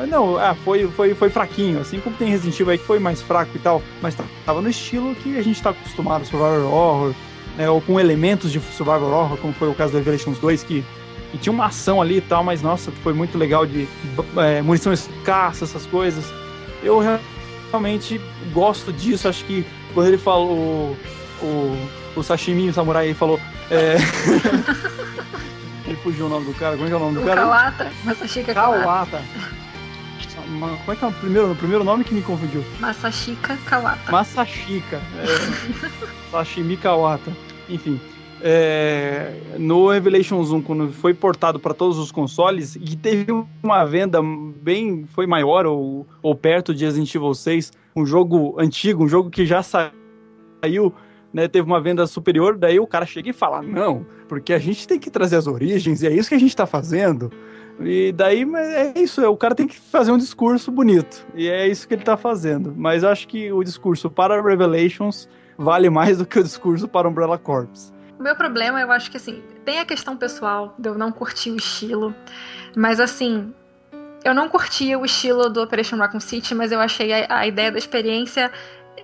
Não, 0.07 0.37
ah, 0.37 0.53
foi, 0.53 0.87
foi, 0.87 1.15
foi 1.15 1.29
fraquinho, 1.29 1.79
assim 1.79 1.99
como 1.99 2.15
tem 2.15 2.29
Resident 2.29 2.59
Evil 2.59 2.73
aí 2.73 2.77
que 2.77 2.85
foi 2.85 2.99
mais 2.99 3.21
fraco 3.21 3.51
e 3.55 3.59
tal, 3.59 3.81
mas 4.03 4.15
tava 4.45 4.61
no 4.61 4.69
estilo 4.69 5.15
que 5.15 5.35
a 5.35 5.41
gente 5.41 5.61
tá 5.61 5.71
acostumado, 5.71 6.25
Survivor 6.25 6.71
Horror, 6.71 7.15
né? 7.57 7.67
ou 7.67 7.81
com 7.81 7.99
elementos 7.99 8.51
de 8.51 8.59
Survivor 8.59 9.11
Horror, 9.11 9.37
como 9.37 9.51
foi 9.53 9.67
o 9.67 9.73
caso 9.73 9.93
do 9.93 9.97
Revelations 9.97 10.37
2, 10.37 10.63
que 10.63 10.85
e 11.33 11.37
tinha 11.37 11.53
uma 11.53 11.65
ação 11.67 12.01
ali 12.01 12.17
e 12.17 12.21
tal, 12.21 12.43
mas 12.43 12.61
nossa, 12.61 12.91
foi 13.03 13.13
muito 13.13 13.37
legal 13.37 13.65
de 13.65 13.87
é, 14.37 14.61
munição 14.61 14.91
escassa, 14.91 15.63
essas 15.63 15.85
coisas. 15.85 16.25
Eu 16.81 16.99
realmente 17.71 18.19
gosto 18.51 18.91
disso. 18.91 19.27
Acho 19.27 19.45
que 19.45 19.65
quando 19.93 20.07
ele 20.07 20.17
falou 20.17 20.97
o, 21.41 21.87
o 22.15 22.23
sashimi, 22.23 22.69
o 22.69 22.73
samurai, 22.73 23.05
ele 23.07 23.13
falou. 23.13 23.39
É... 23.69 23.97
ele 25.85 25.95
fugiu 25.97 26.25
o 26.25 26.29
nome 26.29 26.45
do 26.45 26.53
cara. 26.53 26.75
Como 26.75 26.85
é 26.85 26.87
que 26.87 26.93
é 26.93 26.97
o 26.97 26.99
nome 26.99 27.15
do 27.15 27.21
o 27.21 27.25
cara? 27.25 27.41
Kawata. 27.41 27.91
Masashika 28.03 28.53
Kawata. 28.53 28.81
Kawata. 28.81 29.23
Como 30.49 30.91
é 30.91 30.95
que 30.95 31.03
é 31.03 31.07
o 31.07 31.11
primeiro, 31.11 31.51
o 31.51 31.55
primeiro 31.55 31.83
nome 31.83 32.03
que 32.03 32.13
me 32.13 32.23
confundiu? 32.23 32.65
Masashika 32.79 33.55
Kawata. 33.65 34.11
Masashika. 34.11 34.99
É, 35.17 35.25
sashimi 36.31 36.75
Kawata. 36.75 37.31
Enfim. 37.67 38.01
É, 38.41 39.33
no 39.57 39.89
Revelations 39.89 40.51
1, 40.51 40.61
quando 40.61 40.93
foi 40.93 41.13
portado 41.13 41.59
para 41.59 41.73
todos 41.73 41.97
os 41.97 42.11
consoles 42.11 42.75
e 42.75 42.95
teve 42.95 43.31
uma 43.61 43.83
venda 43.85 44.21
bem 44.21 45.05
foi 45.13 45.27
maior 45.27 45.65
ou, 45.65 46.07
ou 46.21 46.35
perto 46.35 46.73
de 46.73 46.85
Resident 46.85 47.13
Evil 47.13 47.33
6, 47.33 47.71
um 47.95 48.05
jogo 48.05 48.55
antigo, 48.59 49.03
um 49.03 49.07
jogo 49.09 49.29
que 49.29 49.45
já 49.45 49.61
saiu, 49.61 50.93
né, 51.33 51.47
teve 51.47 51.67
uma 51.67 51.81
venda 51.81 52.07
superior, 52.07 52.57
daí 52.57 52.79
o 52.79 52.87
cara 52.87 53.05
chega 53.05 53.29
e 53.29 53.33
fala: 53.33 53.61
"Não, 53.61 54.05
porque 54.27 54.53
a 54.53 54.59
gente 54.59 54.87
tem 54.87 54.97
que 54.97 55.11
trazer 55.11 55.35
as 55.35 55.47
origens 55.47 56.01
e 56.01 56.07
é 56.07 56.13
isso 56.13 56.29
que 56.29 56.35
a 56.35 56.39
gente 56.39 56.49
está 56.49 56.65
fazendo". 56.65 57.31
E 57.81 58.11
daí 58.11 58.45
é 58.55 58.99
isso, 58.99 59.25
o 59.25 59.37
cara 59.37 59.55
tem 59.55 59.65
que 59.67 59.79
fazer 59.79 60.11
um 60.11 60.17
discurso 60.17 60.69
bonito. 60.69 61.25
E 61.33 61.47
é 61.47 61.65
isso 61.67 61.87
que 61.87 61.93
ele 61.93 62.01
está 62.01 62.17
fazendo. 62.17 62.73
Mas 62.75 63.05
acho 63.05 63.25
que 63.25 63.51
o 63.53 63.63
discurso 63.63 64.09
para 64.09 64.41
Revelations 64.41 65.29
vale 65.57 65.89
mais 65.89 66.17
do 66.17 66.25
que 66.25 66.39
o 66.39 66.43
discurso 66.43 66.89
para 66.89 67.07
Umbrella 67.07 67.37
Corps. 67.37 67.93
O 68.19 68.21
meu 68.21 68.35
problema, 68.35 68.81
eu 68.81 68.91
acho 68.91 69.09
que 69.09 69.15
assim, 69.15 69.41
tem 69.63 69.79
a 69.79 69.85
questão 69.85 70.17
pessoal 70.17 70.75
de 70.77 70.89
eu 70.89 70.97
não 70.97 71.09
curtir 71.09 71.51
o 71.51 71.55
estilo, 71.55 72.13
mas 72.75 72.99
assim, 72.99 73.53
eu 74.25 74.33
não 74.33 74.49
curtia 74.49 74.99
o 74.99 75.05
estilo 75.05 75.49
do 75.49 75.63
Operation 75.63 75.95
Raccoon 75.95 76.19
City, 76.19 76.53
mas 76.53 76.73
eu 76.73 76.81
achei 76.81 77.13
a, 77.13 77.39
a 77.39 77.47
ideia 77.47 77.71
da 77.71 77.77
experiência 77.77 78.51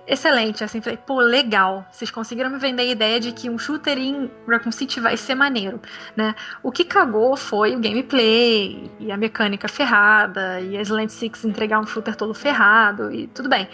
excelente, 0.06 0.62
assim, 0.62 0.82
falei, 0.82 0.98
pô, 0.98 1.18
legal, 1.20 1.86
vocês 1.90 2.10
conseguiram 2.10 2.50
me 2.50 2.58
vender 2.58 2.82
a 2.82 2.86
ideia 2.86 3.18
de 3.18 3.32
que 3.32 3.48
um 3.48 3.58
shooter 3.58 3.96
em 3.96 4.30
Raccoon 4.46 4.70
City 4.70 5.00
vai 5.00 5.16
ser 5.16 5.34
maneiro, 5.34 5.80
né? 6.14 6.34
O 6.62 6.70
que 6.70 6.84
cagou 6.84 7.36
foi 7.38 7.74
o 7.74 7.80
gameplay, 7.80 8.90
e 9.00 9.10
a 9.10 9.16
mecânica 9.16 9.66
ferrada, 9.66 10.60
e 10.60 10.76
a 10.76 10.82
Slant 10.82 11.08
Six 11.08 11.44
entregar 11.46 11.80
um 11.80 11.86
shooter 11.86 12.14
todo 12.14 12.34
ferrado, 12.34 13.10
e 13.10 13.26
tudo 13.28 13.48
bem. 13.48 13.66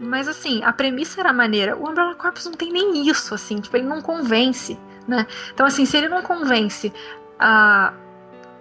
Mas 0.00 0.26
assim, 0.26 0.62
a 0.64 0.72
premissa 0.72 1.20
era 1.20 1.32
maneira. 1.32 1.76
O 1.76 1.88
Umbrella 1.88 2.14
Corps 2.14 2.42
não 2.46 2.52
tem 2.52 2.72
nem 2.72 3.06
isso, 3.06 3.34
assim, 3.34 3.60
tipo, 3.60 3.76
ele 3.76 3.86
não 3.86 4.00
convence, 4.00 4.78
né? 5.06 5.26
Então, 5.52 5.66
assim, 5.66 5.84
se 5.84 5.96
ele 5.96 6.08
não 6.08 6.22
convence 6.22 6.90
a 7.38 7.92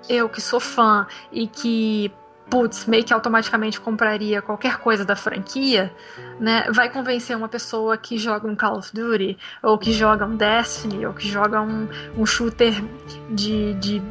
eu 0.09 0.27
que 0.27 0.41
sou 0.41 0.59
fã 0.59 1.07
e 1.31 1.47
que 1.47 2.11
putz, 2.49 2.85
meio 2.87 3.03
que 3.03 3.13
automaticamente 3.13 3.79
compraria 3.79 4.41
qualquer 4.41 4.79
coisa 4.79 5.05
da 5.05 5.15
franquia, 5.15 5.93
né? 6.39 6.65
Vai 6.71 6.89
convencer 6.89 7.37
uma 7.37 7.47
pessoa 7.47 7.95
que 7.95 8.17
joga 8.17 8.47
um 8.47 8.55
Call 8.55 8.79
of 8.79 8.91
Duty, 8.93 9.37
ou 9.61 9.77
que 9.77 9.93
joga 9.93 10.25
um 10.25 10.35
Destiny, 10.35 11.05
ou 11.05 11.13
que 11.13 11.27
joga 11.27 11.61
um, 11.61 11.87
um 12.17 12.25
shooter 12.25 12.73
de, 13.29 13.75
de 13.75 14.01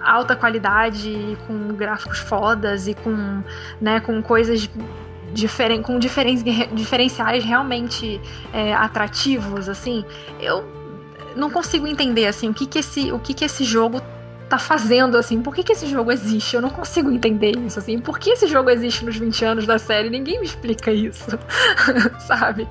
alta 0.00 0.34
qualidade, 0.34 1.38
com 1.46 1.74
gráficos 1.74 2.18
fodas 2.18 2.88
e 2.88 2.94
com, 2.94 3.42
né, 3.80 4.00
com 4.00 4.20
coisas 4.20 4.68
diferen 5.32 5.82
com 5.82 5.98
diferen 5.98 6.36
diferenciais 6.72 7.44
realmente 7.44 8.20
é, 8.52 8.74
atrativos, 8.74 9.68
assim, 9.68 10.04
eu 10.40 10.64
não 11.36 11.50
consigo 11.50 11.86
entender 11.86 12.26
assim 12.26 12.48
o 12.48 12.54
que 12.54 12.66
que 12.66 12.78
esse 12.78 13.12
o 13.12 13.18
que 13.18 13.34
que 13.34 13.44
esse 13.44 13.64
jogo 13.64 14.02
tá 14.48 14.58
fazendo, 14.58 15.16
assim? 15.16 15.42
Por 15.42 15.54
que, 15.54 15.62
que 15.62 15.72
esse 15.72 15.86
jogo 15.86 16.10
existe? 16.10 16.56
Eu 16.56 16.62
não 16.62 16.70
consigo 16.70 17.10
entender 17.10 17.54
isso, 17.58 17.78
assim. 17.78 17.98
Por 17.98 18.18
que 18.18 18.30
esse 18.30 18.46
jogo 18.46 18.70
existe 18.70 19.04
nos 19.04 19.16
20 19.16 19.44
anos 19.44 19.66
da 19.66 19.78
série? 19.78 20.08
Ninguém 20.08 20.40
me 20.40 20.46
explica 20.46 20.90
isso, 20.90 21.38
sabe? 22.26 22.66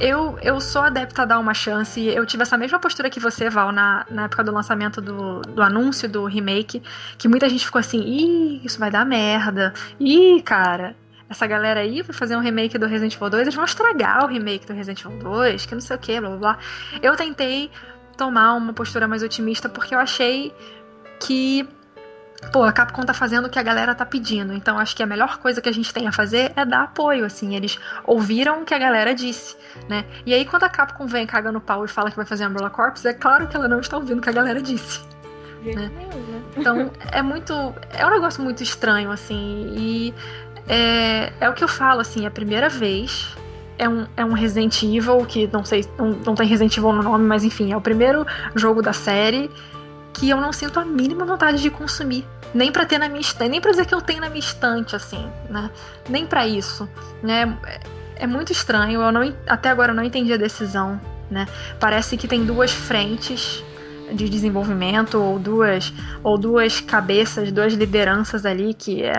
Eu, 0.00 0.38
eu 0.42 0.60
sou 0.60 0.82
adepta 0.82 1.22
a 1.22 1.24
dar 1.24 1.38
uma 1.38 1.54
chance. 1.54 2.04
Eu 2.04 2.24
tive 2.26 2.42
essa 2.42 2.56
mesma 2.56 2.78
postura 2.78 3.10
que 3.10 3.18
você, 3.18 3.48
Val, 3.48 3.72
na, 3.72 4.06
na 4.10 4.24
época 4.24 4.44
do 4.44 4.52
lançamento 4.52 5.00
do, 5.00 5.40
do 5.40 5.62
anúncio 5.62 6.08
do 6.08 6.24
remake, 6.24 6.82
que 7.16 7.28
muita 7.28 7.48
gente 7.48 7.64
ficou 7.64 7.78
assim, 7.78 8.00
ih, 8.00 8.60
isso 8.64 8.78
vai 8.78 8.90
dar 8.90 9.04
merda. 9.04 9.72
Ih, 9.98 10.40
cara, 10.42 10.94
essa 11.28 11.46
galera 11.46 11.80
aí 11.80 12.02
vai 12.02 12.14
fazer 12.14 12.36
um 12.36 12.40
remake 12.40 12.78
do 12.78 12.86
Resident 12.86 13.14
Evil 13.14 13.30
2, 13.30 13.42
eles 13.42 13.54
vão 13.54 13.64
estragar 13.64 14.24
o 14.24 14.28
remake 14.28 14.66
do 14.66 14.72
Resident 14.72 15.04
Evil 15.04 15.18
2, 15.18 15.66
que 15.66 15.74
não 15.74 15.80
sei 15.80 15.96
o 15.96 15.98
que, 15.98 16.20
blá 16.20 16.30
blá 16.30 16.38
blá. 16.38 16.58
Eu 17.02 17.16
tentei 17.16 17.70
tomar 18.16 18.54
uma 18.54 18.72
postura 18.72 19.06
mais 19.06 19.22
otimista 19.22 19.68
porque 19.68 19.94
eu 19.94 19.98
achei 19.98 20.52
que 21.20 21.68
pô, 22.52 22.62
a 22.62 22.72
Capcom 22.72 23.02
tá 23.02 23.12
fazendo 23.12 23.46
o 23.46 23.50
que 23.50 23.58
a 23.58 23.62
galera 23.62 23.94
tá 23.94 24.06
pedindo. 24.06 24.52
Então 24.52 24.78
acho 24.78 24.94
que 24.96 25.02
a 25.02 25.06
melhor 25.06 25.38
coisa 25.38 25.60
que 25.60 25.68
a 25.68 25.72
gente 25.72 25.92
tem 25.92 26.06
a 26.06 26.12
fazer 26.12 26.52
é 26.56 26.64
dar 26.64 26.84
apoio, 26.84 27.24
assim. 27.24 27.54
Eles 27.54 27.78
ouviram 28.04 28.62
o 28.62 28.64
que 28.64 28.74
a 28.74 28.78
galera 28.78 29.14
disse, 29.14 29.56
né? 29.88 30.04
E 30.24 30.32
aí 30.32 30.44
quando 30.44 30.64
a 30.64 30.68
Capcom 30.68 31.06
vem 31.06 31.26
cagando 31.26 31.60
pau 31.60 31.84
e 31.84 31.88
fala 31.88 32.10
que 32.10 32.16
vai 32.16 32.26
fazer 32.26 32.46
Umbrella 32.46 32.70
Corps, 32.70 33.04
é 33.04 33.12
claro 33.12 33.48
que 33.48 33.56
ela 33.56 33.68
não 33.68 33.80
está 33.80 33.96
ouvindo 33.96 34.18
o 34.18 34.22
que 34.22 34.30
a 34.30 34.32
galera 34.32 34.60
disse. 34.62 35.00
Né? 35.62 35.74
né? 35.74 35.90
Então 36.56 36.90
é 37.12 37.22
muito. 37.22 37.52
É 37.92 38.06
um 38.06 38.10
negócio 38.10 38.42
muito 38.42 38.62
estranho, 38.62 39.10
assim. 39.10 39.72
E 39.76 40.14
é, 40.68 41.32
é 41.40 41.48
o 41.48 41.54
que 41.54 41.64
eu 41.64 41.68
falo, 41.68 42.00
assim, 42.00 42.24
é 42.24 42.28
a 42.28 42.30
primeira 42.30 42.68
vez. 42.68 43.28
É 43.78 43.88
um, 43.88 44.06
é 44.16 44.24
um 44.24 44.32
Resident 44.32 44.82
Evil, 44.82 45.24
que 45.24 45.48
não 45.52 45.64
sei, 45.64 45.86
não, 45.96 46.10
não 46.10 46.34
tem 46.34 46.46
Resident 46.46 46.76
Evil 46.76 46.92
no 46.92 47.02
nome, 47.02 47.24
mas 47.24 47.44
enfim, 47.44 47.72
é 47.72 47.76
o 47.76 47.80
primeiro 47.80 48.26
jogo 48.56 48.82
da 48.82 48.92
série 48.92 49.48
que 50.12 50.28
eu 50.28 50.40
não 50.40 50.52
sinto 50.52 50.80
a 50.80 50.84
mínima 50.84 51.24
vontade 51.24 51.62
de 51.62 51.70
consumir. 51.70 52.26
Nem 52.52 52.72
para 52.72 52.84
ter 52.84 52.98
na 52.98 53.08
minha 53.08 53.20
estante, 53.20 53.50
nem 53.50 53.60
pra 53.60 53.70
dizer 53.70 53.86
que 53.86 53.94
eu 53.94 54.00
tenho 54.00 54.20
na 54.20 54.28
minha 54.28 54.40
estante, 54.40 54.96
assim, 54.96 55.30
né? 55.48 55.70
Nem 56.08 56.26
para 56.26 56.46
isso, 56.46 56.88
né? 57.22 57.56
É, 57.64 58.24
é 58.24 58.26
muito 58.26 58.50
estranho, 58.50 59.00
eu 59.00 59.12
não, 59.12 59.32
até 59.46 59.68
agora 59.68 59.92
eu 59.92 59.96
não 59.96 60.02
entendi 60.02 60.32
a 60.32 60.36
decisão, 60.36 61.00
né? 61.30 61.46
Parece 61.78 62.16
que 62.16 62.26
tem 62.26 62.44
duas 62.44 62.72
frentes 62.72 63.62
de 64.12 64.28
desenvolvimento 64.28 65.18
ou 65.20 65.38
duas 65.38 65.92
ou 66.22 66.38
duas 66.38 66.80
cabeças, 66.80 67.50
duas 67.52 67.74
lideranças 67.74 68.44
ali 68.46 68.74
que 68.74 69.02
é 69.02 69.12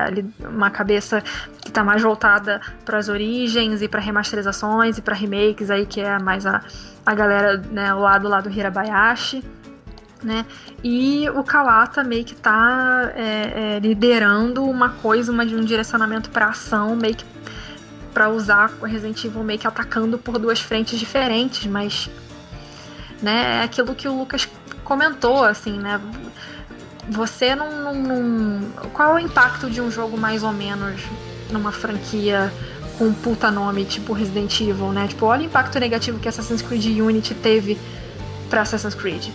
uma 0.47 0.69
cabeça 0.69 1.21
que 1.61 1.69
está 1.69 1.83
mais 1.83 2.01
voltada 2.01 2.61
para 2.85 2.97
as 2.97 3.09
origens 3.09 3.81
e 3.81 3.87
para 3.87 3.99
remasterizações 3.99 4.97
e 4.97 5.01
para 5.01 5.15
remakes 5.15 5.69
aí 5.69 5.85
que 5.85 6.01
é 6.01 6.19
mais 6.19 6.45
a, 6.45 6.61
a 7.05 7.15
galera 7.15 7.57
né 7.71 7.93
o 7.93 7.99
lado 7.99 8.27
lá 8.27 8.41
do 8.41 8.49
Hirabayashi 8.49 9.43
né? 10.21 10.45
E 10.83 11.29
o 11.29 11.43
Kawata 11.43 12.03
meio 12.03 12.25
que 12.25 12.35
tá 12.35 13.11
é, 13.15 13.75
é, 13.75 13.79
liderando 13.79 14.65
uma 14.65 14.89
coisa, 14.89 15.31
uma, 15.31 15.43
um 15.43 15.63
direcionamento 15.63 16.29
para 16.29 16.47
ação, 16.47 16.95
meio 16.95 17.15
que 17.15 17.25
para 18.13 18.29
usar 18.29 18.71
o 18.81 18.85
Resident 18.85 19.23
Evil 19.23 19.43
meio 19.43 19.59
que 19.59 19.67
atacando 19.67 20.17
por 20.17 20.37
duas 20.37 20.59
frentes 20.59 20.99
diferentes, 20.99 21.65
mas 21.67 22.09
né, 23.21 23.59
é 23.59 23.63
aquilo 23.63 23.93
que 23.95 24.07
o 24.07 24.17
Lucas 24.17 24.45
comentou, 24.89 25.45
assim, 25.45 25.77
né? 25.77 26.01
Você 27.09 27.55
não, 27.55 27.69
Qual 28.91 29.17
é 29.17 29.21
o 29.21 29.25
impacto 29.25 29.69
de 29.69 29.79
um 29.79 29.89
jogo 29.89 30.17
mais 30.17 30.43
ou 30.43 30.51
menos 30.51 31.01
numa 31.49 31.71
franquia 31.71 32.51
com 32.97 33.05
um 33.05 33.13
puta 33.13 33.49
nome, 33.49 33.85
tipo 33.85 34.11
Resident 34.11 34.59
Evil, 34.59 34.91
né? 34.91 35.07
Tipo, 35.07 35.27
olha 35.27 35.43
o 35.43 35.45
impacto 35.45 35.79
negativo 35.79 36.19
que 36.19 36.27
Assassin's 36.27 36.61
Creed 36.61 36.85
Unity 36.99 37.33
teve 37.33 37.79
para 38.49 38.61
Assassin's 38.61 38.93
Creed 38.93 39.29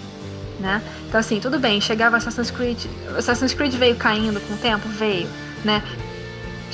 né? 0.58 0.82
Então 1.08 1.20
assim, 1.20 1.40
tudo 1.40 1.58
bem, 1.58 1.80
chegava 1.80 2.16
Assassin's 2.16 2.50
Creed, 2.50 2.78
Assassin's 3.16 3.54
Creed 3.54 3.74
veio 3.74 3.96
caindo 3.96 4.40
com 4.40 4.54
o 4.54 4.56
tempo, 4.56 4.88
veio, 4.88 5.28
né? 5.64 5.82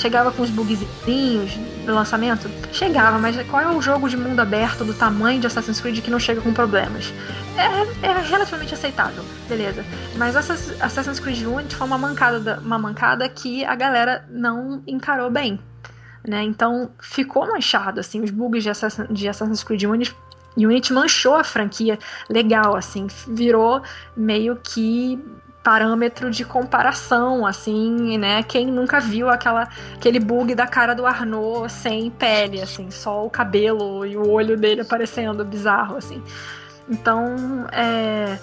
Chegava 0.00 0.32
com 0.32 0.42
os 0.42 0.48
bugzinhos 0.48 1.52
do 1.84 1.94
lançamento? 1.94 2.50
Chegava, 2.72 3.18
mas 3.18 3.36
qual 3.48 3.62
é 3.62 3.68
o 3.68 3.82
jogo 3.82 4.08
de 4.08 4.16
mundo 4.16 4.40
aberto 4.40 4.82
do 4.82 4.94
tamanho 4.94 5.38
de 5.38 5.46
Assassin's 5.46 5.78
Creed 5.78 6.00
que 6.00 6.10
não 6.10 6.18
chega 6.18 6.40
com 6.40 6.54
problemas? 6.54 7.12
É, 7.54 8.06
é 8.06 8.20
relativamente 8.22 8.72
aceitável, 8.72 9.22
beleza. 9.46 9.84
Mas 10.16 10.34
Assassin's 10.34 11.20
Creed 11.20 11.42
Unity 11.42 11.76
foi 11.76 11.86
uma 11.86 11.98
mancada, 11.98 12.58
uma 12.64 12.78
mancada 12.78 13.28
que 13.28 13.62
a 13.62 13.74
galera 13.74 14.24
não 14.30 14.82
encarou 14.86 15.30
bem. 15.30 15.60
Né? 16.26 16.44
Então 16.44 16.92
ficou 16.98 17.46
manchado, 17.46 18.00
assim, 18.00 18.22
os 18.22 18.30
bugs 18.30 18.64
de 19.10 19.28
Assassin's 19.28 19.62
Creed 19.62 19.82
Unity 19.82 20.16
Unity 20.56 20.94
manchou 20.94 21.34
a 21.34 21.44
franquia 21.44 21.98
legal, 22.28 22.74
assim, 22.74 23.06
virou 23.28 23.82
meio 24.16 24.56
que 24.56 25.22
parâmetro 25.62 26.30
de 26.30 26.44
comparação, 26.44 27.46
assim, 27.46 28.16
né? 28.16 28.42
Quem 28.42 28.66
nunca 28.66 28.98
viu 28.98 29.28
aquela, 29.28 29.68
aquele 29.94 30.18
bug 30.18 30.54
da 30.54 30.66
cara 30.66 30.94
do 30.94 31.06
Arnaud 31.06 31.70
sem 31.70 32.10
pele, 32.10 32.62
assim, 32.62 32.90
só 32.90 33.24
o 33.24 33.30
cabelo 33.30 34.06
e 34.06 34.16
o 34.16 34.28
olho 34.28 34.56
dele 34.56 34.80
aparecendo 34.80 35.44
bizarro, 35.44 35.96
assim. 35.96 36.22
Então, 36.88 37.66
é... 37.72 38.38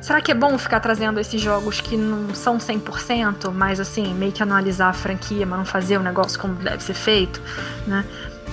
Será 0.00 0.20
que 0.20 0.32
é 0.32 0.34
bom 0.34 0.58
ficar 0.58 0.80
trazendo 0.80 1.20
esses 1.20 1.40
jogos 1.40 1.80
que 1.80 1.96
não 1.96 2.34
são 2.34 2.58
100%, 2.58 3.52
mas 3.52 3.78
assim, 3.78 4.12
meio 4.14 4.32
que 4.32 4.42
analisar 4.42 4.88
a 4.88 4.92
franquia, 4.92 5.46
mas 5.46 5.58
não 5.60 5.64
fazer 5.64 5.96
o 5.96 6.02
negócio 6.02 6.40
como 6.40 6.54
deve 6.54 6.82
ser 6.82 6.94
feito, 6.94 7.40
né? 7.86 8.04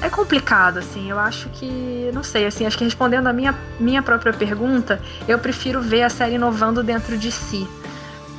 é 0.01 0.09
complicado, 0.09 0.77
assim. 0.79 1.09
Eu 1.09 1.19
acho 1.19 1.49
que, 1.49 2.09
não 2.13 2.23
sei, 2.23 2.45
assim, 2.45 2.65
acho 2.65 2.77
que 2.77 2.83
respondendo 2.83 3.27
a 3.27 3.33
minha, 3.33 3.55
minha 3.79 4.01
própria 4.01 4.33
pergunta, 4.33 5.01
eu 5.27 5.37
prefiro 5.39 5.81
ver 5.81 6.03
a 6.03 6.09
série 6.09 6.35
inovando 6.35 6.83
dentro 6.83 7.17
de 7.17 7.31
si. 7.31 7.67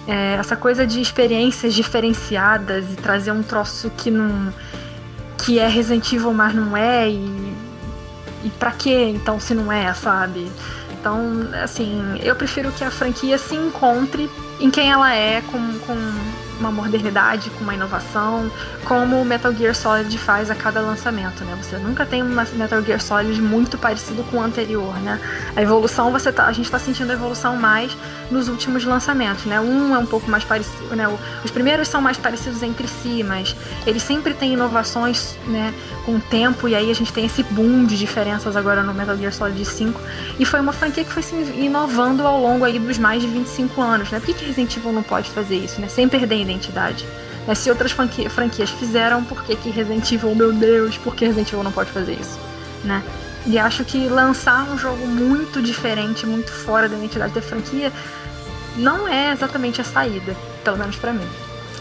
É, 0.07 0.34
essa 0.34 0.57
coisa 0.57 0.86
de 0.86 1.01
experiências 1.01 1.74
diferenciadas 1.74 2.92
e 2.92 2.96
trazer 2.96 3.32
um 3.32 3.42
troço 3.42 3.90
que 3.90 4.11
não. 4.11 4.53
que 5.44 5.59
é 5.59 5.68
Resident 5.68 6.12
Evil, 6.12 6.32
mas 6.32 6.55
não 6.55 6.76
é, 6.76 7.09
e. 7.09 7.55
e 8.44 8.51
pra 8.59 8.72
quê 8.72 9.12
então 9.14 9.38
se 9.38 9.55
não 9.55 9.70
é, 9.70 9.92
sabe? 9.94 10.51
Então, 11.01 11.48
assim, 11.62 12.18
eu 12.22 12.36
prefiro 12.36 12.70
que 12.72 12.84
a 12.84 12.90
franquia 12.90 13.38
se 13.38 13.55
encontre 13.55 14.28
em 14.61 14.70
quem 14.70 14.90
ela 14.90 15.14
é, 15.14 15.40
com, 15.40 15.78
com 15.80 15.96
uma 16.61 16.71
modernidade, 16.71 17.51
com 17.51 17.65
uma 17.65 17.75
inovação, 17.75 18.51
como 18.85 19.21
o 19.21 19.25
Metal 19.25 19.53
Gear 19.53 19.75
Solid 19.75 20.17
faz 20.19 20.51
a 20.51 20.55
cada 20.55 20.81
lançamento, 20.81 21.45
né? 21.45 21.57
Você 21.61 21.77
nunca 21.79 22.05
tem 22.07 22.23
um 22.23 22.29
Metal 22.29 22.83
Gear 22.83 23.01
Solid 23.01 23.41
muito 23.41 23.79
parecido 23.79 24.23
com 24.25 24.39
o 24.39 24.43
anterior, 24.43 24.95
né? 25.01 25.19
A 25.57 25.63
evolução, 25.63 26.11
você 26.13 26.31
tá, 26.31 26.47
a 26.47 26.53
gente 26.53 26.67
está 26.67 26.79
sentindo 26.79 27.11
a 27.11 27.15
evolução 27.15 27.57
mais 27.57 27.97
nos 28.31 28.49
últimos 28.49 28.85
lançamentos, 28.85 29.45
né? 29.47 29.61
Um 29.61 29.95
é 29.95 29.99
um 29.99 30.07
pouco 30.07 30.31
mais 30.31 30.45
parecido, 30.45 30.95
né? 30.95 31.07
Os 31.45 31.51
primeiros 31.51 31.89
são 31.89 32.01
mais 32.01 32.17
parecidos 32.17 32.63
entre 32.63 32.87
si, 32.87 33.23
mas 33.23 33.57
eles 33.87 34.03
sempre 34.03 34.35
têm 34.35 34.53
inovações, 34.53 35.37
né? 35.47 35.75
Com 36.05 36.17
o 36.17 36.21
tempo, 36.21 36.69
e 36.69 36.75
aí 36.75 36.91
a 36.91 36.95
gente 36.95 37.13
tem 37.13 37.27
esse 37.27 37.43
boom 37.43 37.85
de 37.85 37.99
diferenças 37.99 38.57
agora 38.57 38.83
no 38.83 38.95
Metal 38.95 39.17
Gear 39.17 39.33
Solid 39.33 39.65
5. 39.65 40.01
E 40.39 40.45
foi 40.45 40.61
uma 40.61 40.73
franquia 40.73 41.05
que 41.05 41.13
foi 41.13 41.23
se 41.23 41.35
inovando 41.35 42.27
ao 42.27 42.41
longo 42.41 42.65
aí 42.65 42.79
dos 42.79 42.99
mais 42.99 43.23
de 43.23 43.29
25 43.29 43.81
anos, 43.81 44.11
né? 44.11 44.19
Por 44.19 44.27
que, 44.27 44.35
que 44.35 44.45
Resident 44.45 44.77
Evil 44.77 44.93
não 44.93 45.03
pode 45.03 45.31
fazer 45.31 45.57
isso, 45.57 45.81
né? 45.81 45.89
Sem 45.89 46.09
perder 46.09 46.37
identidade. 46.51 47.07
Né? 47.46 47.55
Se 47.55 47.70
outras 47.70 47.92
franquias 47.92 48.70
fizeram, 48.70 49.24
por 49.24 49.42
que, 49.44 49.57
que 49.57 49.70
Resident 49.70 50.11
Evil, 50.12 50.34
meu 50.34 50.53
Deus, 50.53 50.96
por 50.98 51.14
que 51.14 51.24
Resident 51.24 51.48
Evil 51.48 51.64
não 51.64 51.72
pode 51.72 51.90
fazer 51.90 52.12
isso? 52.12 52.38
Né? 52.84 53.03
E 53.46 53.59
acho 53.59 53.84
que 53.84 54.09
lançar 54.09 54.64
um 54.64 54.76
jogo 54.76 55.07
muito 55.07 55.62
diferente, 55.62 56.26
muito 56.26 56.53
fora 56.53 56.88
da 56.88 56.96
identidade 56.96 57.32
da 57.32 57.40
franquia, 57.40 57.92
não 58.76 59.09
é 59.09 59.32
exatamente 59.32 59.80
a 59.80 59.84
saída, 59.84 60.36
pelo 60.62 60.76
menos 60.76 60.96
para 60.96 61.12
mim. 61.12 61.26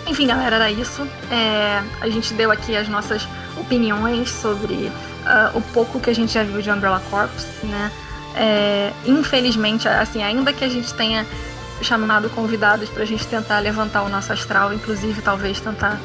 Enfim, 0.08 0.28
galera, 0.28 0.56
era 0.56 0.72
isso. 0.72 1.08
É, 1.30 1.84
a 2.02 2.10
gente 2.10 2.34
deu 2.34 2.52
aqui 2.52 2.76
as 2.76 2.88
nossas 2.88 3.28
opiniões 3.58 4.30
sobre 4.30 4.74
uh, 4.74 5.58
o 5.58 5.62
pouco 5.74 6.00
que 6.00 6.10
a 6.10 6.16
gente 6.16 6.34
já 6.34 6.44
viu 6.44 6.62
de 6.62 6.72
Umbrella 6.72 7.02
Corps, 7.10 7.30
né? 7.64 7.92
É, 8.36 8.94
infelizmente, 9.06 9.88
assim, 9.88 10.24
ainda 10.24 10.54
que 10.54 10.64
a 10.64 10.70
gente 10.70 10.94
tenha 10.94 11.26
chamado 11.82 12.30
convidados 12.30 12.90
para 12.90 13.04
a 13.04 13.06
gente 13.06 13.26
tentar 13.28 13.60
levantar 13.60 14.04
o 14.04 14.10
nosso 14.10 14.32
astral, 14.34 14.74
inclusive 14.74 15.22
talvez 15.22 15.60
tentar 15.60 16.00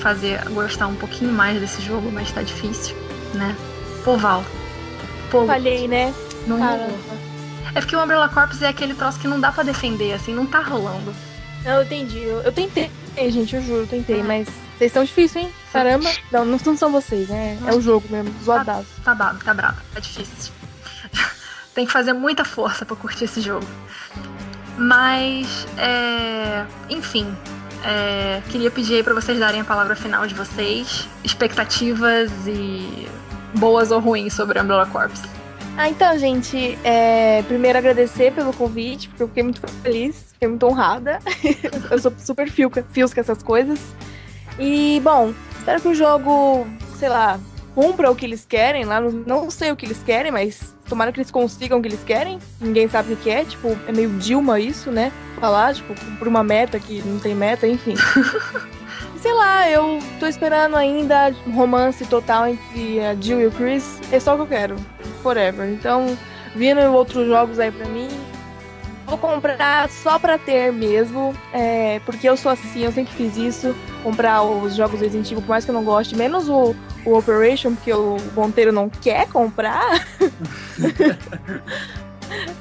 fazer 0.00 0.42
gostar 0.50 0.88
um 0.88 0.96
pouquinho 0.96 1.32
mais 1.32 1.60
desse 1.60 1.80
jogo, 1.80 2.10
mas 2.10 2.30
tá 2.32 2.42
difícil, 2.42 2.96
né? 3.34 3.56
Poval. 4.04 4.44
Falhei, 5.46 5.88
né? 5.88 6.12
Não 6.46 6.58
É 7.74 7.80
porque 7.80 7.96
o 7.96 8.02
Umbrella 8.02 8.28
Corps 8.28 8.60
é 8.60 8.68
aquele 8.68 8.94
troço 8.94 9.18
que 9.18 9.28
não 9.28 9.40
dá 9.40 9.50
para 9.50 9.62
defender, 9.62 10.12
assim, 10.12 10.34
não 10.34 10.44
tá 10.44 10.60
rolando. 10.60 11.14
Não, 11.64 11.72
eu 11.72 11.82
entendi. 11.84 12.18
Eu, 12.18 12.40
eu 12.42 12.52
tentei, 12.52 12.90
gente, 13.16 13.54
eu 13.54 13.62
juro, 13.62 13.82
eu 13.82 13.86
tentei, 13.86 14.20
ah. 14.20 14.24
mas 14.24 14.48
vocês 14.76 14.90
estão 14.90 15.04
difíceis, 15.04 15.44
hein? 15.44 15.52
Caramba. 15.72 16.10
Não, 16.30 16.44
não 16.44 16.58
são 16.58 16.90
vocês, 16.90 17.28
né? 17.28 17.56
É 17.66 17.72
o 17.72 17.80
jogo 17.80 18.06
mesmo, 18.10 18.34
zoadaço. 18.42 18.88
Tá, 18.96 19.02
tá 19.04 19.14
bravo, 19.14 19.44
tá 19.44 19.54
bravo, 19.54 19.80
tá 19.94 20.00
difícil. 20.00 20.52
Tem 21.72 21.86
que 21.86 21.92
fazer 21.92 22.12
muita 22.12 22.44
força 22.44 22.84
para 22.84 22.96
curtir 22.96 23.24
esse 23.24 23.40
jogo. 23.40 23.66
Mas, 24.76 25.66
é, 25.78 26.64
enfim, 26.88 27.26
é, 27.84 28.40
queria 28.50 28.70
pedir 28.70 28.96
aí 28.96 29.02
para 29.02 29.14
vocês 29.14 29.38
darem 29.38 29.60
a 29.60 29.64
palavra 29.64 29.94
final 29.94 30.26
de 30.26 30.34
vocês, 30.34 31.08
expectativas 31.22 32.30
e 32.46 33.06
boas 33.54 33.90
ou 33.90 34.00
ruins 34.00 34.32
sobre 34.32 34.60
Umbrella 34.60 34.86
Corps. 34.86 35.22
Ah, 35.76 35.88
então, 35.88 36.18
gente, 36.18 36.78
é, 36.84 37.42
primeiro 37.42 37.78
agradecer 37.78 38.32
pelo 38.32 38.52
convite, 38.52 39.08
porque 39.08 39.22
eu 39.22 39.28
fiquei 39.28 39.42
muito 39.42 39.60
feliz, 39.82 40.32
fiquei 40.32 40.48
muito 40.48 40.66
honrada. 40.66 41.18
eu 41.90 41.98
sou 41.98 42.12
super 42.18 42.50
fiusca, 42.50 42.84
fiusca 42.92 43.20
essas 43.20 43.42
coisas. 43.42 43.80
E, 44.58 45.00
bom, 45.02 45.32
espero 45.56 45.80
que 45.80 45.88
o 45.88 45.94
jogo, 45.94 46.66
sei 46.98 47.08
lá, 47.08 47.40
cumpra 47.74 48.10
o 48.10 48.14
que 48.14 48.26
eles 48.26 48.44
querem 48.44 48.84
lá. 48.84 49.00
Não 49.00 49.50
sei 49.50 49.72
o 49.72 49.76
que 49.76 49.86
eles 49.86 50.02
querem, 50.02 50.30
mas 50.30 50.74
tomara 50.92 51.10
que 51.10 51.18
eles 51.18 51.30
consigam 51.30 51.78
o 51.78 51.82
que 51.82 51.88
eles 51.88 52.04
querem. 52.04 52.38
Ninguém 52.60 52.86
sabe 52.86 53.14
o 53.14 53.16
que 53.16 53.30
é, 53.30 53.44
tipo, 53.44 53.78
é 53.88 53.92
meio 53.92 54.10
Dilma 54.18 54.60
isso, 54.60 54.90
né? 54.90 55.10
Falar, 55.40 55.74
tipo, 55.74 55.94
por 56.18 56.28
uma 56.28 56.44
meta 56.44 56.78
que 56.78 57.02
não 57.06 57.18
tem 57.18 57.34
meta, 57.34 57.66
enfim. 57.66 57.94
sei 59.18 59.32
lá, 59.32 59.70
eu 59.70 59.98
tô 60.20 60.26
esperando 60.26 60.76
ainda 60.76 61.34
romance 61.54 62.04
total 62.04 62.46
entre 62.46 63.00
a 63.00 63.14
Jill 63.14 63.40
e 63.40 63.46
o 63.46 63.50
Chris. 63.50 63.98
É 64.12 64.20
só 64.20 64.34
o 64.34 64.36
que 64.36 64.42
eu 64.42 64.46
quero. 64.46 64.76
Forever. 65.22 65.66
Então, 65.70 66.18
vindo 66.54 66.80
outros 66.92 67.26
jogos 67.26 67.58
aí 67.58 67.72
pra 67.72 67.88
mim, 67.88 68.08
vou 69.12 69.18
comprar 69.18 69.90
só 69.90 70.18
pra 70.18 70.38
ter 70.38 70.72
mesmo. 70.72 71.34
É, 71.52 72.00
porque 72.06 72.28
eu 72.28 72.36
sou 72.36 72.50
assim, 72.50 72.80
eu 72.80 72.92
sempre 72.92 73.12
fiz 73.12 73.36
isso. 73.36 73.74
Comprar 74.02 74.42
os 74.42 74.74
jogos 74.74 75.00
Resident 75.00 75.26
Evil, 75.26 75.42
por 75.42 75.50
mais 75.50 75.64
que 75.64 75.70
eu 75.70 75.74
não 75.74 75.84
goste, 75.84 76.16
menos 76.16 76.48
o, 76.48 76.74
o 77.04 77.16
Operation, 77.16 77.74
porque 77.74 77.92
o 77.92 78.16
Monteiro 78.34 78.72
não 78.72 78.88
quer 78.88 79.28
comprar. 79.28 80.06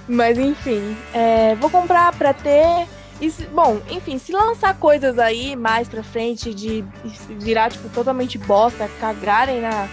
Mas 0.08 0.38
enfim, 0.38 0.98
é, 1.14 1.56
vou 1.56 1.70
comprar 1.70 2.14
pra 2.14 2.34
ter. 2.34 2.88
E, 3.22 3.30
bom, 3.54 3.80
enfim, 3.90 4.18
se 4.18 4.34
lançar 4.34 4.76
coisas 4.78 5.18
aí 5.20 5.56
mais 5.56 5.88
pra 5.88 6.04
frente 6.04 6.54
de 6.54 6.84
virar, 7.40 7.72
tipo, 7.72 7.88
totalmente 7.90 8.38
bosta, 8.38 8.90
cagarem 9.00 9.62
na, 9.62 9.88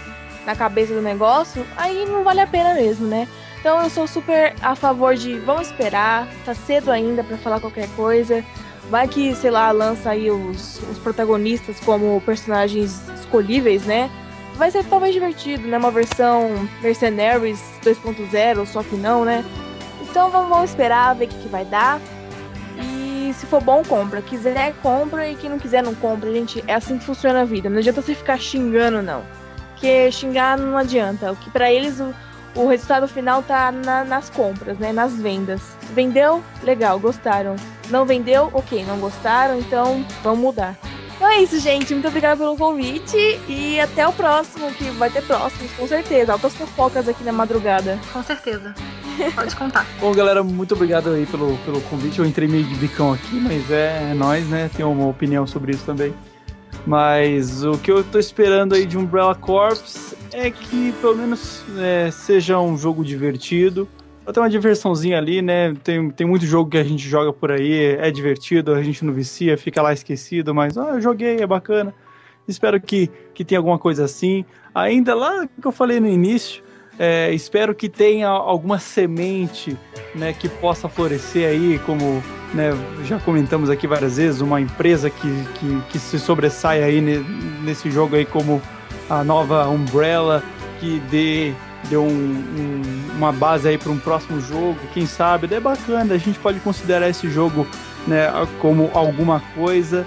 na 0.45 0.55
cabeça 0.55 0.93
do 0.93 1.01
negócio, 1.01 1.65
aí 1.77 2.05
não 2.05 2.23
vale 2.23 2.41
a 2.41 2.47
pena 2.47 2.73
mesmo, 2.73 3.07
né? 3.07 3.27
Então 3.59 3.81
eu 3.83 3.89
sou 3.89 4.07
super 4.07 4.55
a 4.61 4.75
favor 4.75 5.15
de 5.15 5.37
vamos 5.39 5.67
esperar, 5.67 6.27
tá 6.45 6.53
cedo 6.53 6.91
ainda 6.91 7.23
para 7.23 7.37
falar 7.37 7.59
qualquer 7.59 7.89
coisa. 7.95 8.43
Vai 8.89 9.07
que, 9.07 9.35
sei 9.35 9.51
lá, 9.51 9.69
lança 9.71 10.09
aí 10.09 10.31
os, 10.31 10.81
os 10.89 10.97
protagonistas 10.97 11.79
como 11.81 12.19
personagens 12.21 13.07
escolhíveis, 13.19 13.85
né? 13.85 14.09
Vai 14.55 14.71
ser 14.71 14.83
talvez 14.85 15.13
divertido, 15.13 15.67
né? 15.67 15.77
Uma 15.77 15.91
versão 15.91 16.67
Mercenaries 16.81 17.61
2.0, 17.83 18.65
só 18.65 18.81
que 18.81 18.95
não, 18.95 19.23
né? 19.23 19.45
Então 20.01 20.31
vamos, 20.31 20.71
esperar, 20.71 21.13
ver 21.15 21.25
o 21.25 21.27
que, 21.27 21.37
que 21.37 21.47
vai 21.47 21.65
dar 21.65 22.01
se 23.33 23.45
for 23.45 23.61
bom, 23.61 23.83
compra. 23.83 24.21
Quiser, 24.21 24.73
compra. 24.81 25.29
E 25.29 25.35
quem 25.35 25.49
não 25.49 25.59
quiser, 25.59 25.81
não 25.81 25.95
compra. 25.95 26.31
Gente, 26.31 26.63
é 26.67 26.73
assim 26.73 26.97
que 26.97 27.05
funciona 27.05 27.41
a 27.41 27.45
vida. 27.45 27.69
Não 27.69 27.77
adianta 27.77 28.01
você 28.01 28.13
ficar 28.13 28.37
xingando, 28.37 29.01
não. 29.01 29.23
Porque 29.71 30.11
xingar 30.11 30.57
não 30.57 30.77
adianta. 30.77 31.31
O 31.31 31.35
que 31.35 31.49
para 31.49 31.71
eles 31.71 31.99
o, 31.99 32.13
o 32.55 32.67
resultado 32.67 33.07
final 33.07 33.43
tá 33.43 33.71
na, 33.71 34.03
nas 34.03 34.29
compras, 34.29 34.77
né? 34.77 34.91
Nas 34.91 35.13
vendas. 35.13 35.61
Vendeu? 35.93 36.43
Legal, 36.63 36.99
gostaram. 36.99 37.55
Não 37.89 38.05
vendeu? 38.05 38.49
Ok, 38.53 38.83
não 38.85 38.99
gostaram, 38.99 39.59
então 39.59 40.05
vamos 40.23 40.39
mudar. 40.39 40.77
Então 41.15 41.27
é 41.27 41.41
isso, 41.41 41.59
gente. 41.59 41.93
Muito 41.93 42.07
obrigada 42.07 42.37
pelo 42.37 42.55
convite 42.55 43.17
e 43.47 43.77
até 43.79 44.07
o 44.07 44.13
próximo, 44.13 44.71
que 44.71 44.85
vai 44.91 45.09
ter 45.09 45.21
próximos, 45.23 45.69
com 45.73 45.85
certeza. 45.85 46.31
Altas 46.31 46.55
fofocas 46.55 47.09
aqui 47.09 47.23
na 47.25 47.33
madrugada. 47.33 47.99
Com 48.13 48.23
certeza. 48.23 48.73
Pode 49.35 49.53
contar. 49.55 49.85
Bom, 49.99 50.13
galera, 50.13 50.41
muito 50.43 50.73
obrigado 50.75 51.09
aí 51.09 51.25
pelo, 51.25 51.57
pelo 51.57 51.81
convite. 51.81 52.19
Eu 52.19 52.25
entrei 52.25 52.47
meio 52.47 52.63
de 52.63 52.75
bicão 52.75 53.11
aqui, 53.11 53.35
mas 53.35 53.69
é, 53.69 54.11
é 54.11 54.13
nós, 54.13 54.47
né? 54.47 54.69
Tenho 54.73 54.89
uma 54.89 55.07
opinião 55.07 55.45
sobre 55.45 55.73
isso 55.73 55.83
também. 55.83 56.13
Mas 56.89 57.63
o 57.63 57.77
que 57.77 57.91
eu 57.91 58.03
tô 58.03 58.17
esperando 58.17 58.73
aí 58.73 58.83
de 58.83 58.97
Umbrella 58.97 59.35
Corps 59.35 60.15
é 60.33 60.49
que 60.49 60.91
pelo 60.93 61.15
menos 61.15 61.63
é, 61.77 62.09
seja 62.09 62.59
um 62.59 62.75
jogo 62.75 63.05
divertido. 63.05 63.87
Tem 64.33 64.41
uma 64.41 64.49
diversãozinha 64.49 65.19
ali, 65.19 65.39
né? 65.39 65.75
Tem, 65.83 66.09
tem 66.09 66.25
muito 66.25 66.47
jogo 66.47 66.71
que 66.71 66.79
a 66.79 66.83
gente 66.83 67.07
joga 67.07 67.31
por 67.31 67.51
aí, 67.51 67.95
é 67.95 68.09
divertido, 68.09 68.73
a 68.73 68.81
gente 68.81 69.05
não 69.05 69.13
vicia, 69.13 69.55
fica 69.55 69.83
lá 69.83 69.93
esquecido, 69.93 70.51
mas 70.55 70.79
ah, 70.79 70.93
eu 70.95 71.01
joguei, 71.01 71.37
é 71.37 71.45
bacana. 71.45 71.93
Espero 72.47 72.81
que, 72.81 73.07
que 73.35 73.45
tenha 73.45 73.59
alguma 73.59 73.77
coisa 73.77 74.05
assim. 74.05 74.43
Ainda 74.73 75.13
lá 75.13 75.45
que 75.45 75.67
eu 75.67 75.71
falei 75.71 75.99
no 75.99 76.07
início, 76.07 76.63
é, 76.99 77.31
espero 77.33 77.73
que 77.73 77.87
tenha 77.87 78.27
alguma 78.27 78.77
semente 78.77 79.77
né, 80.13 80.33
que 80.33 80.49
possa 80.49 80.89
florescer 80.89 81.47
aí, 81.47 81.79
como 81.85 82.21
né, 82.53 82.71
já 83.05 83.17
comentamos 83.19 83.69
aqui 83.69 83.87
várias 83.87 84.17
vezes, 84.17 84.41
uma 84.41 84.59
empresa 84.59 85.09
que, 85.09 85.45
que, 85.55 85.81
que 85.91 85.97
se 85.97 86.19
sobressai 86.19 86.83
aí 86.83 86.99
nesse 87.63 87.89
jogo 87.89 88.17
aí 88.17 88.25
como 88.25 88.61
a 89.09 89.23
nova 89.23 89.65
Umbrella, 89.69 90.43
que 90.81 90.99
dê, 91.09 91.53
dê 91.89 91.95
um, 91.95 92.05
um, 92.05 92.81
uma 93.15 93.31
base 93.31 93.69
aí 93.69 93.77
para 93.77 93.91
um 93.91 93.97
próximo 93.97 94.41
jogo, 94.41 94.77
quem 94.93 95.05
sabe, 95.05 95.47
é 95.55 95.59
bacana, 95.59 96.15
a 96.15 96.17
gente 96.17 96.37
pode 96.37 96.59
considerar 96.59 97.07
esse 97.07 97.29
jogo 97.29 97.65
né, 98.05 98.27
como 98.59 98.91
alguma 98.93 99.41
coisa. 99.55 100.05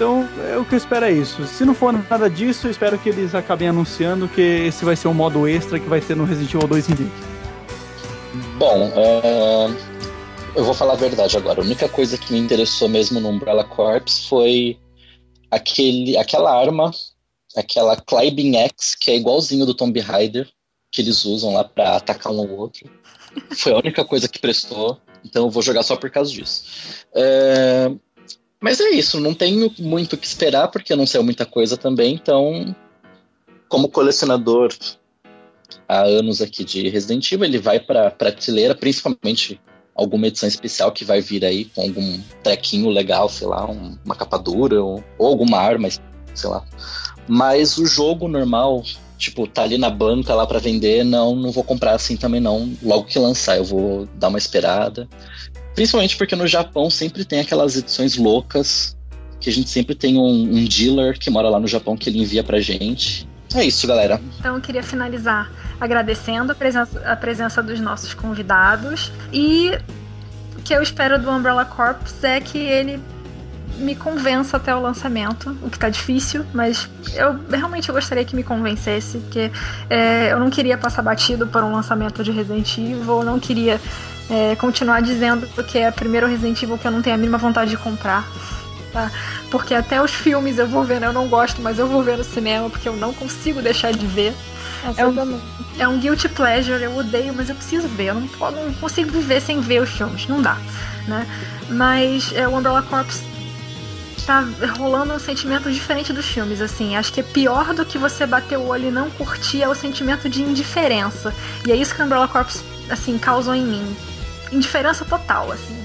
Então, 0.00 0.26
é 0.48 0.56
o 0.56 0.64
que 0.64 0.72
eu 0.72 0.78
espero 0.78 1.04
é 1.04 1.12
isso. 1.12 1.44
Se 1.44 1.62
não 1.62 1.74
for 1.74 1.92
nada 1.92 2.30
disso, 2.30 2.66
eu 2.66 2.70
espero 2.70 2.98
que 2.98 3.10
eles 3.10 3.34
acabem 3.34 3.68
anunciando 3.68 4.26
que 4.28 4.40
esse 4.40 4.82
vai 4.82 4.96
ser 4.96 5.08
um 5.08 5.12
modo 5.12 5.46
extra 5.46 5.78
que 5.78 5.86
vai 5.86 6.00
ter 6.00 6.16
no 6.16 6.24
Resident 6.24 6.54
Evil 6.54 6.66
2 6.66 6.86
Remake. 6.86 7.12
Bom, 8.56 8.90
eu 10.56 10.64
vou 10.64 10.72
falar 10.72 10.94
a 10.94 10.96
verdade 10.96 11.36
agora. 11.36 11.60
A 11.60 11.64
única 11.64 11.86
coisa 11.86 12.16
que 12.16 12.32
me 12.32 12.38
interessou 12.38 12.88
mesmo 12.88 13.20
no 13.20 13.28
Umbrella 13.28 13.62
Corps 13.62 14.26
foi 14.26 14.78
aquele, 15.50 16.16
aquela 16.16 16.50
arma, 16.58 16.90
aquela 17.54 17.94
Climbing 17.94 18.56
X, 18.56 18.94
que 18.98 19.10
é 19.10 19.16
igualzinho 19.16 19.66
do 19.66 19.74
Tomb 19.74 20.00
Raider, 20.00 20.48
que 20.90 21.02
eles 21.02 21.26
usam 21.26 21.52
lá 21.52 21.62
para 21.62 21.96
atacar 21.96 22.32
um 22.32 22.40
ao 22.40 22.48
outro. 22.48 22.88
Foi 23.54 23.74
a 23.74 23.76
única 23.76 24.02
coisa 24.02 24.26
que 24.26 24.38
prestou, 24.38 24.98
então 25.22 25.44
eu 25.44 25.50
vou 25.50 25.62
jogar 25.62 25.82
só 25.82 25.94
por 25.94 26.10
causa 26.10 26.32
disso. 26.32 26.64
É... 27.14 27.92
Mas 28.60 28.78
é 28.78 28.90
isso, 28.90 29.18
não 29.18 29.34
tenho 29.34 29.72
muito 29.78 30.12
o 30.12 30.18
que 30.18 30.26
esperar, 30.26 30.68
porque 30.68 30.94
não 30.94 31.06
sei 31.06 31.22
muita 31.22 31.46
coisa 31.46 31.76
também, 31.76 32.14
então, 32.14 32.74
como 33.68 33.88
colecionador 33.88 34.70
há 35.88 36.02
anos 36.02 36.42
aqui 36.42 36.62
de 36.62 36.88
Resident 36.88 37.32
Evil, 37.32 37.46
ele 37.46 37.58
vai 37.58 37.80
para 37.80 38.10
prateleira, 38.10 38.74
principalmente 38.74 39.60
alguma 39.94 40.26
edição 40.26 40.48
especial 40.48 40.92
que 40.92 41.04
vai 41.04 41.20
vir 41.20 41.44
aí 41.44 41.64
com 41.66 41.82
algum 41.82 42.20
trequinho 42.42 42.88
legal, 42.88 43.28
sei 43.28 43.46
lá, 43.46 43.70
um, 43.70 43.96
uma 44.04 44.14
capa 44.14 44.38
dura 44.38 44.82
ou, 44.82 45.02
ou, 45.18 45.26
alguma 45.26 45.58
arma, 45.58 45.88
sei 46.34 46.50
lá. 46.50 46.64
Mas 47.28 47.76
o 47.76 47.86
jogo 47.86 48.26
normal, 48.28 48.82
tipo, 49.18 49.46
tá 49.46 49.62
ali 49.62 49.76
na 49.76 49.90
banca 49.90 50.34
lá 50.34 50.46
para 50.46 50.58
vender, 50.58 51.04
não, 51.04 51.34
não 51.36 51.50
vou 51.50 51.62
comprar 51.62 51.92
assim 51.92 52.16
também 52.16 52.40
não. 52.40 52.72
Logo 52.82 53.04
que 53.04 53.18
lançar, 53.18 53.56
eu 53.56 53.64
vou 53.64 54.08
dar 54.14 54.28
uma 54.28 54.38
esperada. 54.38 55.08
Principalmente 55.74 56.16
porque 56.16 56.36
no 56.36 56.46
Japão 56.46 56.90
sempre 56.90 57.24
tem 57.24 57.40
aquelas 57.40 57.76
edições 57.76 58.16
loucas, 58.16 58.96
que 59.40 59.48
a 59.48 59.52
gente 59.52 59.70
sempre 59.70 59.94
tem 59.94 60.18
um, 60.18 60.42
um 60.42 60.64
dealer 60.64 61.18
que 61.18 61.30
mora 61.30 61.48
lá 61.48 61.58
no 61.58 61.66
Japão 61.66 61.96
que 61.96 62.10
ele 62.10 62.20
envia 62.20 62.44
pra 62.44 62.60
gente. 62.60 63.26
É 63.54 63.64
isso, 63.64 63.86
galera. 63.86 64.20
Então 64.38 64.54
eu 64.54 64.60
queria 64.60 64.82
finalizar 64.82 65.50
agradecendo 65.80 66.52
a 66.52 66.54
presença, 66.54 67.00
a 67.00 67.16
presença 67.16 67.62
dos 67.62 67.80
nossos 67.80 68.14
convidados 68.14 69.10
e 69.32 69.72
o 70.56 70.62
que 70.62 70.74
eu 70.74 70.82
espero 70.82 71.20
do 71.20 71.30
Umbrella 71.30 71.64
Corps 71.64 72.22
é 72.22 72.40
que 72.40 72.58
ele 72.58 73.00
me 73.78 73.94
convença 73.96 74.58
até 74.58 74.74
o 74.74 74.80
lançamento, 74.80 75.56
o 75.62 75.70
que 75.70 75.78
tá 75.78 75.88
difícil, 75.88 76.44
mas 76.52 76.88
eu 77.14 77.38
realmente 77.50 77.90
gostaria 77.90 78.24
que 78.24 78.36
me 78.36 78.42
convencesse, 78.42 79.18
porque 79.18 79.50
é, 79.88 80.32
eu 80.32 80.38
não 80.38 80.50
queria 80.50 80.76
passar 80.76 81.00
batido 81.00 81.46
por 81.46 81.64
um 81.64 81.72
lançamento 81.72 82.22
de 82.22 82.30
Resident 82.30 82.76
Evil, 82.76 83.24
não 83.24 83.40
queria 83.40 83.80
é, 84.30 84.54
continuar 84.54 85.02
dizendo 85.02 85.46
que 85.64 85.78
é 85.78 85.88
o 85.88 85.92
primeiro 85.92 86.26
Resident 86.26 86.62
Evil 86.62 86.78
que 86.78 86.86
eu 86.86 86.90
não 86.90 87.02
tenho 87.02 87.16
a 87.16 87.18
mínima 87.18 87.36
vontade 87.36 87.70
de 87.70 87.76
comprar. 87.76 88.26
Tá? 88.92 89.10
Porque 89.50 89.74
até 89.74 90.02
os 90.02 90.12
filmes 90.12 90.58
eu 90.58 90.66
vou 90.66 90.84
ver, 90.84 91.00
né? 91.00 91.06
Eu 91.06 91.12
não 91.12 91.28
gosto, 91.28 91.60
mas 91.60 91.78
eu 91.78 91.86
vou 91.86 92.02
ver 92.02 92.16
no 92.16 92.24
cinema 92.24 92.70
porque 92.70 92.88
eu 92.88 92.96
não 92.96 93.12
consigo 93.12 93.60
deixar 93.60 93.92
de 93.92 94.06
ver. 94.06 94.34
É 94.96 95.06
um, 95.06 95.40
é 95.78 95.86
um 95.86 95.98
guilty 95.98 96.28
pleasure, 96.28 96.82
eu 96.82 96.96
odeio, 96.96 97.34
mas 97.34 97.48
eu 97.48 97.54
preciso 97.54 97.86
ver. 97.88 98.06
Eu 98.06 98.14
não, 98.14 98.28
eu 98.40 98.50
não 98.52 98.72
consigo 98.74 99.10
viver 99.10 99.40
sem 99.40 99.60
ver 99.60 99.82
os 99.82 99.90
filmes, 99.90 100.26
não 100.26 100.40
dá. 100.40 100.56
Né? 101.06 101.26
Mas 101.68 102.32
é, 102.32 102.48
o 102.48 102.56
Umbrella 102.56 102.82
Corps 102.82 103.22
tá 104.26 104.44
rolando 104.78 105.12
um 105.12 105.18
sentimento 105.18 105.70
diferente 105.70 106.12
dos 106.12 106.26
filmes, 106.26 106.60
assim. 106.60 106.96
Acho 106.96 107.12
que 107.12 107.20
é 107.20 107.22
pior 107.22 107.74
do 107.74 107.84
que 107.84 107.98
você 107.98 108.26
bater 108.26 108.58
o 108.58 108.66
olho 108.66 108.88
e 108.88 108.90
não 108.90 109.10
curtir 109.10 109.62
é 109.62 109.68
o 109.68 109.74
sentimento 109.74 110.28
de 110.28 110.42
indiferença. 110.42 111.34
E 111.66 111.70
é 111.70 111.76
isso 111.76 111.94
que 111.94 112.02
o 112.02 112.04
Umbrella 112.04 112.26
Corps, 112.26 112.64
assim, 112.88 113.18
causou 113.18 113.54
em 113.54 113.64
mim 113.64 113.96
indiferença 114.52 115.04
total, 115.04 115.52
assim. 115.52 115.76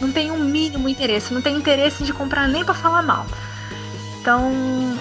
Não 0.00 0.10
tem 0.10 0.30
um 0.30 0.38
mínimo 0.38 0.88
interesse, 0.88 1.32
não 1.32 1.42
tem 1.42 1.56
interesse 1.56 2.02
de 2.04 2.12
comprar 2.12 2.48
nem 2.48 2.64
para 2.64 2.74
falar 2.74 3.02
mal. 3.02 3.26
Então, 4.20 4.52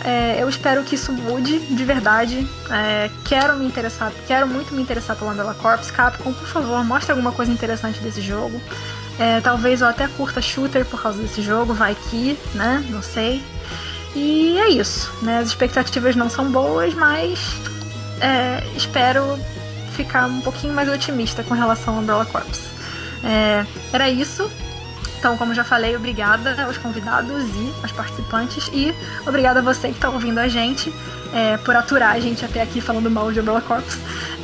é, 0.03 0.41
eu 0.41 0.47
espero 0.47 0.81
que 0.83 0.95
isso 0.95 1.11
mude 1.11 1.59
de 1.59 1.83
verdade. 1.83 2.47
É, 2.69 3.09
quero 3.25 3.57
me 3.57 3.65
interessar, 3.65 4.11
quero 4.25 4.47
muito 4.47 4.73
me 4.73 4.81
interessar 4.81 5.15
pelo 5.15 5.31
Umbrella 5.31 5.53
Corps. 5.53 5.91
Capcom, 5.91 6.31
por 6.31 6.47
favor, 6.47 6.83
mostre 6.85 7.11
alguma 7.11 7.33
coisa 7.33 7.51
interessante 7.51 7.99
desse 7.99 8.21
jogo. 8.21 8.61
É, 9.19 9.41
talvez 9.41 9.81
eu 9.81 9.87
até 9.87 10.07
curta 10.07 10.41
shooter 10.41 10.85
por 10.85 11.01
causa 11.01 11.21
desse 11.21 11.41
jogo, 11.41 11.73
vai 11.73 11.95
que, 12.09 12.39
né? 12.53 12.85
Não 12.89 13.01
sei. 13.01 13.43
E 14.15 14.57
é 14.57 14.69
isso, 14.69 15.11
né? 15.21 15.39
As 15.39 15.49
expectativas 15.49 16.15
não 16.15 16.29
são 16.29 16.49
boas, 16.49 16.93
mas 16.93 17.39
é, 18.21 18.63
espero 18.75 19.37
ficar 20.03 20.27
um 20.27 20.39
pouquinho 20.39 20.73
mais 20.73 20.87
otimista 20.87 21.43
com 21.43 21.53
relação 21.53 21.95
ao 21.95 21.99
Umbrella 22.01 22.25
Corps. 22.25 22.61
É, 23.21 23.65
era 23.91 24.09
isso. 24.09 24.49
Então, 25.17 25.35
como 25.35 25.53
já 25.53 25.65
falei, 25.65 25.93
obrigada 25.97 26.63
aos 26.63 26.77
convidados 26.77 27.43
e 27.43 27.73
aos 27.81 27.91
participantes 27.91 28.69
e 28.71 28.95
obrigada 29.27 29.59
a 29.59 29.61
você 29.61 29.89
que 29.89 29.95
está 29.95 30.09
ouvindo 30.09 30.37
a 30.37 30.47
gente 30.47 30.93
é, 31.33 31.57
por 31.57 31.75
aturar 31.75 32.15
a 32.15 32.19
gente 32.21 32.45
até 32.45 32.61
aqui 32.61 32.79
falando 32.79 33.11
mal 33.11 33.29
de 33.29 33.41
Umbrella 33.41 33.59
Corps. 33.61 33.97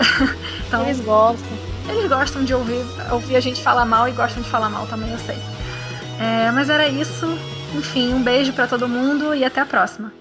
então, 0.68 0.84
eles 0.84 1.00
gostam. 1.00 1.58
Eles 1.88 2.10
gostam 2.10 2.44
de 2.44 2.54
ouvir, 2.54 2.84
ouvir 3.12 3.38
a 3.38 3.40
gente 3.40 3.62
falar 3.62 3.86
mal 3.86 4.10
e 4.10 4.12
gostam 4.12 4.44
de 4.44 4.50
falar 4.50 4.70
mal 4.70 4.86
também, 4.88 5.10
eu 5.10 5.20
sei. 5.20 5.38
É, 6.20 6.52
mas 6.52 6.70
era 6.70 6.88
isso. 6.90 7.26
Enfim, 7.74 8.14
um 8.14 8.22
beijo 8.22 8.52
para 8.52 8.68
todo 8.68 8.90
mundo 8.90 9.34
e 9.34 9.46
até 9.46 9.62
a 9.62 9.66
próxima. 9.66 10.12